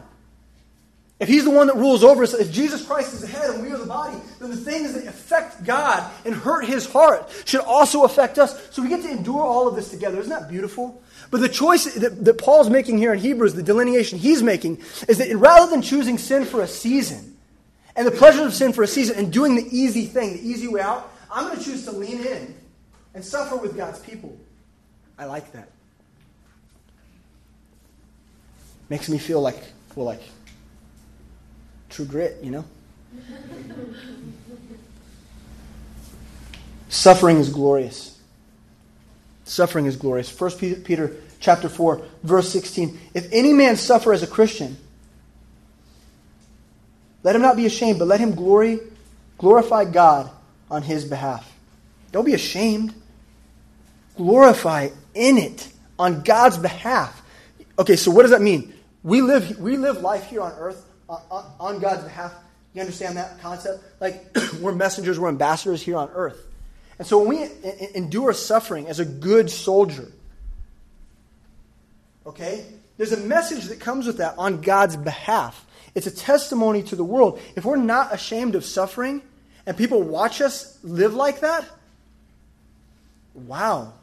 If 1.19 1.27
He's 1.27 1.43
the 1.43 1.51
one 1.51 1.67
that 1.67 1.75
rules 1.75 2.03
over 2.03 2.23
us, 2.23 2.33
if 2.33 2.51
Jesus 2.51 2.83
Christ 2.83 3.13
is 3.13 3.21
the 3.21 3.27
head 3.27 3.51
and 3.51 3.61
we 3.61 3.71
are 3.71 3.77
the 3.77 3.85
body, 3.85 4.17
then 4.39 4.49
the 4.49 4.57
things 4.57 4.95
that 4.95 5.05
affect 5.05 5.63
God 5.63 6.11
and 6.25 6.33
hurt 6.33 6.65
His 6.65 6.91
heart 6.91 7.29
should 7.45 7.61
also 7.61 8.03
affect 8.03 8.39
us. 8.39 8.67
So 8.71 8.81
we 8.81 8.89
get 8.89 9.03
to 9.03 9.11
endure 9.11 9.43
all 9.43 9.67
of 9.67 9.75
this 9.75 9.91
together. 9.91 10.19
Isn't 10.19 10.31
that 10.31 10.49
beautiful? 10.49 11.03
But 11.31 11.41
the 11.41 11.49
choice 11.49 11.85
that, 11.95 12.23
that 12.23 12.37
Paul's 12.37 12.69
making 12.69 12.97
here 12.97 13.13
in 13.13 13.19
Hebrews, 13.19 13.53
the 13.53 13.63
delineation 13.63 14.19
he's 14.19 14.43
making, 14.43 14.81
is 15.07 15.17
that 15.17 15.35
rather 15.35 15.69
than 15.69 15.81
choosing 15.81 16.17
sin 16.17 16.45
for 16.45 16.61
a 16.61 16.67
season 16.67 17.35
and 17.95 18.05
the 18.05 18.11
pleasures 18.11 18.45
of 18.45 18.53
sin 18.53 18.73
for 18.73 18.83
a 18.83 18.87
season 18.87 19.17
and 19.17 19.31
doing 19.31 19.55
the 19.55 19.67
easy 19.75 20.05
thing, 20.05 20.33
the 20.33 20.47
easy 20.47 20.67
way 20.67 20.81
out, 20.81 21.11
I'm 21.31 21.45
going 21.45 21.57
to 21.57 21.63
choose 21.63 21.85
to 21.85 21.91
lean 21.91 22.19
in 22.25 22.55
and 23.13 23.23
suffer 23.23 23.55
with 23.55 23.75
God's 23.75 23.99
people. 23.99 24.37
I 25.17 25.25
like 25.25 25.51
that. 25.53 25.69
Makes 28.89 29.09
me 29.09 29.17
feel 29.17 29.41
like, 29.41 29.57
well, 29.95 30.05
like 30.05 30.21
true 31.89 32.05
grit, 32.05 32.37
you 32.43 32.51
know? 32.51 32.65
Suffering 36.89 37.37
is 37.37 37.49
glorious. 37.49 38.14
Suffering 39.45 39.85
is 39.85 39.95
glorious. 39.95 40.37
1 40.39 40.83
Peter 40.83 41.15
chapter 41.39 41.69
4, 41.69 42.01
verse 42.23 42.49
16. 42.49 42.99
If 43.13 43.31
any 43.31 43.53
man 43.53 43.77
suffer 43.77 44.11
as 44.11 44.23
a 44.23 44.27
Christian, 44.27 44.75
let 47.23 47.35
him 47.35 47.41
not 47.41 47.55
be 47.55 47.65
ashamed, 47.65 47.99
but 47.99 48.07
let 48.07 48.19
him 48.19 48.35
glory, 48.35 48.79
glorify 49.37 49.85
God 49.85 50.29
on 50.69 50.81
his 50.81 51.05
behalf. 51.05 51.51
Don't 52.11 52.25
be 52.25 52.33
ashamed. 52.33 52.93
Glorify 54.17 54.89
in 55.13 55.37
it 55.37 55.69
on 55.99 56.21
God's 56.21 56.57
behalf. 56.57 57.21
Okay, 57.77 57.95
so 57.95 58.11
what 58.11 58.23
does 58.23 58.31
that 58.31 58.41
mean? 58.41 58.73
We 59.03 59.21
live, 59.21 59.59
we 59.59 59.77
live 59.77 60.01
life 60.01 60.27
here 60.29 60.41
on 60.41 60.53
earth 60.53 60.83
on, 61.09 61.45
on 61.59 61.79
God's 61.79 62.03
behalf. 62.03 62.33
You 62.73 62.81
understand 62.81 63.17
that 63.17 63.39
concept? 63.41 63.83
Like, 63.99 64.35
we're 64.61 64.73
messengers, 64.73 65.19
we're 65.19 65.29
ambassadors 65.29 65.81
here 65.81 65.97
on 65.97 66.09
earth. 66.13 66.44
And 66.97 67.07
so 67.07 67.19
when 67.19 67.27
we 67.27 67.49
endure 67.93 68.33
suffering 68.33 68.87
as 68.87 68.99
a 68.99 69.05
good 69.05 69.49
soldier, 69.49 70.11
okay, 72.25 72.65
there's 72.97 73.11
a 73.11 73.17
message 73.17 73.65
that 73.65 73.79
comes 73.79 74.07
with 74.07 74.17
that 74.17 74.35
on 74.37 74.61
God's 74.61 74.95
behalf. 74.95 75.65
It's 75.93 76.07
a 76.07 76.15
testimony 76.15 76.83
to 76.83 76.95
the 76.95 77.03
world. 77.03 77.39
If 77.55 77.65
we're 77.65 77.75
not 77.75 78.13
ashamed 78.13 78.55
of 78.55 78.63
suffering 78.63 79.21
and 79.65 79.75
people 79.75 80.01
watch 80.01 80.41
us 80.41 80.77
live 80.83 81.13
like 81.13 81.41
that, 81.41 81.65
wow. 83.33 83.93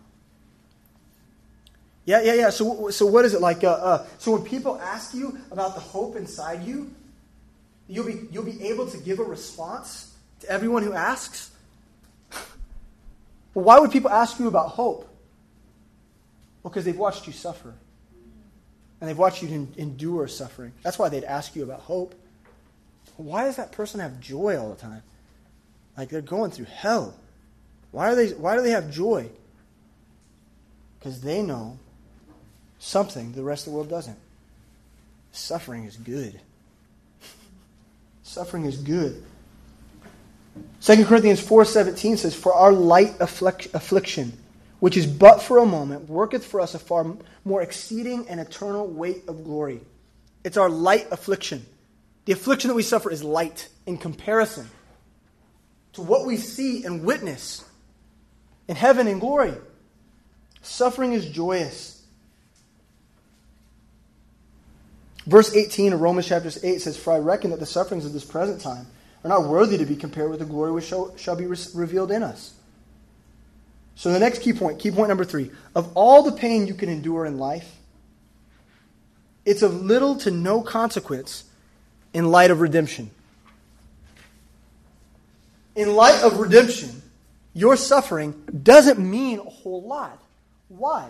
Yeah, 2.04 2.20
yeah, 2.22 2.34
yeah. 2.34 2.50
So, 2.50 2.90
so 2.90 3.06
what 3.06 3.24
is 3.24 3.32
it 3.32 3.40
like? 3.40 3.62
Uh, 3.62 3.70
uh, 3.70 4.06
so 4.18 4.32
when 4.32 4.42
people 4.42 4.78
ask 4.80 5.14
you 5.14 5.38
about 5.50 5.74
the 5.74 5.80
hope 5.80 6.16
inside 6.16 6.64
you, 6.64 6.92
you'll 7.88 8.06
be, 8.06 8.26
you'll 8.30 8.44
be 8.44 8.62
able 8.64 8.86
to 8.88 8.98
give 8.98 9.18
a 9.18 9.24
response 9.24 10.14
to 10.40 10.50
everyone 10.50 10.82
who 10.82 10.92
asks? 10.92 11.51
Well, 13.54 13.64
why 13.64 13.78
would 13.78 13.90
people 13.90 14.10
ask 14.10 14.38
you 14.38 14.48
about 14.48 14.70
hope? 14.70 15.08
Well, 16.62 16.70
because 16.70 16.84
they've 16.84 16.96
watched 16.96 17.26
you 17.26 17.32
suffer. 17.32 17.74
And 19.00 19.08
they've 19.08 19.18
watched 19.18 19.42
you 19.42 19.68
endure 19.76 20.28
suffering. 20.28 20.72
That's 20.82 20.98
why 20.98 21.08
they'd 21.08 21.24
ask 21.24 21.56
you 21.56 21.64
about 21.64 21.80
hope. 21.80 22.14
Why 23.16 23.44
does 23.44 23.56
that 23.56 23.72
person 23.72 24.00
have 24.00 24.20
joy 24.20 24.56
all 24.58 24.70
the 24.70 24.80
time? 24.80 25.02
Like 25.96 26.08
they're 26.08 26.20
going 26.20 26.50
through 26.50 26.66
hell. 26.66 27.14
Why, 27.90 28.10
are 28.10 28.14
they, 28.14 28.28
why 28.28 28.56
do 28.56 28.62
they 28.62 28.70
have 28.70 28.90
joy? 28.90 29.28
Because 30.98 31.20
they 31.20 31.42
know 31.42 31.78
something 32.78 33.32
the 33.32 33.42
rest 33.42 33.66
of 33.66 33.72
the 33.72 33.76
world 33.76 33.90
doesn't. 33.90 34.18
Suffering 35.32 35.84
is 35.84 35.96
good. 35.96 36.40
Suffering 38.22 38.64
is 38.64 38.76
good. 38.76 39.22
2 40.80 41.04
Corinthians 41.04 41.40
4.17 41.40 42.18
says, 42.18 42.34
For 42.34 42.52
our 42.52 42.72
light 42.72 43.14
affliction, 43.20 44.32
which 44.80 44.96
is 44.96 45.06
but 45.06 45.40
for 45.40 45.58
a 45.58 45.66
moment, 45.66 46.08
worketh 46.08 46.44
for 46.44 46.60
us 46.60 46.74
a 46.74 46.78
far 46.78 47.06
more 47.44 47.62
exceeding 47.62 48.28
and 48.28 48.40
eternal 48.40 48.86
weight 48.86 49.22
of 49.28 49.44
glory. 49.44 49.80
It's 50.44 50.56
our 50.56 50.68
light 50.68 51.06
affliction. 51.10 51.64
The 52.24 52.32
affliction 52.32 52.68
that 52.68 52.74
we 52.74 52.82
suffer 52.82 53.10
is 53.10 53.22
light 53.22 53.68
in 53.86 53.96
comparison 53.96 54.68
to 55.92 56.02
what 56.02 56.26
we 56.26 56.36
see 56.36 56.84
and 56.84 57.04
witness 57.04 57.64
in 58.68 58.76
heaven 58.76 59.06
and 59.06 59.20
glory. 59.20 59.54
Suffering 60.62 61.12
is 61.12 61.28
joyous. 61.28 62.02
Verse 65.26 65.54
18 65.54 65.92
of 65.92 66.00
Romans 66.00 66.26
chapter 66.26 66.50
8 66.62 66.80
says, 66.80 66.96
For 66.96 67.12
I 67.12 67.18
reckon 67.18 67.50
that 67.50 67.60
the 67.60 67.66
sufferings 67.66 68.04
of 68.04 68.12
this 68.12 68.24
present 68.24 68.60
time 68.60 68.86
are 69.24 69.28
not 69.28 69.44
worthy 69.44 69.78
to 69.78 69.86
be 69.86 69.96
compared 69.96 70.30
with 70.30 70.40
the 70.40 70.44
glory 70.44 70.72
which 70.72 70.84
shall, 70.84 71.16
shall 71.16 71.36
be 71.36 71.46
re- 71.46 71.56
revealed 71.74 72.10
in 72.10 72.22
us. 72.22 72.54
So, 73.94 74.10
the 74.10 74.18
next 74.18 74.40
key 74.40 74.52
point, 74.52 74.78
key 74.78 74.90
point 74.90 75.08
number 75.08 75.24
three 75.24 75.50
of 75.74 75.92
all 75.94 76.22
the 76.22 76.32
pain 76.32 76.66
you 76.66 76.74
can 76.74 76.88
endure 76.88 77.26
in 77.26 77.38
life, 77.38 77.76
it's 79.44 79.62
of 79.62 79.82
little 79.82 80.16
to 80.16 80.30
no 80.30 80.62
consequence 80.62 81.44
in 82.14 82.30
light 82.30 82.50
of 82.50 82.60
redemption. 82.60 83.10
In 85.74 85.94
light 85.94 86.22
of 86.22 86.38
redemption, 86.38 87.02
your 87.54 87.76
suffering 87.76 88.32
doesn't 88.62 88.98
mean 88.98 89.38
a 89.38 89.42
whole 89.42 89.82
lot. 89.82 90.18
Why? 90.68 91.08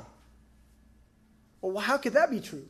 Well, 1.61 1.79
how 1.79 1.97
could 1.97 2.15
that 2.15 2.31
be 2.31 2.41
true? 2.41 2.65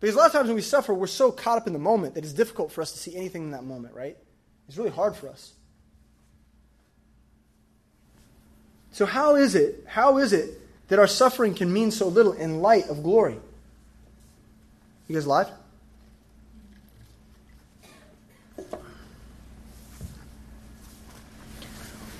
Because 0.00 0.16
a 0.16 0.18
lot 0.18 0.26
of 0.26 0.32
times 0.32 0.48
when 0.48 0.56
we 0.56 0.62
suffer, 0.62 0.92
we're 0.92 1.06
so 1.06 1.30
caught 1.30 1.58
up 1.58 1.66
in 1.66 1.72
the 1.72 1.78
moment 1.78 2.14
that 2.14 2.24
it's 2.24 2.32
difficult 2.32 2.72
for 2.72 2.82
us 2.82 2.92
to 2.92 2.98
see 2.98 3.16
anything 3.16 3.44
in 3.44 3.50
that 3.52 3.64
moment, 3.64 3.94
right? 3.94 4.16
It's 4.68 4.76
really 4.76 4.90
hard 4.90 5.14
for 5.16 5.28
us. 5.28 5.52
So, 8.92 9.06
how 9.06 9.36
is 9.36 9.54
it? 9.54 9.84
How 9.86 10.18
is 10.18 10.32
it 10.32 10.60
that 10.88 10.98
our 10.98 11.06
suffering 11.06 11.54
can 11.54 11.72
mean 11.72 11.90
so 11.90 12.08
little 12.08 12.32
in 12.32 12.62
light 12.62 12.88
of 12.88 13.02
glory? 13.02 13.36
You 15.08 15.14
guys 15.14 15.26
live? 15.26 15.50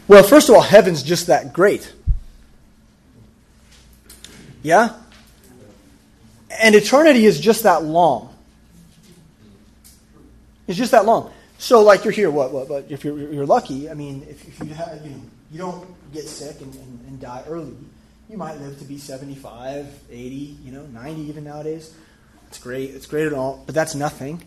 Well, 0.07 0.22
first 0.22 0.49
of 0.49 0.55
all, 0.55 0.61
heaven's 0.61 1.03
just 1.03 1.28
that 1.28 1.53
great. 1.53 1.92
Yeah? 4.62 4.97
And 6.61 6.74
eternity 6.74 7.24
is 7.24 7.40
just 7.40 7.62
that 7.62 7.84
long. 7.84 8.34
It's 10.66 10.76
just 10.76 10.92
that 10.92 11.05
long. 11.05 11.32
So, 11.64 11.80
like, 11.80 12.04
you're 12.04 12.12
here, 12.12 12.30
what, 12.30 12.52
what, 12.52 12.68
but 12.68 12.90
if 12.90 13.04
you're, 13.04 13.18
you're 13.32 13.46
lucky, 13.46 13.88
I 13.88 13.94
mean, 13.94 14.26
if, 14.28 14.46
if 14.46 14.68
you, 14.68 14.74
have, 14.74 15.00
you, 15.02 15.12
know, 15.12 15.20
you 15.50 15.58
don't 15.58 16.12
get 16.12 16.24
sick 16.24 16.60
and, 16.60 16.74
and, 16.74 17.00
and 17.06 17.18
die 17.18 17.42
early, 17.48 17.74
you 18.28 18.36
might 18.36 18.60
live 18.60 18.78
to 18.80 18.84
be 18.84 18.98
75, 18.98 19.86
80, 20.10 20.34
you 20.62 20.72
know, 20.72 20.84
90 20.84 21.22
even 21.22 21.44
nowadays. 21.44 21.94
It's 22.48 22.58
great. 22.58 22.90
It's 22.90 23.06
great 23.06 23.26
at 23.26 23.32
all, 23.32 23.62
but 23.64 23.74
that's 23.74 23.94
nothing. 23.94 24.42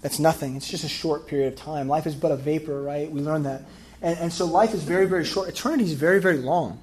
That's 0.00 0.18
nothing. 0.18 0.56
It's 0.56 0.66
just 0.66 0.84
a 0.84 0.88
short 0.88 1.26
period 1.26 1.52
of 1.52 1.58
time. 1.58 1.86
Life 1.86 2.06
is 2.06 2.14
but 2.14 2.32
a 2.32 2.36
vapor, 2.36 2.80
right? 2.80 3.10
We 3.10 3.20
learn 3.20 3.42
that. 3.42 3.60
And, 4.00 4.18
and 4.18 4.32
so 4.32 4.46
life 4.46 4.72
is 4.72 4.84
very, 4.84 5.04
very 5.04 5.26
short. 5.26 5.50
Eternity 5.50 5.84
is 5.84 5.92
very, 5.92 6.18
very 6.18 6.38
long. 6.38 6.80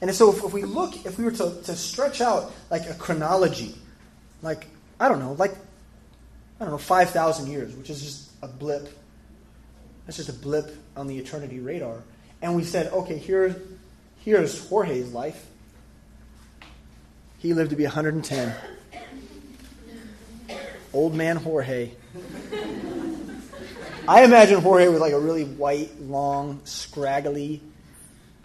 And 0.00 0.12
so 0.12 0.32
if, 0.32 0.42
if 0.42 0.52
we 0.52 0.62
look, 0.62 1.06
if 1.06 1.18
we 1.18 1.24
were 1.24 1.30
to, 1.30 1.62
to 1.62 1.76
stretch 1.76 2.20
out 2.20 2.52
like 2.68 2.90
a 2.90 2.94
chronology, 2.94 3.76
like, 4.42 4.66
I 4.98 5.08
don't 5.08 5.20
know, 5.20 5.34
like, 5.34 5.52
I 6.58 6.64
don't 6.64 6.70
know, 6.70 6.78
5,000 6.78 7.48
years, 7.48 7.76
which 7.76 7.90
is 7.90 8.02
just 8.02 8.27
a 8.42 8.48
blip. 8.48 8.88
That's 10.06 10.16
just 10.16 10.28
a 10.28 10.32
blip 10.32 10.74
on 10.96 11.06
the 11.06 11.18
eternity 11.18 11.60
radar. 11.60 12.02
And 12.40 12.54
we 12.54 12.64
said, 12.64 12.92
okay, 12.92 13.18
here, 13.18 13.60
here's 14.20 14.68
Jorge's 14.68 15.12
life. 15.12 15.46
He 17.38 17.54
lived 17.54 17.70
to 17.70 17.76
be 17.76 17.84
110. 17.84 18.54
Old 20.92 21.14
man 21.14 21.36
Jorge. 21.36 21.90
I 24.08 24.24
imagine 24.24 24.60
Jorge 24.60 24.88
with 24.88 25.00
like 25.00 25.12
a 25.12 25.20
really 25.20 25.44
white, 25.44 26.00
long, 26.00 26.60
scraggly, 26.64 27.60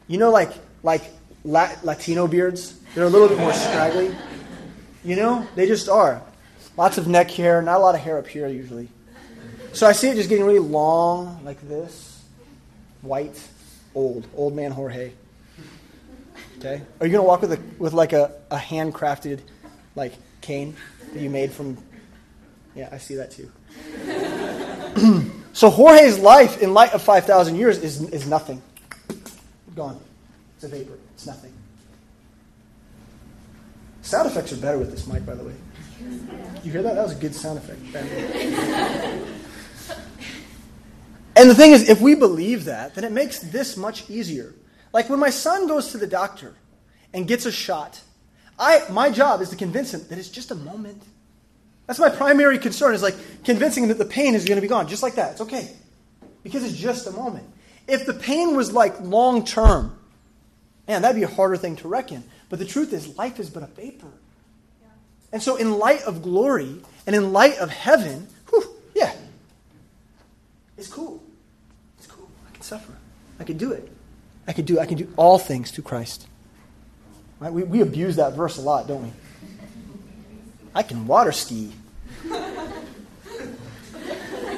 you 0.07 0.17
know, 0.17 0.29
like 0.29 0.51
like 0.83 1.03
Latino 1.45 2.27
beards. 2.27 2.77
They're 2.93 3.05
a 3.05 3.09
little 3.09 3.29
bit 3.29 3.39
more 3.39 3.53
scraggly. 3.53 4.13
You 5.03 5.15
know, 5.15 5.47
they 5.55 5.67
just 5.67 5.89
are. 5.89 6.21
Lots 6.75 6.97
of 6.97 7.07
neck 7.07 7.31
hair, 7.31 7.61
not 7.61 7.77
a 7.77 7.79
lot 7.79 7.95
of 7.95 8.01
hair 8.01 8.17
up 8.17 8.27
here 8.27 8.47
usually. 8.47 8.89
So 9.73 9.87
I 9.87 9.91
see 9.91 10.09
it 10.09 10.15
just 10.15 10.29
getting 10.29 10.45
really 10.45 10.59
long, 10.59 11.43
like 11.43 11.59
this. 11.67 12.23
White, 13.01 13.41
old, 13.95 14.27
old 14.35 14.55
man 14.55 14.71
Jorge. 14.71 15.11
Okay? 16.59 16.81
Are 17.01 17.07
you 17.07 17.11
gonna 17.11 17.23
walk 17.23 17.41
with 17.41 17.53
a 17.53 17.59
with 17.79 17.93
like 17.93 18.13
a, 18.13 18.31
a 18.51 18.57
handcrafted 18.57 19.39
like 19.95 20.13
cane 20.41 20.75
that 21.11 21.19
you 21.19 21.29
made 21.29 21.51
from 21.51 21.77
Yeah, 22.75 22.89
I 22.91 22.99
see 22.99 23.15
that 23.15 23.31
too. 23.31 23.51
so 25.53 25.69
Jorge's 25.71 26.19
life 26.19 26.61
in 26.61 26.73
light 26.73 26.93
of 26.93 27.01
five 27.01 27.25
thousand 27.25 27.55
years 27.55 27.79
is 27.79 28.01
is 28.09 28.27
nothing. 28.27 28.61
Gone. 29.75 29.99
It's 30.55 30.65
a 30.65 30.67
vapor. 30.67 30.99
It's 31.15 31.25
nothing. 31.25 31.51
Sound 34.03 34.29
effects 34.29 34.53
are 34.53 34.57
better 34.57 34.77
with 34.77 34.91
this 34.91 35.07
mic, 35.07 35.25
by 35.25 35.33
the 35.33 35.43
way. 35.43 35.55
You 36.63 36.71
hear 36.71 36.83
that? 36.83 36.95
That 36.95 37.03
was 37.03 37.13
a 37.13 37.19
good 37.19 37.33
sound 37.33 37.57
effect. 37.57 37.81
And 41.35 41.49
the 41.49 41.55
thing 41.55 41.71
is, 41.71 41.89
if 41.89 41.99
we 41.99 42.15
believe 42.15 42.65
that, 42.65 42.95
then 42.95 43.03
it 43.03 43.11
makes 43.11 43.39
this 43.39 43.75
much 43.75 44.09
easier. 44.09 44.53
Like 44.93 45.09
when 45.09 45.19
my 45.19 45.31
son 45.31 45.67
goes 45.67 45.91
to 45.91 45.97
the 45.97 46.07
doctor 46.07 46.53
and 47.13 47.27
gets 47.27 47.45
a 47.45 47.51
shot, 47.51 48.01
I, 48.59 48.83
my 48.91 49.09
job 49.09 49.41
is 49.41 49.49
to 49.49 49.55
convince 49.55 49.93
him 49.93 50.05
that 50.09 50.19
it's 50.19 50.29
just 50.29 50.51
a 50.51 50.55
moment. 50.55 51.01
That's 51.87 51.99
my 51.99 52.09
primary 52.09 52.59
concern, 52.59 52.93
is 52.93 53.01
like 53.01 53.15
convincing 53.43 53.83
him 53.83 53.89
that 53.89 53.97
the 53.97 54.05
pain 54.05 54.35
is 54.35 54.45
going 54.45 54.57
to 54.57 54.61
be 54.61 54.67
gone. 54.67 54.87
Just 54.87 55.03
like 55.03 55.15
that. 55.15 55.33
It's 55.33 55.41
okay. 55.41 55.69
Because 56.43 56.63
it's 56.63 56.77
just 56.77 57.07
a 57.07 57.11
moment. 57.11 57.45
If 57.87 58.05
the 58.05 58.13
pain 58.13 58.55
was 58.55 58.71
like 58.71 58.99
long 59.01 59.43
term, 59.43 59.97
man, 60.87 61.01
that'd 61.01 61.15
be 61.15 61.23
a 61.23 61.27
harder 61.27 61.57
thing 61.57 61.75
to 61.77 61.87
reckon. 61.87 62.23
But 62.49 62.59
the 62.59 62.65
truth 62.65 62.93
is, 62.93 63.17
life 63.17 63.39
is 63.39 63.49
but 63.49 63.63
a 63.63 63.67
vapor. 63.67 64.11
And 65.31 65.41
so, 65.41 65.55
in 65.55 65.79
light 65.79 66.03
of 66.03 66.21
glory 66.21 66.75
and 67.07 67.15
in 67.15 67.33
light 67.33 67.57
of 67.57 67.71
heaven, 67.71 68.27
it's 70.77 70.87
cool. 70.87 71.23
It's 71.97 72.07
cool. 72.07 72.29
I 72.47 72.51
can 72.53 72.61
suffer. 72.61 72.93
I 73.39 73.43
can 73.43 73.57
do 73.57 73.71
it. 73.71 73.91
I 74.47 74.53
can 74.53 74.65
do 74.65 74.79
I 74.79 74.85
can 74.85 74.97
do 74.97 75.07
all 75.15 75.37
things 75.39 75.71
through 75.71 75.85
Christ. 75.85 76.27
Right? 77.39 77.51
We, 77.51 77.63
we 77.63 77.81
abuse 77.81 78.15
that 78.17 78.33
verse 78.33 78.57
a 78.57 78.61
lot, 78.61 78.87
don't 78.87 79.03
we? 79.03 79.11
I 80.75 80.83
can 80.83 81.07
water 81.07 81.31
ski. 81.31 81.71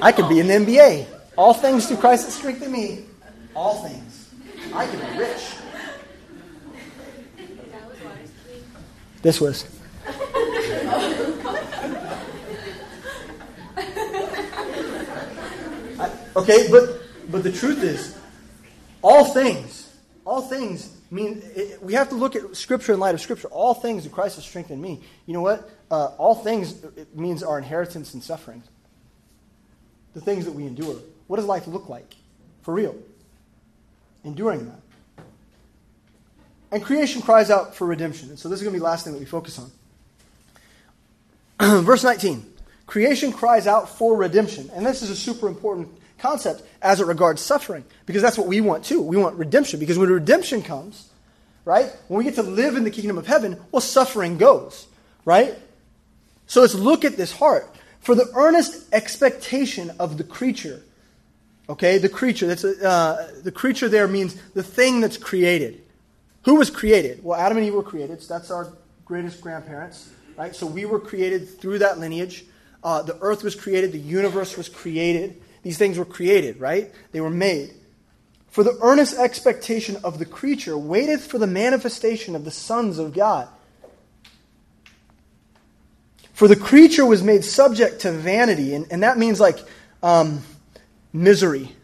I 0.01 0.11
can 0.11 0.30
be 0.30 0.39
in 0.39 0.47
the 0.47 0.53
NBA. 0.53 1.07
All 1.38 1.53
things 1.53 1.88
through 1.88 1.97
Christ 1.97 2.26
that 2.26 2.32
strengthen 2.32 2.72
me. 2.72 3.05
All 3.55 3.84
things. 3.84 4.30
I 4.74 4.88
can 4.88 4.99
be 4.99 5.20
rich. 5.20 5.55
This 9.22 9.41
was. 9.41 9.66
Okay, 16.36 16.67
but 16.69 17.01
but 17.29 17.43
the 17.43 17.51
truth 17.51 17.81
is, 17.83 18.17
all 19.01 19.25
things, 19.25 19.93
all 20.25 20.41
things 20.41 20.95
mean 21.09 21.41
it, 21.55 21.81
we 21.81 21.93
have 21.93 22.09
to 22.09 22.15
look 22.15 22.36
at 22.36 22.55
Scripture 22.55 22.93
in 22.93 22.99
light 22.99 23.15
of 23.15 23.21
Scripture. 23.21 23.47
All 23.49 23.73
things 23.73 24.03
that 24.03 24.11
Christ 24.11 24.36
has 24.36 24.45
strengthened 24.45 24.81
me. 24.81 25.01
You 25.25 25.33
know 25.33 25.41
what? 25.41 25.69
Uh, 25.89 26.07
all 26.17 26.36
things 26.36 26.75
means 27.13 27.43
our 27.43 27.57
inheritance 27.57 28.13
and 28.13 28.23
suffering. 28.23 28.63
The 30.13 30.21
things 30.21 30.45
that 30.45 30.53
we 30.53 30.65
endure. 30.65 30.97
What 31.27 31.38
does 31.38 31.45
life 31.45 31.67
look 31.67 31.89
like, 31.89 32.15
for 32.61 32.73
real? 32.73 32.95
Enduring 34.23 34.65
that. 34.67 34.79
And 36.71 36.83
creation 36.83 37.21
cries 37.21 37.49
out 37.49 37.75
for 37.75 37.88
redemption. 37.88 38.29
And 38.29 38.39
so 38.39 38.49
this 38.49 38.59
is 38.59 38.63
going 38.63 38.73
to 38.73 38.75
be 38.75 38.79
the 38.79 38.86
last 38.86 39.03
thing 39.03 39.13
that 39.13 39.19
we 39.19 39.25
focus 39.25 39.59
on. 41.59 41.83
Verse 41.86 42.03
19. 42.03 42.45
Creation 42.88 43.31
cries 43.31 43.67
out 43.67 43.89
for 43.89 44.15
redemption. 44.17 44.69
And 44.73 44.86
this 44.86 45.01
is 45.01 45.09
a 45.09 45.15
super 45.15 45.47
important 45.47 45.89
concept 46.18 46.63
as 46.82 47.01
it 47.01 47.07
regards 47.07 47.41
suffering, 47.41 47.86
because 48.05 48.22
that's 48.22 48.38
what 48.38 48.47
we 48.47 48.61
want 48.61 48.86
too. 48.86 49.01
We 49.01 49.18
want 49.18 49.36
redemption, 49.38 49.80
because 49.80 49.97
when 49.97 50.09
redemption 50.09 50.61
comes, 50.61 51.09
right, 51.66 51.91
when 52.07 52.18
we 52.20 52.24
get 52.24 52.36
to 52.36 52.43
live 52.43 52.76
in 52.76 52.84
the 52.84 52.91
kingdom 52.91 53.18
of 53.18 53.28
heaven, 53.28 53.59
well, 53.72 53.82
suffering 53.82 54.38
goes, 54.38 54.88
right? 55.26 55.55
So 56.47 56.61
let's 56.61 56.76
look 56.76 57.03
at 57.05 57.18
this 57.18 57.32
heart. 57.32 57.70
For 57.99 58.13
the 58.13 58.30
earnest 58.36 58.93
expectation 58.93 59.91
of 59.99 60.18
the 60.18 60.24
creature, 60.24 60.84
okay, 61.68 61.97
the 61.97 62.09
creature, 62.09 62.45
that's 62.45 62.63
a, 62.63 62.88
uh, 62.88 63.28
the 63.41 63.51
creature 63.51 63.89
there 63.89 64.07
means 64.07 64.36
the 64.53 64.61
thing 64.61 65.01
that's 65.01 65.18
created. 65.18 65.82
Who 66.43 66.55
was 66.55 66.70
created? 66.70 67.24
Well, 67.24 67.39
Adam 67.39 67.57
and 67.57 67.66
Eve 67.66 67.74
were 67.74 67.84
created, 67.84 68.22
so 68.22 68.36
that's 68.36 68.51
our 68.51 68.72
greatest 69.05 69.41
grandparents, 69.41 70.11
right? 70.38 70.55
So 70.55 70.68
we 70.68 70.86
were 70.86 70.99
created 70.99 71.59
through 71.59 71.80
that 71.80 71.97
lineage. 71.97 72.45
Uh, 72.84 73.01
the 73.01 73.18
earth 73.22 73.43
was 73.43 73.55
created, 73.55 73.91
the 73.91 73.97
universe 73.97 74.55
was 74.55 74.70
created. 74.70 75.41
These 75.66 75.80
things 75.80 75.97
were 75.97 76.05
created, 76.05 76.59
right? 76.59 76.91
They 77.11 77.22
were 77.22 77.32
made. 77.32 77.74
For 78.49 78.63
the 78.63 78.78
earnest 78.84 79.18
expectation 79.18 79.97
of 80.03 80.20
the 80.20 80.26
creature 80.26 80.78
waiteth 80.78 81.26
for 81.26 81.39
the 81.39 81.47
manifestation 81.47 82.36
of 82.36 82.45
the 82.45 82.51
sons 82.51 82.99
of 82.99 83.16
God. 83.16 83.47
For 86.34 86.47
the 86.47 86.55
creature 86.55 87.03
was 87.03 87.24
made 87.24 87.43
subject 87.43 88.01
to 88.01 88.11
vanity, 88.11 88.76
and, 88.76 88.86
and 88.91 89.01
that 89.01 89.18
means 89.18 89.39
like 89.39 89.57
um, 90.03 90.43
misery, 91.11 91.76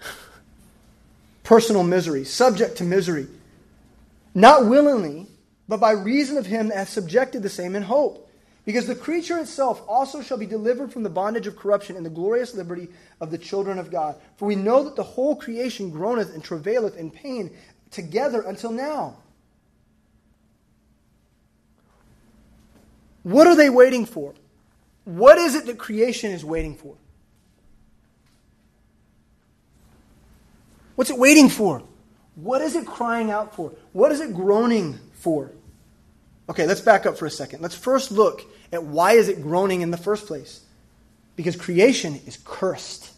personal 1.43 1.81
misery, 1.81 2.23
subject 2.23 2.77
to 2.77 2.83
misery. 2.83 3.25
Not 4.35 4.67
willingly, 4.67 5.25
but 5.67 5.79
by 5.79 5.93
reason 5.93 6.37
of 6.37 6.45
him 6.45 6.67
that 6.67 6.77
hath 6.77 6.89
subjected 6.89 7.41
the 7.41 7.49
same 7.49 7.75
in 7.75 7.81
hope 7.81 8.29
because 8.65 8.85
the 8.85 8.95
creature 8.95 9.39
itself 9.39 9.81
also 9.87 10.21
shall 10.21 10.37
be 10.37 10.45
delivered 10.45 10.91
from 10.91 11.03
the 11.03 11.09
bondage 11.09 11.47
of 11.47 11.55
corruption 11.55 11.95
in 11.95 12.03
the 12.03 12.09
glorious 12.09 12.53
liberty 12.53 12.89
of 13.19 13.31
the 13.31 13.37
children 13.37 13.79
of 13.79 13.89
God. 13.89 14.15
For 14.37 14.45
we 14.45 14.55
know 14.55 14.83
that 14.83 14.95
the 14.95 15.03
whole 15.03 15.35
creation 15.35 15.89
groaneth 15.89 16.33
and 16.33 16.43
travaileth 16.43 16.95
in 16.95 17.09
pain 17.09 17.51
together 17.89 18.41
until 18.41 18.71
now. 18.71 19.17
What 23.23 23.47
are 23.47 23.55
they 23.55 23.69
waiting 23.69 24.05
for? 24.05 24.33
What 25.05 25.37
is 25.37 25.55
it 25.55 25.65
that 25.65 25.77
creation 25.77 26.31
is 26.31 26.45
waiting 26.45 26.75
for? 26.75 26.95
What's 30.95 31.09
it 31.09 31.17
waiting 31.17 31.49
for? 31.49 31.83
What 32.35 32.61
is 32.61 32.75
it 32.75 32.85
crying 32.85 33.31
out 33.31 33.55
for? 33.55 33.73
What 33.91 34.11
is 34.11 34.21
it 34.21 34.35
groaning 34.35 34.99
for? 35.13 35.51
Okay, 36.51 36.67
let's 36.67 36.81
back 36.81 37.05
up 37.05 37.17
for 37.17 37.25
a 37.25 37.31
second. 37.31 37.61
Let's 37.61 37.75
first 37.75 38.11
look 38.11 38.41
at 38.73 38.83
why 38.83 39.13
is 39.13 39.29
it 39.29 39.41
groaning 39.41 39.79
in 39.79 39.89
the 39.89 39.95
first 39.95 40.27
place? 40.27 40.59
Because 41.37 41.55
creation 41.55 42.19
is 42.27 42.37
cursed. 42.43 43.09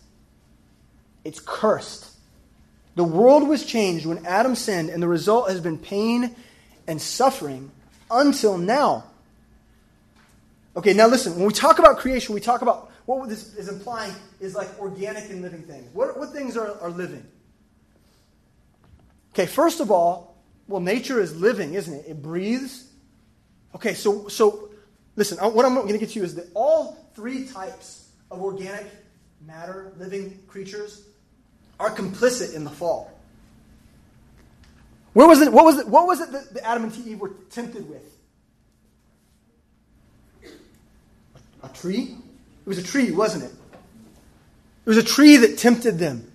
It's 1.25 1.39
cursed. 1.39 2.11
The 2.93 3.03
world 3.03 3.47
was 3.47 3.65
changed 3.65 4.05
when 4.05 4.23
Adam 4.27 4.53
sinned, 4.53 4.91
and 4.91 5.01
the 5.01 5.07
result 5.07 5.49
has 5.49 5.59
been 5.59 5.79
pain 5.79 6.36
and 6.86 7.01
suffering 7.01 7.71
until 8.11 8.55
now. 8.55 9.05
Okay, 10.77 10.93
now 10.93 11.07
listen, 11.07 11.36
when 11.36 11.47
we 11.47 11.53
talk 11.53 11.79
about 11.79 11.97
creation, 11.97 12.36
we 12.36 12.39
talk 12.39 12.61
about 12.61 12.91
what 13.07 13.27
this 13.29 13.55
is 13.55 13.67
implying 13.67 14.13
is 14.41 14.53
like 14.53 14.69
organic 14.79 15.31
and 15.31 15.41
living 15.41 15.63
things. 15.63 15.89
What, 15.93 16.19
what 16.19 16.29
things 16.34 16.55
are, 16.55 16.79
are 16.81 16.91
living? 16.91 17.25
Okay, 19.34 19.47
first 19.47 19.79
of 19.79 19.89
all, 19.89 20.38
well, 20.67 20.81
nature 20.81 21.19
is 21.19 21.36
living, 21.36 21.73
isn't 21.73 21.95
it? 21.95 22.05
It 22.07 22.21
breathes, 22.21 22.91
Okay, 23.76 23.93
so, 23.93 24.28
so 24.28 24.69
Listen, 25.15 25.38
what 25.38 25.65
I'm 25.65 25.76
going 25.76 25.88
to 25.89 25.97
get 25.97 26.09
to 26.09 26.19
you 26.19 26.26
is 26.26 26.36
that 26.36 26.47
all 26.55 26.97
three 27.13 27.45
types 27.45 28.09
of 28.32 28.41
organic 28.41 28.88
matter, 29.45 29.93
living 29.97 30.39
creatures, 30.47 31.03
are 31.80 31.91
complicit 31.91 32.55
in 32.55 32.63
the 32.63 32.69
fall. 32.69 33.11
Where 35.13 35.28
was 35.28 35.41
it, 35.41 35.53
what, 35.53 35.65
was 35.65 35.78
it, 35.78 35.88
what 35.88 36.07
was 36.07 36.21
it 36.21 36.32
that 36.32 36.65
Adam 36.65 36.86
and 36.86 37.07
Eve 37.07 37.19
were 37.19 37.34
tempted 37.51 37.88
with? 37.88 38.01
A 41.61 41.69
tree? 41.69 42.15
It 42.65 42.67
was 42.67 42.80
a 42.80 42.84
tree, 42.84 43.11
wasn't 43.11 43.43
it? 43.43 43.51
It 44.86 44.89
was 44.89 44.97
a 44.97 45.03
tree 45.03 45.38
that 45.38 45.59
tempted 45.59 45.99
them. 45.99 46.32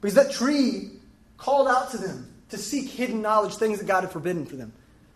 Because 0.00 0.14
that 0.14 0.30
tree 0.30 0.92
called 1.36 1.66
out 1.66 1.90
to 1.90 1.98
them 1.98 2.32
to 2.50 2.56
seek 2.56 2.88
hidden 2.88 3.20
knowledge, 3.20 3.56
things 3.56 3.78
that 3.80 3.86
God 3.86 4.02
had 4.02 4.12
forbidden 4.12 4.46
for 4.46 4.54
them. 4.54 4.72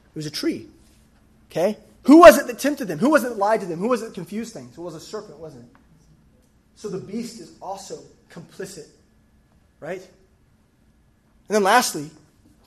It 0.06 0.18
was 0.18 0.26
a 0.26 0.30
tree. 0.30 0.66
Okay? 1.50 1.76
Who 2.04 2.18
was 2.18 2.38
it 2.38 2.46
that 2.46 2.58
tempted 2.58 2.86
them? 2.88 2.98
Who 2.98 3.10
was 3.10 3.24
it 3.24 3.30
that 3.30 3.38
lied 3.38 3.60
to 3.60 3.66
them? 3.66 3.78
Who 3.78 3.88
was 3.88 4.02
it 4.02 4.06
that 4.06 4.14
confused 4.14 4.54
things? 4.54 4.76
It 4.76 4.80
was 4.80 4.94
a 4.94 5.00
serpent, 5.00 5.38
wasn't 5.38 5.64
it? 5.64 5.70
So 6.76 6.88
the 6.88 6.98
beast 6.98 7.40
is 7.40 7.52
also 7.60 7.98
complicit. 8.30 8.86
Right? 9.80 10.00
And 10.00 11.54
then 11.54 11.62
lastly, 11.62 12.10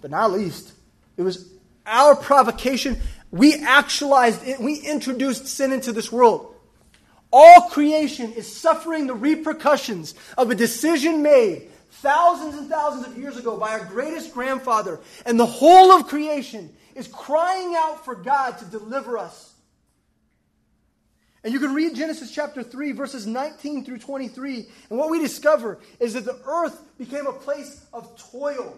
but 0.02 0.12
not 0.12 0.32
least, 0.32 0.74
it 1.18 1.22
was 1.22 1.50
our 1.86 2.16
provocation. 2.16 3.00
We 3.32 3.56
actualized 3.56 4.46
it. 4.48 4.60
We 4.60 4.76
introduced 4.76 5.48
sin 5.48 5.72
into 5.72 5.92
this 5.92 6.12
world. 6.12 6.54
All 7.32 7.70
creation 7.70 8.34
is 8.34 8.54
suffering 8.54 9.08
the 9.08 9.16
repercussions 9.16 10.14
of 10.38 10.52
a 10.52 10.56
decision 10.56 11.24
made 11.24 11.70
thousands 11.90 12.56
and 12.56 12.70
thousands 12.70 13.08
of 13.08 13.18
years 13.18 13.38
ago 13.38 13.58
by 13.58 13.72
our 13.72 13.86
greatest 13.86 14.34
grandfather. 14.34 15.00
And 15.26 15.40
the 15.40 15.46
whole 15.46 15.92
of 15.92 16.08
creation 16.08 16.70
is 16.96 17.08
crying 17.08 17.76
out 17.78 18.06
for 18.06 18.16
God 18.16 18.58
to 18.60 18.66
deliver 18.66 19.18
us. 19.18 19.54
And 21.44 21.52
you 21.52 21.60
can 21.60 21.74
read 21.74 21.96
Genesis 21.96 22.32
chapter 22.32 22.64
3, 22.64 22.94
verses 22.94 23.28
19 23.28 23.84
through 23.84 24.00
23. 24.00 24.66
And 24.90 24.98
what 24.98 25.10
we 25.10 25.20
discover 25.20 25.80
is 26.00 26.14
that 26.14 26.24
the 26.24 26.40
earth 26.46 26.82
became 26.98 27.28
a 27.28 27.34
place 27.34 27.86
of 27.92 28.18
toil 28.32 28.78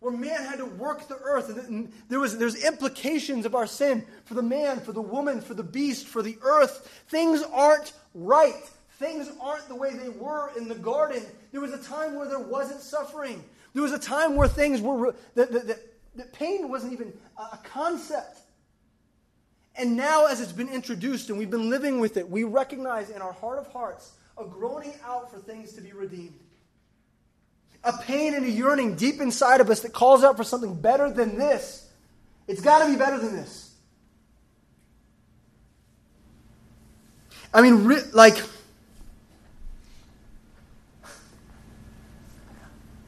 where 0.00 0.12
man 0.12 0.42
had 0.44 0.58
to 0.58 0.66
work 0.66 1.06
the 1.06 1.18
earth. 1.18 1.56
And 1.68 1.92
there 2.08 2.18
was 2.18 2.36
there's 2.36 2.64
implications 2.64 3.46
of 3.46 3.54
our 3.54 3.68
sin 3.68 4.04
for 4.24 4.34
the 4.34 4.42
man, 4.42 4.80
for 4.80 4.90
the 4.90 5.00
woman, 5.00 5.40
for 5.40 5.54
the 5.54 5.62
beast, 5.62 6.08
for 6.08 6.22
the 6.22 6.36
earth. 6.42 7.04
Things 7.08 7.40
aren't 7.52 7.92
right. 8.12 8.68
Things 8.98 9.30
aren't 9.40 9.68
the 9.68 9.76
way 9.76 9.94
they 9.94 10.08
were 10.08 10.50
in 10.56 10.66
the 10.66 10.74
garden. 10.74 11.22
There 11.52 11.60
was 11.60 11.72
a 11.72 11.78
time 11.78 12.16
where 12.16 12.26
there 12.26 12.40
wasn't 12.40 12.80
suffering. 12.80 13.44
There 13.74 13.82
was 13.82 13.92
a 13.92 13.98
time 13.98 14.34
where 14.34 14.48
things 14.48 14.80
were 14.80 15.14
that, 15.36 15.52
that, 15.52 15.91
that 16.16 16.32
pain 16.32 16.68
wasn't 16.68 16.92
even 16.92 17.12
a 17.38 17.58
concept. 17.58 18.40
And 19.76 19.96
now, 19.96 20.26
as 20.26 20.40
it's 20.40 20.52
been 20.52 20.68
introduced 20.68 21.30
and 21.30 21.38
we've 21.38 21.50
been 21.50 21.70
living 21.70 21.98
with 21.98 22.16
it, 22.16 22.28
we 22.28 22.44
recognize 22.44 23.10
in 23.10 23.22
our 23.22 23.32
heart 23.32 23.58
of 23.58 23.66
hearts 23.68 24.12
a 24.38 24.44
groaning 24.44 24.94
out 25.04 25.30
for 25.30 25.38
things 25.38 25.72
to 25.74 25.80
be 25.80 25.92
redeemed 25.92 26.38
a 27.84 27.92
pain 27.98 28.34
and 28.34 28.44
a 28.44 28.50
yearning 28.50 28.94
deep 28.94 29.20
inside 29.20 29.60
of 29.60 29.68
us 29.68 29.80
that 29.80 29.92
calls 29.92 30.22
out 30.22 30.36
for 30.36 30.44
something 30.44 30.74
better 30.74 31.10
than 31.10 31.36
this. 31.36 31.88
It's 32.46 32.60
got 32.60 32.84
to 32.84 32.90
be 32.90 32.96
better 32.96 33.18
than 33.18 33.34
this. 33.34 33.74
I 37.52 37.60
mean, 37.60 37.84
re- 37.84 38.02
like, 38.12 38.40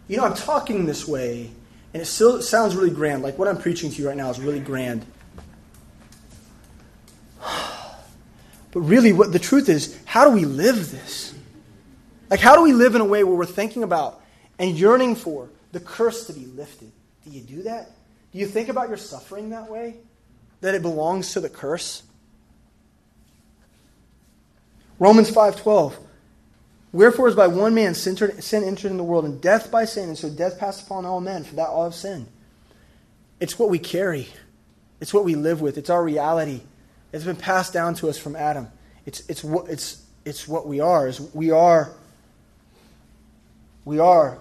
you 0.08 0.16
know, 0.16 0.24
I'm 0.24 0.34
talking 0.34 0.86
this 0.86 1.06
way, 1.06 1.50
and 1.94 2.02
it 2.02 2.06
still 2.06 2.42
sounds 2.42 2.76
really 2.76 2.90
grand. 2.90 3.22
Like 3.22 3.38
what 3.38 3.48
I'm 3.48 3.56
preaching 3.56 3.90
to 3.90 4.02
you 4.02 4.08
right 4.08 4.16
now 4.16 4.28
is 4.28 4.38
really 4.38 4.60
grand. 4.60 5.06
But 8.72 8.80
really, 8.80 9.12
what 9.12 9.30
the 9.30 9.38
truth 9.38 9.68
is, 9.68 9.96
how 10.04 10.28
do 10.28 10.34
we 10.34 10.44
live 10.44 10.90
this? 10.90 11.32
Like, 12.28 12.40
how 12.40 12.56
do 12.56 12.62
we 12.62 12.72
live 12.72 12.96
in 12.96 13.00
a 13.00 13.04
way 13.04 13.22
where 13.22 13.36
we're 13.36 13.46
thinking 13.46 13.84
about 13.84 14.20
and 14.58 14.76
yearning 14.76 15.14
for 15.14 15.48
the 15.74 15.80
curse 15.80 16.26
to 16.28 16.32
be 16.32 16.46
lifted. 16.46 16.90
Do 17.24 17.30
you 17.30 17.40
do 17.40 17.62
that? 17.62 17.90
Do 18.32 18.38
you 18.38 18.46
think 18.46 18.68
about 18.68 18.88
your 18.88 18.96
suffering 18.96 19.50
that 19.50 19.70
way? 19.70 19.96
That 20.60 20.74
it 20.74 20.82
belongs 20.82 21.32
to 21.32 21.40
the 21.40 21.48
curse? 21.48 22.04
Romans 24.98 25.30
5:12 25.30 25.94
Wherefore 26.94 27.28
is 27.28 27.34
by 27.34 27.48
one 27.48 27.74
man 27.74 27.94
sin 27.94 28.16
entered 28.18 28.90
in 28.90 28.96
the 28.96 29.04
world, 29.04 29.26
and 29.26 29.40
death 29.40 29.70
by 29.70 29.84
sin, 29.84 30.08
and 30.08 30.16
so 30.16 30.30
death 30.30 30.58
passed 30.58 30.86
upon 30.86 31.04
all 31.04 31.20
men, 31.20 31.44
for 31.44 31.56
that 31.56 31.68
all 31.68 31.84
have 31.84 31.94
sinned. 31.94 32.26
It's 33.40 33.58
what 33.58 33.68
we 33.68 33.78
carry. 33.78 34.28
It's 35.00 35.12
what 35.12 35.24
we 35.24 35.34
live 35.34 35.60
with. 35.60 35.76
It's 35.76 35.90
our 35.90 36.02
reality. 36.02 36.62
It's 37.12 37.24
been 37.24 37.36
passed 37.36 37.72
down 37.72 37.94
to 37.96 38.08
us 38.08 38.16
from 38.16 38.36
Adam. 38.36 38.68
It's, 39.04 39.28
it's, 39.28 39.44
what, 39.44 39.68
it's, 39.68 40.02
it's 40.24 40.48
what 40.48 40.66
we 40.66 40.80
are. 40.80 41.12
We 41.34 41.50
are 41.50 41.92
we 43.84 43.98
are 43.98 44.38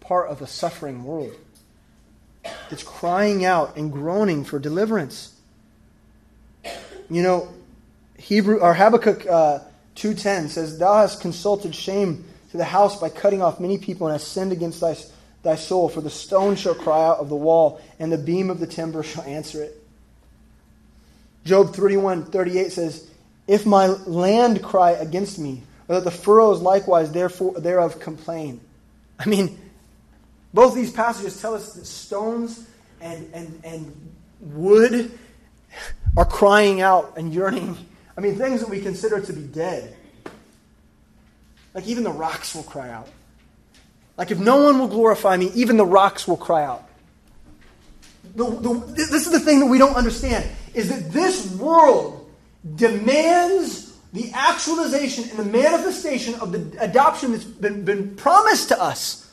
part 0.00 0.28
of 0.28 0.42
a 0.42 0.46
suffering 0.46 1.04
world 1.04 1.34
that's 2.68 2.82
crying 2.82 3.44
out 3.44 3.76
and 3.76 3.92
groaning 3.92 4.44
for 4.44 4.58
deliverance. 4.58 5.34
You 7.08 7.22
know, 7.22 7.48
Hebrew 8.18 8.58
or 8.58 8.74
Habakkuk 8.74 9.26
uh, 9.26 9.60
2:10 9.96 10.48
says, 10.48 10.78
"Thou 10.78 10.96
hast 10.96 11.20
consulted 11.20 11.74
shame 11.74 12.24
to 12.50 12.56
the 12.56 12.64
house 12.64 12.98
by 12.98 13.08
cutting 13.08 13.42
off 13.42 13.60
many 13.60 13.78
people, 13.78 14.06
and 14.06 14.18
hast 14.18 14.32
sinned 14.32 14.52
against 14.52 14.80
thy, 14.80 14.96
thy 15.42 15.56
soul. 15.56 15.88
For 15.88 16.00
the 16.00 16.10
stone 16.10 16.56
shall 16.56 16.74
cry 16.74 17.04
out 17.04 17.18
of 17.18 17.28
the 17.28 17.36
wall, 17.36 17.80
and 17.98 18.12
the 18.12 18.18
beam 18.18 18.50
of 18.50 18.60
the 18.60 18.66
timber 18.66 19.02
shall 19.02 19.24
answer 19.24 19.62
it." 19.62 19.82
Job 21.44 21.74
31:38 21.74 22.72
says, 22.72 23.04
"If 23.46 23.66
my 23.66 23.86
land 23.86 24.62
cry 24.62 24.92
against 24.92 25.38
me, 25.38 25.62
or 25.88 25.96
that 25.96 26.04
the 26.04 26.10
furrows 26.10 26.60
likewise 26.60 27.12
therefore 27.12 27.54
thereof 27.54 28.00
complain." 28.00 28.60
I 29.18 29.26
mean, 29.26 29.58
both 30.54 30.74
these 30.74 30.92
passages 30.92 31.40
tell 31.40 31.54
us 31.54 31.74
that 31.74 31.86
stones 31.86 32.66
and, 33.00 33.30
and, 33.32 33.60
and 33.64 34.12
wood 34.40 35.16
are 36.16 36.24
crying 36.24 36.80
out 36.80 37.14
and 37.16 37.32
yearning. 37.32 37.76
I 38.16 38.20
mean, 38.20 38.36
things 38.36 38.60
that 38.60 38.68
we 38.68 38.80
consider 38.80 39.20
to 39.20 39.32
be 39.32 39.42
dead. 39.42 39.96
Like 41.74 41.86
even 41.86 42.04
the 42.04 42.10
rocks 42.10 42.54
will 42.54 42.62
cry 42.62 42.90
out. 42.90 43.08
Like 44.16 44.30
if 44.30 44.38
no 44.38 44.62
one 44.62 44.78
will 44.78 44.88
glorify 44.88 45.36
me, 45.36 45.50
even 45.54 45.76
the 45.76 45.86
rocks 45.86 46.28
will 46.28 46.36
cry 46.36 46.64
out. 46.64 46.88
The, 48.34 48.44
the, 48.44 48.74
this 48.94 49.26
is 49.26 49.32
the 49.32 49.40
thing 49.40 49.60
that 49.60 49.66
we 49.66 49.78
don't 49.78 49.96
understand 49.96 50.48
is 50.74 50.88
that 50.88 51.12
this 51.12 51.50
world 51.56 52.30
demands 52.76 53.98
the 54.12 54.30
actualization 54.34 55.24
and 55.30 55.38
the 55.38 55.44
manifestation 55.44 56.34
of 56.36 56.52
the 56.52 56.82
adoption 56.82 57.32
that's 57.32 57.44
been, 57.44 57.84
been 57.84 58.14
promised 58.14 58.68
to 58.68 58.80
us. 58.80 59.30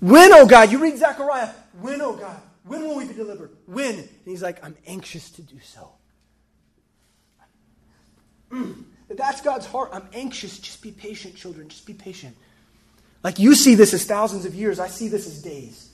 When, 0.00 0.32
oh 0.32 0.46
God, 0.46 0.72
you 0.72 0.78
read 0.78 0.96
Zechariah, 0.98 1.50
when, 1.80 2.00
oh 2.00 2.14
God, 2.14 2.40
when 2.64 2.82
will 2.82 2.96
we 2.96 3.06
be 3.06 3.14
delivered? 3.14 3.50
When? 3.66 3.94
And 3.94 4.08
he's 4.24 4.42
like, 4.42 4.64
I'm 4.64 4.76
anxious 4.86 5.30
to 5.32 5.42
do 5.42 5.58
so. 5.62 5.90
Mm, 8.52 8.84
that's 9.08 9.40
God's 9.40 9.66
heart. 9.66 9.90
I'm 9.92 10.08
anxious. 10.12 10.58
Just 10.58 10.82
be 10.82 10.90
patient, 10.90 11.34
children. 11.36 11.68
Just 11.68 11.86
be 11.86 11.94
patient. 11.94 12.36
Like 13.22 13.38
you 13.38 13.54
see 13.54 13.74
this 13.74 13.94
as 13.94 14.04
thousands 14.04 14.44
of 14.44 14.54
years, 14.54 14.78
I 14.80 14.88
see 14.88 15.08
this 15.08 15.26
as 15.26 15.40
days. 15.40 15.90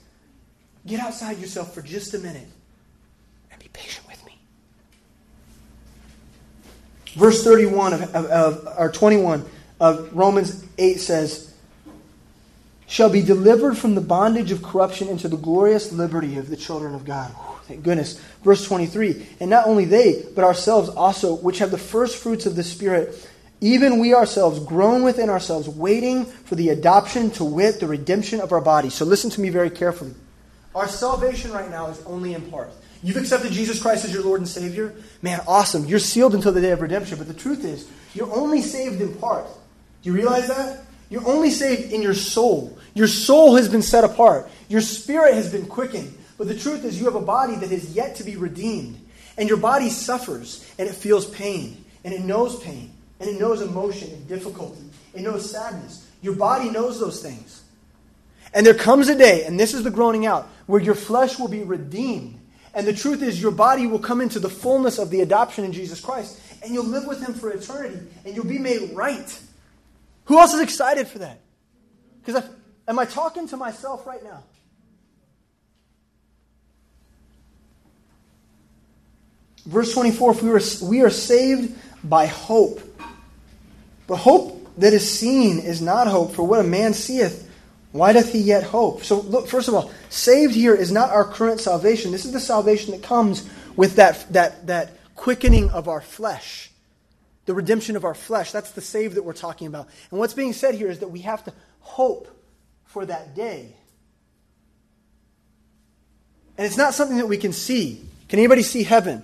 Get 0.87 1.01
outside 1.01 1.39
yourself 1.39 1.75
for 1.75 1.83
just 1.83 2.15
a 2.15 2.19
minute 2.19 2.49
and 3.51 3.61
be 3.61 3.69
patient 3.73 4.07
with 4.09 4.25
me. 4.25 4.39
Verse 7.15 7.45
31 7.45 7.93
of, 7.93 8.03
of, 8.15 8.25
of, 8.27 8.69
or 8.79 8.91
21 8.91 9.45
of 9.81 10.11
Romans 10.15 10.65
8 10.79 10.99
says, 10.99 11.55
shall 12.87 13.11
be 13.11 13.23
delivered 13.23 13.77
from 13.77 13.95
the 13.95 14.01
bondage 14.01 14.51
of 14.51 14.63
corruption 14.63 15.09
into 15.09 15.29
the 15.29 15.37
glorious 15.37 15.93
liberty 15.93 16.39
of 16.39 16.49
the 16.49 16.57
children 16.57 16.95
of 16.95 17.05
God. 17.05 17.31
Thank 17.69 17.85
goodness. 17.85 18.19
Verse 18.43 18.67
23 18.67 19.27
And 19.41 19.51
not 19.51 19.67
only 19.67 19.85
they, 19.85 20.25
but 20.35 20.43
ourselves 20.43 20.89
also, 20.89 21.35
which 21.35 21.59
have 21.59 21.71
the 21.71 21.79
first 21.79 22.17
fruits 22.17 22.47
of 22.47 22.57
the 22.57 22.65
Spirit, 22.65 23.29
even 23.61 23.99
we 23.99 24.15
ourselves, 24.15 24.59
groan 24.61 25.03
within 25.03 25.29
ourselves, 25.29 25.69
waiting 25.69 26.25
for 26.25 26.55
the 26.55 26.71
adoption 26.71 27.31
to 27.33 27.45
wit, 27.45 27.79
the 27.79 27.87
redemption 27.87 28.41
of 28.41 28.53
our 28.53 28.61
body. 28.61 28.89
So 28.89 29.05
listen 29.05 29.31
to 29.31 29.41
me 29.41 29.51
very 29.51 29.69
carefully. 29.69 30.15
Our 30.75 30.89
salvation 30.89 31.53
right 31.53 31.71
now 31.71 31.89
is 31.89 32.03
only 32.07 32.35
in 32.35 32.51
part. 32.51 32.71
You've 33.03 33.17
accepted 33.17 33.53
Jesus 33.53 33.81
Christ 33.81 34.05
as 34.05 34.13
your 34.13 34.23
Lord 34.23 34.41
and 34.41 34.49
Savior? 34.49 34.95
Man, 35.23 35.41
awesome. 35.47 35.85
You're 35.85 35.99
sealed 35.99 36.35
until 36.35 36.53
the 36.53 36.61
day 36.61 36.71
of 36.71 36.81
redemption. 36.81 37.19
But 37.19 37.29
the 37.29 37.35
truth 37.35 37.65
is, 37.65 37.89
you're 38.15 38.33
only 38.33 38.63
saved 38.63 39.01
in 39.01 39.15
part. 39.15 39.47
Do 40.03 40.11
you 40.11 40.17
realize 40.17 40.49
that? 40.49 40.85
You're 41.11 41.27
only 41.27 41.51
saved 41.51 41.93
in 41.93 42.03
your 42.03 42.15
soul. 42.15 42.79
Your 42.95 43.07
soul 43.07 43.57
has 43.57 43.69
been 43.69 43.83
set 43.83 44.05
apart. 44.05 44.51
Your 44.69 44.81
spirit 44.81 45.35
has 45.35 45.51
been 45.51 45.67
quickened. 45.67 46.18
But 46.39 46.49
the 46.49 46.57
truth 46.57 46.85
is, 46.85 46.99
you 46.99 47.05
have 47.05 47.17
a 47.17 47.21
body 47.21 47.57
that 47.57 47.71
is 47.71 47.95
yet 47.95 48.15
to 48.17 48.25
be 48.25 48.37
redeemed. 48.37 49.05
And 49.37 49.49
your 49.49 49.59
body 49.59 49.91
suffers, 49.91 50.69
and 50.79 50.89
it 50.89 50.95
feels 50.95 51.27
pain, 51.27 51.85
and 52.05 52.15
it 52.15 52.23
knows 52.23 52.61
pain, 52.63 52.93
and 53.21 53.29
it 53.29 53.39
knows 53.39 53.61
emotion 53.61 54.11
and 54.11 54.27
difficulty. 54.27 54.83
It 55.15 55.21
knows 55.21 55.51
sadness. 55.51 56.09
Your 56.23 56.35
body 56.35 56.71
knows 56.71 56.99
those 56.99 57.23
things. 57.23 57.63
And 58.55 58.65
there 58.65 58.75
comes 58.75 59.09
a 59.09 59.15
day, 59.15 59.45
and 59.45 59.61
this 59.61 59.75
is 59.75 59.85
the 59.85 59.91
groaning 59.91 60.27
out, 60.27 60.49
where 60.67 60.81
your 60.81 60.95
flesh 60.95 61.39
will 61.39 61.49
be 61.49 61.63
redeemed 61.63 62.39
And 62.75 62.87
the 62.87 62.93
truth 62.93 63.23
is, 63.23 63.41
your 63.41 63.51
body 63.51 63.87
will 63.87 63.99
come 63.99 64.21
into 64.21 64.39
the 64.39 64.49
fullness 64.49 64.99
of 64.99 65.11
the 65.11 65.21
adoption 65.21 65.65
in 65.65 65.73
Jesus 65.73 66.01
Christ, 66.01 66.41
and 66.63 66.73
you'll 66.73 66.85
live 66.85 67.07
with 67.07 67.21
Him 67.21 67.35
for 67.35 67.51
eternity, 67.51 67.99
and 68.25 68.37
you'll 68.37 68.47
be 68.47 68.59
made 68.59 68.93
right. 68.93 69.41
Who 70.27 70.39
else 70.39 70.55
is 70.55 70.61
excited 70.61 71.09
for 71.09 71.19
that? 71.19 71.41
Because 72.25 72.45
am 72.87 72.99
I 72.99 73.05
talking 73.05 73.49
to 73.49 73.57
myself 73.57 74.07
right 74.07 74.23
now? 74.23 74.45
Verse 79.67 79.93
24 79.93 80.33
we, 80.33 80.51
are, 80.51 80.61
we 80.83 81.03
are 81.03 81.11
saved 81.11 81.77
by 82.03 82.27
hope. 82.27 82.81
But 84.07 84.17
hope 84.17 84.59
that 84.79 84.93
is 84.93 85.09
seen 85.09 85.59
is 85.59 85.83
not 85.83 86.07
hope, 86.07 86.35
for 86.35 86.45
what 86.45 86.61
a 86.61 86.65
man 86.65 86.95
seeth, 86.95 87.49
why 87.93 88.13
doth 88.13 88.33
he 88.33 88.39
yet 88.39 88.63
hope? 88.63 89.03
So, 89.03 89.21
look, 89.21 89.49
first 89.49 89.69
of 89.69 89.75
all, 89.75 89.91
saved 90.09 90.55
here 90.55 90.75
is 90.75 90.93
not 90.93 91.11
our 91.11 91.25
current 91.25 91.61
salvation. 91.61 92.13
This 92.13 92.25
is 92.25 92.33
the 92.33 92.41
salvation 92.41 92.93
that 92.93 93.03
comes 93.03 93.49
with 93.77 93.97
that, 93.97 94.33
that, 94.33 94.67
that 94.67 94.93
quickening 95.15 95.71
of 95.71 95.89
our 95.89 96.01
flesh, 96.01 96.71
the 97.47 97.55
redemption 97.55 97.97
of 97.97 98.05
our 98.05 98.15
flesh. 98.15 98.53
That's 98.53 98.73
the 98.73 98.81
save 98.81 99.15
that 99.15 99.25
we're 99.25 99.33
talking 99.33 99.67
about. 99.67 99.89
And 100.11 100.21
what's 100.21 100.35
being 100.35 100.53
said 100.53 100.75
here 100.75 100.91
is 100.91 101.01
that 101.01 101.09
we 101.09 101.21
have 101.21 101.45
to 101.45 101.53
hope 101.81 102.29
for 102.85 103.05
that 103.07 103.35
day. 103.35 103.75
And 106.57 106.67
it's 106.67 106.77
not 106.77 106.95
something 106.95 107.19
that 107.19 107.27
we 107.27 107.37
can 107.37 107.53
see. 107.53 108.05
Can 108.29 108.39
anybody 108.39 108.63
see 108.63 108.83
heaven? 108.83 109.23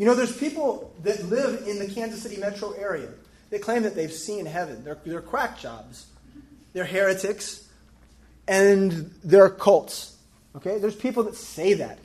You 0.00 0.06
know, 0.06 0.14
there's 0.14 0.34
people 0.34 0.94
that 1.02 1.22
live 1.26 1.68
in 1.68 1.78
the 1.78 1.86
Kansas 1.86 2.22
City 2.22 2.38
metro 2.38 2.70
area. 2.72 3.10
They 3.50 3.58
claim 3.58 3.82
that 3.82 3.94
they've 3.94 4.10
seen 4.10 4.46
heaven. 4.46 4.82
They're, 4.82 4.96
they're 5.04 5.20
crack 5.20 5.58
jobs. 5.58 6.06
They're 6.72 6.86
heretics 6.86 7.68
and 8.48 9.12
they're 9.22 9.50
cults. 9.50 10.16
Okay? 10.56 10.78
There's 10.78 10.96
people 10.96 11.24
that 11.24 11.34
say 11.34 11.74
that. 11.74 11.98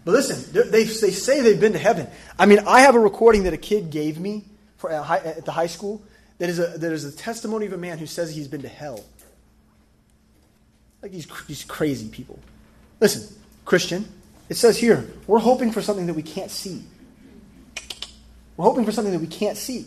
but 0.05 0.11
listen, 0.13 0.71
they, 0.71 0.85
they 0.85 1.09
say 1.11 1.41
they've 1.41 1.59
been 1.59 1.73
to 1.73 1.77
heaven. 1.77 2.07
I 2.39 2.45
mean, 2.45 2.59
I 2.59 2.79
have 2.79 2.95
a 2.95 3.01
recording 3.01 3.43
that 3.43 3.53
a 3.53 3.57
kid 3.57 3.89
gave 3.89 4.17
me 4.17 4.45
for, 4.77 4.93
uh, 4.93 5.17
at 5.17 5.43
the 5.43 5.51
high 5.51 5.67
school 5.67 6.01
that 6.37 6.47
is, 6.47 6.59
a, 6.59 6.67
that 6.67 6.93
is 6.93 7.03
a 7.03 7.11
testimony 7.11 7.65
of 7.65 7.73
a 7.73 7.77
man 7.77 7.97
who 7.97 8.05
says 8.05 8.33
he's 8.33 8.47
been 8.47 8.61
to 8.61 8.69
hell. 8.69 9.03
Like 11.05 11.11
these, 11.11 11.27
these 11.45 11.63
crazy 11.63 12.09
people. 12.09 12.39
Listen, 12.99 13.37
Christian, 13.63 14.07
it 14.49 14.57
says 14.57 14.75
here, 14.75 15.07
we're 15.27 15.37
hoping 15.37 15.71
for 15.71 15.79
something 15.79 16.07
that 16.07 16.15
we 16.15 16.23
can't 16.23 16.49
see. 16.49 16.81
We're 18.57 18.65
hoping 18.65 18.85
for 18.85 18.91
something 18.91 19.13
that 19.13 19.19
we 19.19 19.27
can't 19.27 19.55
see. 19.55 19.85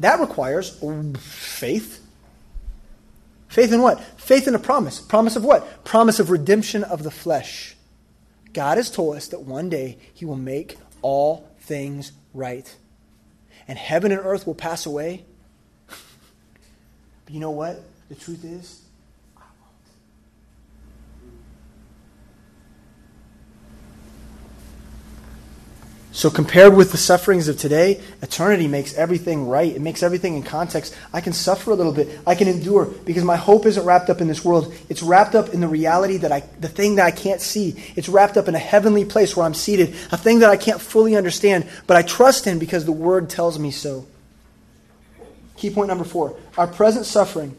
That 0.00 0.18
requires 0.18 0.76
faith. 1.20 2.04
Faith 3.46 3.72
in 3.72 3.80
what? 3.80 4.02
Faith 4.20 4.48
in 4.48 4.56
a 4.56 4.58
promise. 4.58 4.98
Promise 4.98 5.36
of 5.36 5.44
what? 5.44 5.84
Promise 5.84 6.18
of 6.18 6.30
redemption 6.30 6.82
of 6.82 7.04
the 7.04 7.12
flesh. 7.12 7.76
God 8.52 8.76
has 8.76 8.90
told 8.90 9.14
us 9.14 9.28
that 9.28 9.42
one 9.42 9.68
day 9.68 9.98
He 10.14 10.24
will 10.24 10.34
make 10.34 10.76
all 11.00 11.48
things 11.60 12.10
right. 12.32 12.76
And 13.68 13.78
heaven 13.78 14.10
and 14.10 14.20
earth 14.20 14.48
will 14.48 14.56
pass 14.56 14.84
away. 14.84 15.26
but 15.86 17.32
you 17.32 17.38
know 17.38 17.52
what? 17.52 17.80
The 18.08 18.16
truth 18.16 18.44
is, 18.44 18.83
So, 26.14 26.30
compared 26.30 26.76
with 26.76 26.92
the 26.92 26.96
sufferings 26.96 27.48
of 27.48 27.58
today, 27.58 28.00
eternity 28.22 28.68
makes 28.68 28.94
everything 28.94 29.48
right. 29.48 29.74
It 29.74 29.80
makes 29.80 30.00
everything 30.00 30.36
in 30.36 30.44
context. 30.44 30.94
I 31.12 31.20
can 31.20 31.32
suffer 31.32 31.72
a 31.72 31.74
little 31.74 31.92
bit. 31.92 32.20
I 32.24 32.36
can 32.36 32.46
endure 32.46 32.86
because 32.86 33.24
my 33.24 33.34
hope 33.34 33.66
isn't 33.66 33.84
wrapped 33.84 34.08
up 34.08 34.20
in 34.20 34.28
this 34.28 34.44
world. 34.44 34.72
It's 34.88 35.02
wrapped 35.02 35.34
up 35.34 35.48
in 35.48 35.60
the 35.60 35.66
reality 35.66 36.18
that 36.18 36.30
I, 36.30 36.44
the 36.60 36.68
thing 36.68 36.94
that 36.94 37.06
I 37.06 37.10
can't 37.10 37.40
see. 37.40 37.74
It's 37.96 38.08
wrapped 38.08 38.36
up 38.36 38.46
in 38.46 38.54
a 38.54 38.60
heavenly 38.60 39.04
place 39.04 39.36
where 39.36 39.44
I'm 39.44 39.54
seated, 39.54 39.88
a 40.12 40.16
thing 40.16 40.38
that 40.38 40.50
I 40.50 40.56
can't 40.56 40.80
fully 40.80 41.16
understand, 41.16 41.68
but 41.88 41.96
I 41.96 42.02
trust 42.02 42.46
in 42.46 42.60
because 42.60 42.84
the 42.84 42.92
Word 42.92 43.28
tells 43.28 43.58
me 43.58 43.72
so. 43.72 44.06
Key 45.56 45.70
point 45.70 45.88
number 45.88 46.04
four 46.04 46.36
our 46.56 46.68
present 46.68 47.06
suffering, 47.06 47.56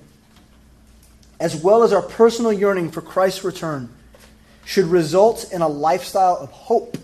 as 1.41 1.57
well 1.57 1.83
as 1.83 1.91
our 1.91 2.01
personal 2.01 2.53
yearning 2.53 2.89
for 2.89 3.01
Christ's 3.01 3.43
return, 3.43 3.89
should 4.63 4.85
result 4.85 5.51
in 5.51 5.61
a 5.61 5.67
lifestyle 5.67 6.37
of 6.37 6.51
hope 6.51 6.97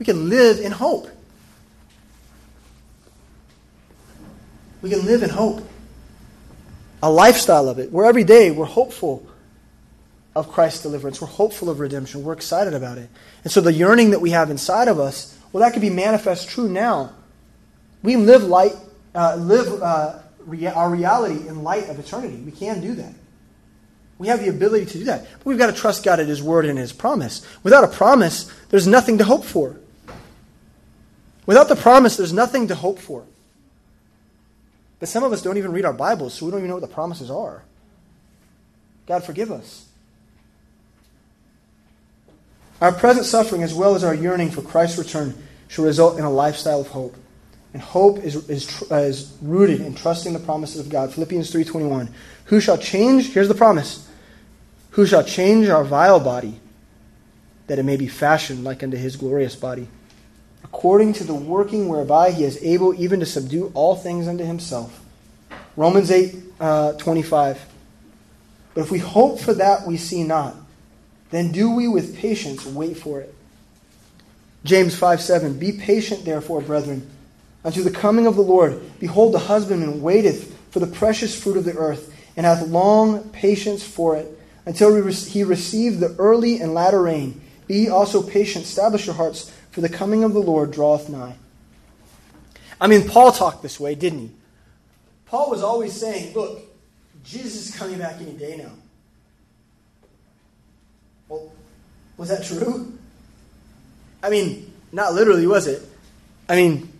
we 0.00 0.06
can 0.06 0.30
live 0.30 0.58
in 0.58 0.72
hope. 0.72 1.08
We 4.80 4.88
can 4.88 5.04
live 5.04 5.22
in 5.22 5.28
hope. 5.28 5.68
A 7.02 7.10
lifestyle 7.10 7.68
of 7.68 7.78
it, 7.78 7.92
where 7.92 8.06
every 8.06 8.24
day 8.24 8.50
we're 8.50 8.64
hopeful 8.64 9.26
of 10.34 10.50
Christ's 10.50 10.82
deliverance. 10.82 11.20
We're 11.20 11.28
hopeful 11.28 11.68
of 11.68 11.80
redemption. 11.80 12.24
We're 12.24 12.32
excited 12.32 12.72
about 12.72 12.96
it. 12.96 13.10
And 13.44 13.52
so 13.52 13.60
the 13.60 13.72
yearning 13.72 14.10
that 14.10 14.20
we 14.20 14.30
have 14.30 14.50
inside 14.50 14.88
of 14.88 14.98
us, 14.98 15.38
well, 15.52 15.62
that 15.62 15.74
could 15.74 15.82
be 15.82 15.90
manifest 15.90 16.48
true 16.48 16.68
now. 16.68 17.12
We 18.02 18.16
live 18.16 18.42
light, 18.42 18.72
uh, 19.14 19.36
live 19.36 19.82
uh, 19.82 20.20
rea- 20.46 20.68
our 20.68 20.88
reality 20.88 21.46
in 21.46 21.62
light 21.62 21.90
of 21.90 21.98
eternity. 21.98 22.36
We 22.36 22.52
can 22.52 22.80
do 22.80 22.94
that. 22.94 23.12
We 24.16 24.28
have 24.28 24.40
the 24.40 24.48
ability 24.48 24.86
to 24.86 24.98
do 24.98 25.04
that. 25.04 25.26
But 25.38 25.46
we've 25.46 25.58
got 25.58 25.66
to 25.66 25.78
trust 25.78 26.04
God 26.04 26.20
at 26.20 26.26
His 26.26 26.42
word 26.42 26.64
and 26.64 26.78
His 26.78 26.92
promise. 26.92 27.46
Without 27.62 27.84
a 27.84 27.88
promise, 27.88 28.50
there's 28.70 28.86
nothing 28.86 29.18
to 29.18 29.24
hope 29.24 29.44
for. 29.44 29.76
Without 31.50 31.68
the 31.68 31.74
promise, 31.74 32.16
there's 32.16 32.32
nothing 32.32 32.68
to 32.68 32.76
hope 32.76 33.00
for. 33.00 33.24
But 35.00 35.08
some 35.08 35.24
of 35.24 35.32
us 35.32 35.42
don't 35.42 35.56
even 35.56 35.72
read 35.72 35.84
our 35.84 35.92
Bibles, 35.92 36.34
so 36.34 36.46
we 36.46 36.52
don't 36.52 36.60
even 36.60 36.68
know 36.68 36.76
what 36.76 36.88
the 36.88 36.94
promises 36.94 37.28
are. 37.28 37.64
God, 39.08 39.24
forgive 39.24 39.50
us. 39.50 39.88
Our 42.80 42.92
present 42.92 43.26
suffering, 43.26 43.64
as 43.64 43.74
well 43.74 43.96
as 43.96 44.04
our 44.04 44.14
yearning 44.14 44.52
for 44.52 44.62
Christ's 44.62 44.98
return, 44.98 45.34
should 45.66 45.82
result 45.82 46.20
in 46.20 46.24
a 46.24 46.30
lifestyle 46.30 46.82
of 46.82 46.86
hope. 46.86 47.16
And 47.72 47.82
hope 47.82 48.18
is, 48.18 48.48
is, 48.48 48.88
uh, 48.88 48.98
is 48.98 49.36
rooted 49.42 49.80
in 49.80 49.96
trusting 49.96 50.32
the 50.32 50.38
promises 50.38 50.78
of 50.78 50.88
God. 50.88 51.12
Philippians 51.12 51.52
3.21. 51.52 52.10
Who 52.44 52.60
shall 52.60 52.78
change, 52.78 53.32
here's 53.32 53.48
the 53.48 53.56
promise, 53.56 54.08
who 54.90 55.04
shall 55.04 55.24
change 55.24 55.68
our 55.68 55.82
vile 55.82 56.20
body, 56.20 56.60
that 57.66 57.80
it 57.80 57.82
may 57.82 57.96
be 57.96 58.06
fashioned 58.06 58.62
like 58.62 58.84
unto 58.84 58.96
his 58.96 59.16
glorious 59.16 59.56
body 59.56 59.88
according 60.64 61.12
to 61.14 61.24
the 61.24 61.34
working 61.34 61.88
whereby 61.88 62.30
he 62.30 62.44
is 62.44 62.62
able 62.62 62.94
even 62.94 63.20
to 63.20 63.26
subdue 63.26 63.70
all 63.74 63.96
things 63.96 64.28
unto 64.28 64.44
himself. 64.44 65.00
Romans 65.76 66.10
8 66.10 66.36
uh, 66.60 66.92
25. 66.94 67.66
But 68.74 68.82
if 68.82 68.90
we 68.90 68.98
hope 68.98 69.40
for 69.40 69.54
that 69.54 69.86
we 69.86 69.96
see 69.96 70.22
not, 70.22 70.54
then 71.30 71.52
do 71.52 71.70
we 71.70 71.88
with 71.88 72.16
patience 72.16 72.66
wait 72.66 72.96
for 72.96 73.20
it. 73.20 73.34
James 74.64 74.94
5 74.94 75.20
7. 75.20 75.58
Be 75.58 75.72
patient, 75.72 76.24
therefore, 76.24 76.60
brethren, 76.60 77.08
unto 77.64 77.82
the 77.82 77.90
coming 77.90 78.26
of 78.26 78.36
the 78.36 78.42
Lord. 78.42 78.80
Behold, 79.00 79.32
the 79.32 79.38
husbandman 79.38 80.02
waiteth 80.02 80.56
for 80.70 80.80
the 80.80 80.86
precious 80.86 81.40
fruit 81.40 81.56
of 81.56 81.64
the 81.64 81.76
earth, 81.76 82.14
and 82.36 82.46
hath 82.46 82.66
long 82.68 83.28
patience 83.30 83.82
for 83.82 84.16
it, 84.16 84.38
until 84.66 84.94
he 84.94 85.42
receive 85.42 85.98
the 85.98 86.14
early 86.18 86.60
and 86.60 86.74
latter 86.74 87.02
rain. 87.02 87.40
Be 87.66 87.88
also 87.88 88.22
patient, 88.22 88.64
establish 88.64 89.06
your 89.06 89.14
hearts 89.14 89.52
for 89.70 89.80
the 89.80 89.88
coming 89.88 90.24
of 90.24 90.32
the 90.32 90.40
Lord 90.40 90.70
draweth 90.70 91.08
nigh. 91.08 91.36
I 92.80 92.86
mean, 92.86 93.06
Paul 93.08 93.32
talked 93.32 93.62
this 93.62 93.78
way, 93.78 93.94
didn't 93.94 94.18
he? 94.18 94.30
Paul 95.26 95.50
was 95.50 95.62
always 95.62 95.92
saying, 95.92 96.34
look, 96.34 96.60
Jesus 97.22 97.68
is 97.68 97.76
coming 97.76 97.98
back 97.98 98.20
any 98.20 98.32
day 98.32 98.56
now. 98.56 98.72
Well, 101.28 101.52
was 102.16 102.30
that 102.30 102.44
true? 102.44 102.98
I 104.22 104.30
mean, 104.30 104.72
not 104.92 105.14
literally, 105.14 105.46
was 105.46 105.66
it? 105.66 105.82
I 106.48 106.56
mean, 106.56 106.92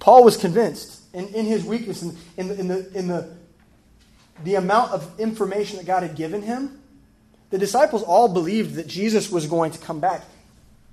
Paul 0.00 0.24
was 0.24 0.36
convinced 0.36 1.00
in, 1.14 1.28
in 1.28 1.46
his 1.46 1.64
weakness, 1.64 2.02
in, 2.02 2.16
in, 2.36 2.48
the, 2.48 2.58
in, 2.58 2.68
the, 2.68 2.98
in 2.98 3.08
the, 3.08 3.36
the 4.42 4.54
amount 4.56 4.92
of 4.92 5.20
information 5.20 5.76
that 5.76 5.86
God 5.86 6.02
had 6.02 6.16
given 6.16 6.42
him. 6.42 6.80
The 7.50 7.58
disciples 7.58 8.02
all 8.02 8.28
believed 8.28 8.74
that 8.74 8.88
Jesus 8.88 9.30
was 9.30 9.46
going 9.46 9.70
to 9.72 9.78
come 9.78 10.00
back 10.00 10.24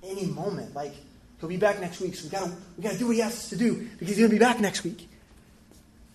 any 0.04 0.26
moment. 0.26 0.74
Like, 0.74 0.94
he'll 1.40 1.50
be 1.50 1.58
back 1.58 1.80
next 1.80 2.00
week, 2.00 2.16
so 2.16 2.26
we 2.26 2.30
gotta, 2.30 2.52
we 2.78 2.84
gotta 2.84 2.98
do 2.98 3.08
what 3.08 3.16
he 3.16 3.22
asks 3.22 3.46
us 3.46 3.50
to 3.50 3.58
do 3.58 3.88
because 3.98 4.10
he's 4.10 4.18
gonna 4.18 4.30
be 4.30 4.40
back 4.40 4.60
next 4.60 4.84
week. 4.84 5.08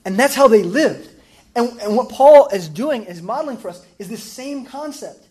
And 0.05 0.19
that's 0.19 0.35
how 0.35 0.49
they 0.49 0.63
lived. 0.63 1.11
And, 1.57 1.81
and 1.81 1.97
what 1.97 2.09
Paul 2.09 2.49
is 2.49 2.69
doing, 2.69 3.05
is 3.05 3.23
modeling 3.23 3.57
for 3.57 3.69
us, 3.69 3.85
is 3.99 4.09
the 4.09 4.17
same 4.17 4.67
concept. 4.67 5.27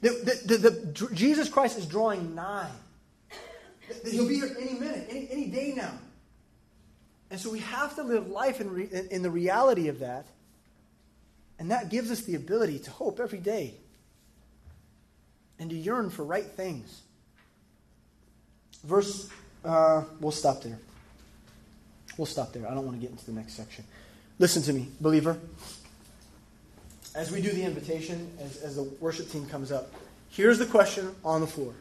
That, 0.00 0.44
the, 0.46 0.56
the, 0.56 1.08
Jesus 1.14 1.48
Christ 1.48 1.78
is 1.78 1.86
drawing 1.86 2.34
nigh. 2.34 2.70
That 4.02 4.12
he'll 4.12 4.28
be 4.28 4.36
here 4.36 4.56
any 4.58 4.78
minute, 4.78 5.06
any, 5.10 5.28
any 5.30 5.46
day 5.46 5.74
now. 5.76 5.92
And 7.30 7.40
so 7.40 7.50
we 7.50 7.60
have 7.60 7.94
to 7.96 8.02
live 8.02 8.28
life 8.28 8.60
in, 8.60 8.70
re, 8.70 8.88
in 9.10 9.22
the 9.22 9.30
reality 9.30 9.88
of 9.88 10.00
that. 10.00 10.26
And 11.58 11.70
that 11.70 11.88
gives 11.88 12.10
us 12.10 12.22
the 12.22 12.34
ability 12.34 12.80
to 12.80 12.90
hope 12.90 13.20
every 13.20 13.38
day 13.38 13.74
and 15.58 15.70
to 15.70 15.76
yearn 15.76 16.10
for 16.10 16.24
right 16.24 16.44
things. 16.44 17.02
Verse, 18.84 19.28
uh, 19.64 20.02
we'll 20.20 20.32
stop 20.32 20.62
there. 20.62 20.78
We'll 22.16 22.26
stop 22.26 22.52
there. 22.52 22.66
I 22.66 22.74
don't 22.74 22.84
want 22.84 22.96
to 22.96 23.00
get 23.00 23.10
into 23.10 23.24
the 23.24 23.32
next 23.32 23.54
section. 23.54 23.84
Listen 24.38 24.62
to 24.62 24.72
me, 24.72 24.88
believer. 25.00 25.38
as 27.14 27.30
we 27.30 27.40
do 27.40 27.50
the 27.50 27.62
invitation, 27.62 28.30
as, 28.40 28.56
as 28.58 28.76
the 28.76 28.82
worship 29.00 29.30
team 29.30 29.46
comes 29.46 29.70
up, 29.70 29.92
here's 30.30 30.58
the 30.58 30.66
question 30.66 31.14
on 31.24 31.40
the 31.40 31.46
floor 31.46 31.74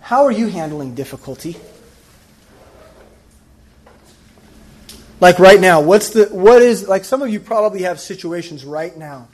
How 0.00 0.24
are 0.24 0.32
you 0.32 0.48
handling 0.48 0.94
difficulty? 0.94 1.56
Like 5.20 5.38
right 5.38 5.60
now, 5.60 5.80
what's 5.80 6.10
the 6.10 6.24
what 6.26 6.60
is 6.60 6.88
like 6.88 7.04
some 7.04 7.22
of 7.22 7.30
you 7.30 7.40
probably 7.40 7.82
have 7.82 8.00
situations 8.00 8.64
right 8.64 8.94
now 8.96 9.28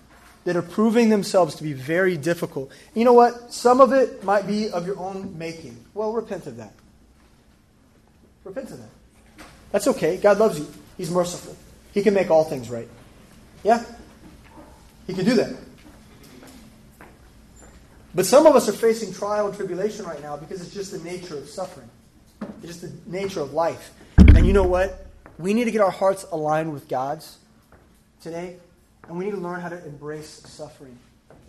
that 0.44 0.56
are 0.56 0.62
proving 0.62 1.10
themselves 1.10 1.54
to 1.56 1.62
be 1.62 1.72
very 1.72 2.16
difficult. 2.16 2.70
You 2.94 3.04
know 3.04 3.12
what? 3.12 3.52
Some 3.52 3.80
of 3.80 3.92
it 3.92 4.24
might 4.24 4.46
be 4.46 4.70
of 4.70 4.86
your 4.86 4.98
own 4.98 5.36
making. 5.36 5.84
Well, 5.94 6.12
repent 6.12 6.46
of 6.46 6.56
that. 6.56 6.72
Repent 8.44 8.70
of 8.70 8.78
that. 8.78 9.44
That's 9.70 9.86
okay. 9.88 10.16
God 10.16 10.38
loves 10.38 10.58
you. 10.58 10.66
He's 10.96 11.10
merciful. 11.10 11.56
He 11.92 12.02
can 12.02 12.14
make 12.14 12.30
all 12.30 12.44
things 12.44 12.70
right. 12.70 12.88
Yeah? 13.62 13.84
He 15.06 15.14
can 15.14 15.24
do 15.24 15.34
that. 15.34 15.54
But 18.14 18.26
some 18.26 18.46
of 18.46 18.56
us 18.56 18.68
are 18.68 18.72
facing 18.72 19.12
trial 19.12 19.46
and 19.46 19.54
tribulation 19.54 20.04
right 20.04 20.20
now 20.20 20.36
because 20.36 20.60
it's 20.60 20.74
just 20.74 20.90
the 20.90 20.98
nature 20.98 21.36
of 21.36 21.48
suffering. 21.48 21.88
It's 22.62 22.66
just 22.66 22.82
the 22.82 22.92
nature 23.06 23.40
of 23.40 23.52
life. 23.52 23.92
And 24.18 24.46
you 24.46 24.52
know 24.52 24.64
what? 24.64 25.06
We 25.38 25.54
need 25.54 25.64
to 25.64 25.70
get 25.70 25.80
our 25.80 25.90
hearts 25.90 26.26
aligned 26.32 26.72
with 26.72 26.88
God's 26.88 27.38
today, 28.20 28.56
and 29.10 29.18
we 29.18 29.24
need 29.24 29.32
to 29.32 29.38
learn 29.38 29.60
how 29.60 29.68
to 29.68 29.84
embrace 29.84 30.40
suffering. 30.46 30.96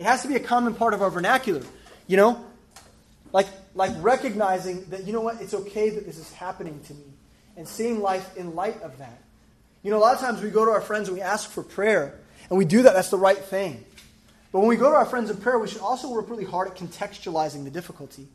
It 0.00 0.04
has 0.04 0.22
to 0.22 0.28
be 0.28 0.34
a 0.34 0.40
common 0.40 0.74
part 0.74 0.94
of 0.94 1.00
our 1.00 1.10
vernacular, 1.10 1.62
you 2.08 2.16
know? 2.16 2.44
Like, 3.32 3.46
like 3.76 3.92
recognizing 4.00 4.84
that, 4.86 5.06
you 5.06 5.12
know 5.12 5.20
what, 5.20 5.40
it's 5.40 5.54
okay 5.54 5.90
that 5.90 6.04
this 6.04 6.18
is 6.18 6.32
happening 6.32 6.80
to 6.88 6.94
me, 6.94 7.04
and 7.56 7.66
seeing 7.68 8.00
life 8.00 8.36
in 8.36 8.56
light 8.56 8.82
of 8.82 8.98
that. 8.98 9.22
You 9.84 9.92
know, 9.92 9.98
a 9.98 10.00
lot 10.00 10.14
of 10.14 10.20
times 10.20 10.42
we 10.42 10.50
go 10.50 10.64
to 10.64 10.72
our 10.72 10.80
friends 10.80 11.06
and 11.06 11.16
we 11.16 11.22
ask 11.22 11.48
for 11.48 11.62
prayer, 11.62 12.18
and 12.50 12.58
we 12.58 12.64
do 12.64 12.82
that, 12.82 12.94
that's 12.94 13.10
the 13.10 13.16
right 13.16 13.38
thing. 13.38 13.84
But 14.50 14.58
when 14.58 14.68
we 14.68 14.76
go 14.76 14.90
to 14.90 14.96
our 14.96 15.06
friends 15.06 15.30
in 15.30 15.36
prayer, 15.36 15.56
we 15.56 15.68
should 15.68 15.82
also 15.82 16.10
work 16.10 16.28
really 16.28 16.44
hard 16.44 16.66
at 16.66 16.76
contextualizing 16.76 17.62
the 17.62 17.70
difficulty. 17.70 18.26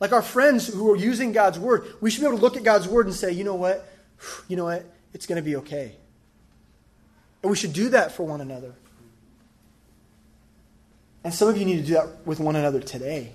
Like 0.00 0.10
our 0.10 0.22
friends 0.22 0.66
who 0.66 0.90
are 0.90 0.96
using 0.96 1.30
God's 1.30 1.60
word, 1.60 1.86
we 2.00 2.10
should 2.10 2.22
be 2.22 2.26
able 2.26 2.38
to 2.38 2.42
look 2.42 2.56
at 2.56 2.64
God's 2.64 2.88
word 2.88 3.06
and 3.06 3.14
say, 3.14 3.30
you 3.30 3.44
know 3.44 3.54
what? 3.54 3.86
You 4.48 4.56
know 4.56 4.64
what? 4.64 4.84
It's 5.14 5.26
going 5.26 5.36
to 5.36 5.42
be 5.42 5.56
okay. 5.56 5.94
And 7.42 7.50
we 7.50 7.56
should 7.56 7.72
do 7.72 7.88
that 7.90 8.12
for 8.12 8.24
one 8.24 8.40
another. 8.40 8.74
And 11.24 11.34
some 11.34 11.48
of 11.48 11.56
you 11.56 11.64
need 11.64 11.78
to 11.78 11.86
do 11.86 11.94
that 11.94 12.26
with 12.26 12.40
one 12.40 12.56
another 12.56 12.80
today. 12.80 13.32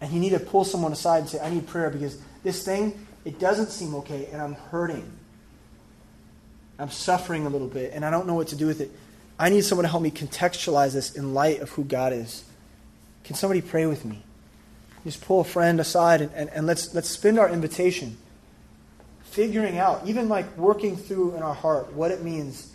And 0.00 0.12
you 0.12 0.20
need 0.20 0.30
to 0.30 0.40
pull 0.40 0.64
someone 0.64 0.92
aside 0.92 1.20
and 1.20 1.28
say, 1.28 1.40
I 1.40 1.50
need 1.50 1.66
prayer 1.66 1.90
because 1.90 2.18
this 2.42 2.64
thing, 2.64 3.06
it 3.24 3.38
doesn't 3.38 3.70
seem 3.70 3.94
okay, 3.96 4.28
and 4.32 4.40
I'm 4.40 4.54
hurting. 4.54 5.10
I'm 6.78 6.90
suffering 6.90 7.46
a 7.46 7.48
little 7.48 7.68
bit, 7.68 7.92
and 7.94 8.04
I 8.04 8.10
don't 8.10 8.26
know 8.26 8.34
what 8.34 8.48
to 8.48 8.56
do 8.56 8.66
with 8.66 8.80
it. 8.80 8.90
I 9.38 9.48
need 9.48 9.64
someone 9.64 9.84
to 9.84 9.88
help 9.88 10.02
me 10.02 10.10
contextualize 10.10 10.92
this 10.92 11.14
in 11.14 11.34
light 11.34 11.60
of 11.60 11.70
who 11.70 11.84
God 11.84 12.12
is. 12.12 12.44
Can 13.24 13.34
somebody 13.34 13.62
pray 13.62 13.86
with 13.86 14.04
me? 14.04 14.22
Just 15.04 15.22
pull 15.22 15.40
a 15.40 15.44
friend 15.44 15.80
aside 15.80 16.20
and, 16.20 16.32
and, 16.34 16.50
and 16.50 16.66
let's, 16.66 16.94
let's 16.94 17.08
spend 17.08 17.38
our 17.38 17.48
invitation 17.48 18.16
figuring 19.34 19.78
out, 19.78 20.06
even 20.06 20.28
like 20.28 20.56
working 20.56 20.96
through 20.96 21.34
in 21.34 21.42
our 21.42 21.54
heart, 21.54 21.92
what 21.92 22.12
it 22.12 22.22
means 22.22 22.72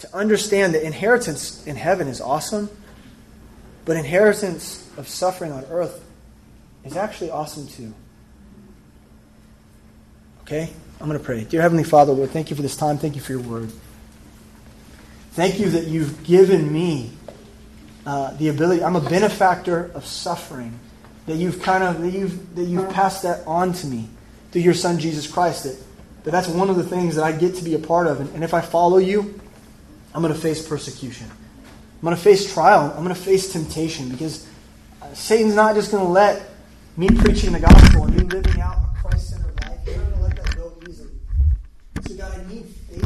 to 0.00 0.14
understand 0.14 0.74
that 0.74 0.82
inheritance 0.84 1.64
in 1.64 1.76
heaven 1.76 2.08
is 2.08 2.20
awesome, 2.20 2.68
but 3.84 3.96
inheritance 3.96 4.90
of 4.96 5.08
suffering 5.08 5.52
on 5.52 5.64
earth 5.66 6.04
is 6.84 6.96
actually 6.96 7.30
awesome 7.30 7.68
too. 7.68 7.94
Okay? 10.42 10.70
I'm 11.00 11.06
going 11.06 11.18
to 11.18 11.24
pray. 11.24 11.44
Dear 11.44 11.62
Heavenly 11.62 11.84
Father, 11.84 12.12
Lord, 12.12 12.30
thank 12.30 12.50
you 12.50 12.56
for 12.56 12.62
this 12.62 12.76
time. 12.76 12.98
Thank 12.98 13.14
you 13.14 13.20
for 13.20 13.32
your 13.32 13.42
word. 13.42 13.70
Thank 15.32 15.60
you 15.60 15.70
that 15.70 15.86
you've 15.86 16.24
given 16.24 16.72
me 16.72 17.12
uh, 18.04 18.32
the 18.34 18.48
ability. 18.48 18.82
I'm 18.82 18.96
a 18.96 19.00
benefactor 19.00 19.90
of 19.94 20.04
suffering. 20.04 20.80
That 21.26 21.36
you've 21.36 21.60
kind 21.60 21.82
of 21.82 22.00
that 22.02 22.10
you've 22.10 22.54
that 22.54 22.64
you've 22.64 22.88
passed 22.90 23.24
that 23.24 23.44
on 23.48 23.72
to 23.72 23.86
me 23.88 24.08
through 24.56 24.62
your 24.62 24.72
Son 24.72 24.98
Jesus 24.98 25.26
Christ. 25.26 25.64
That, 25.64 25.76
that 26.24 26.30
that's 26.30 26.48
one 26.48 26.70
of 26.70 26.76
the 26.76 26.82
things 26.82 27.16
that 27.16 27.24
I 27.24 27.32
get 27.32 27.56
to 27.56 27.62
be 27.62 27.74
a 27.74 27.78
part 27.78 28.06
of. 28.06 28.20
And, 28.20 28.34
and 28.34 28.42
if 28.42 28.54
I 28.54 28.62
follow 28.62 28.96
you, 28.96 29.38
I'm 30.14 30.22
going 30.22 30.32
to 30.32 30.40
face 30.40 30.66
persecution. 30.66 31.30
I'm 31.30 32.00
going 32.00 32.16
to 32.16 32.22
face 32.22 32.50
trial. 32.54 32.90
I'm 32.96 33.04
going 33.04 33.14
to 33.14 33.14
face 33.14 33.52
temptation 33.52 34.08
because 34.08 34.46
uh, 35.02 35.12
Satan's 35.12 35.54
not 35.54 35.74
just 35.74 35.90
going 35.90 36.02
to 36.02 36.10
let 36.10 36.48
me 36.96 37.06
preaching 37.06 37.52
the 37.52 37.60
gospel 37.60 38.04
and 38.04 38.16
me 38.16 38.22
living 38.22 38.58
out 38.62 38.85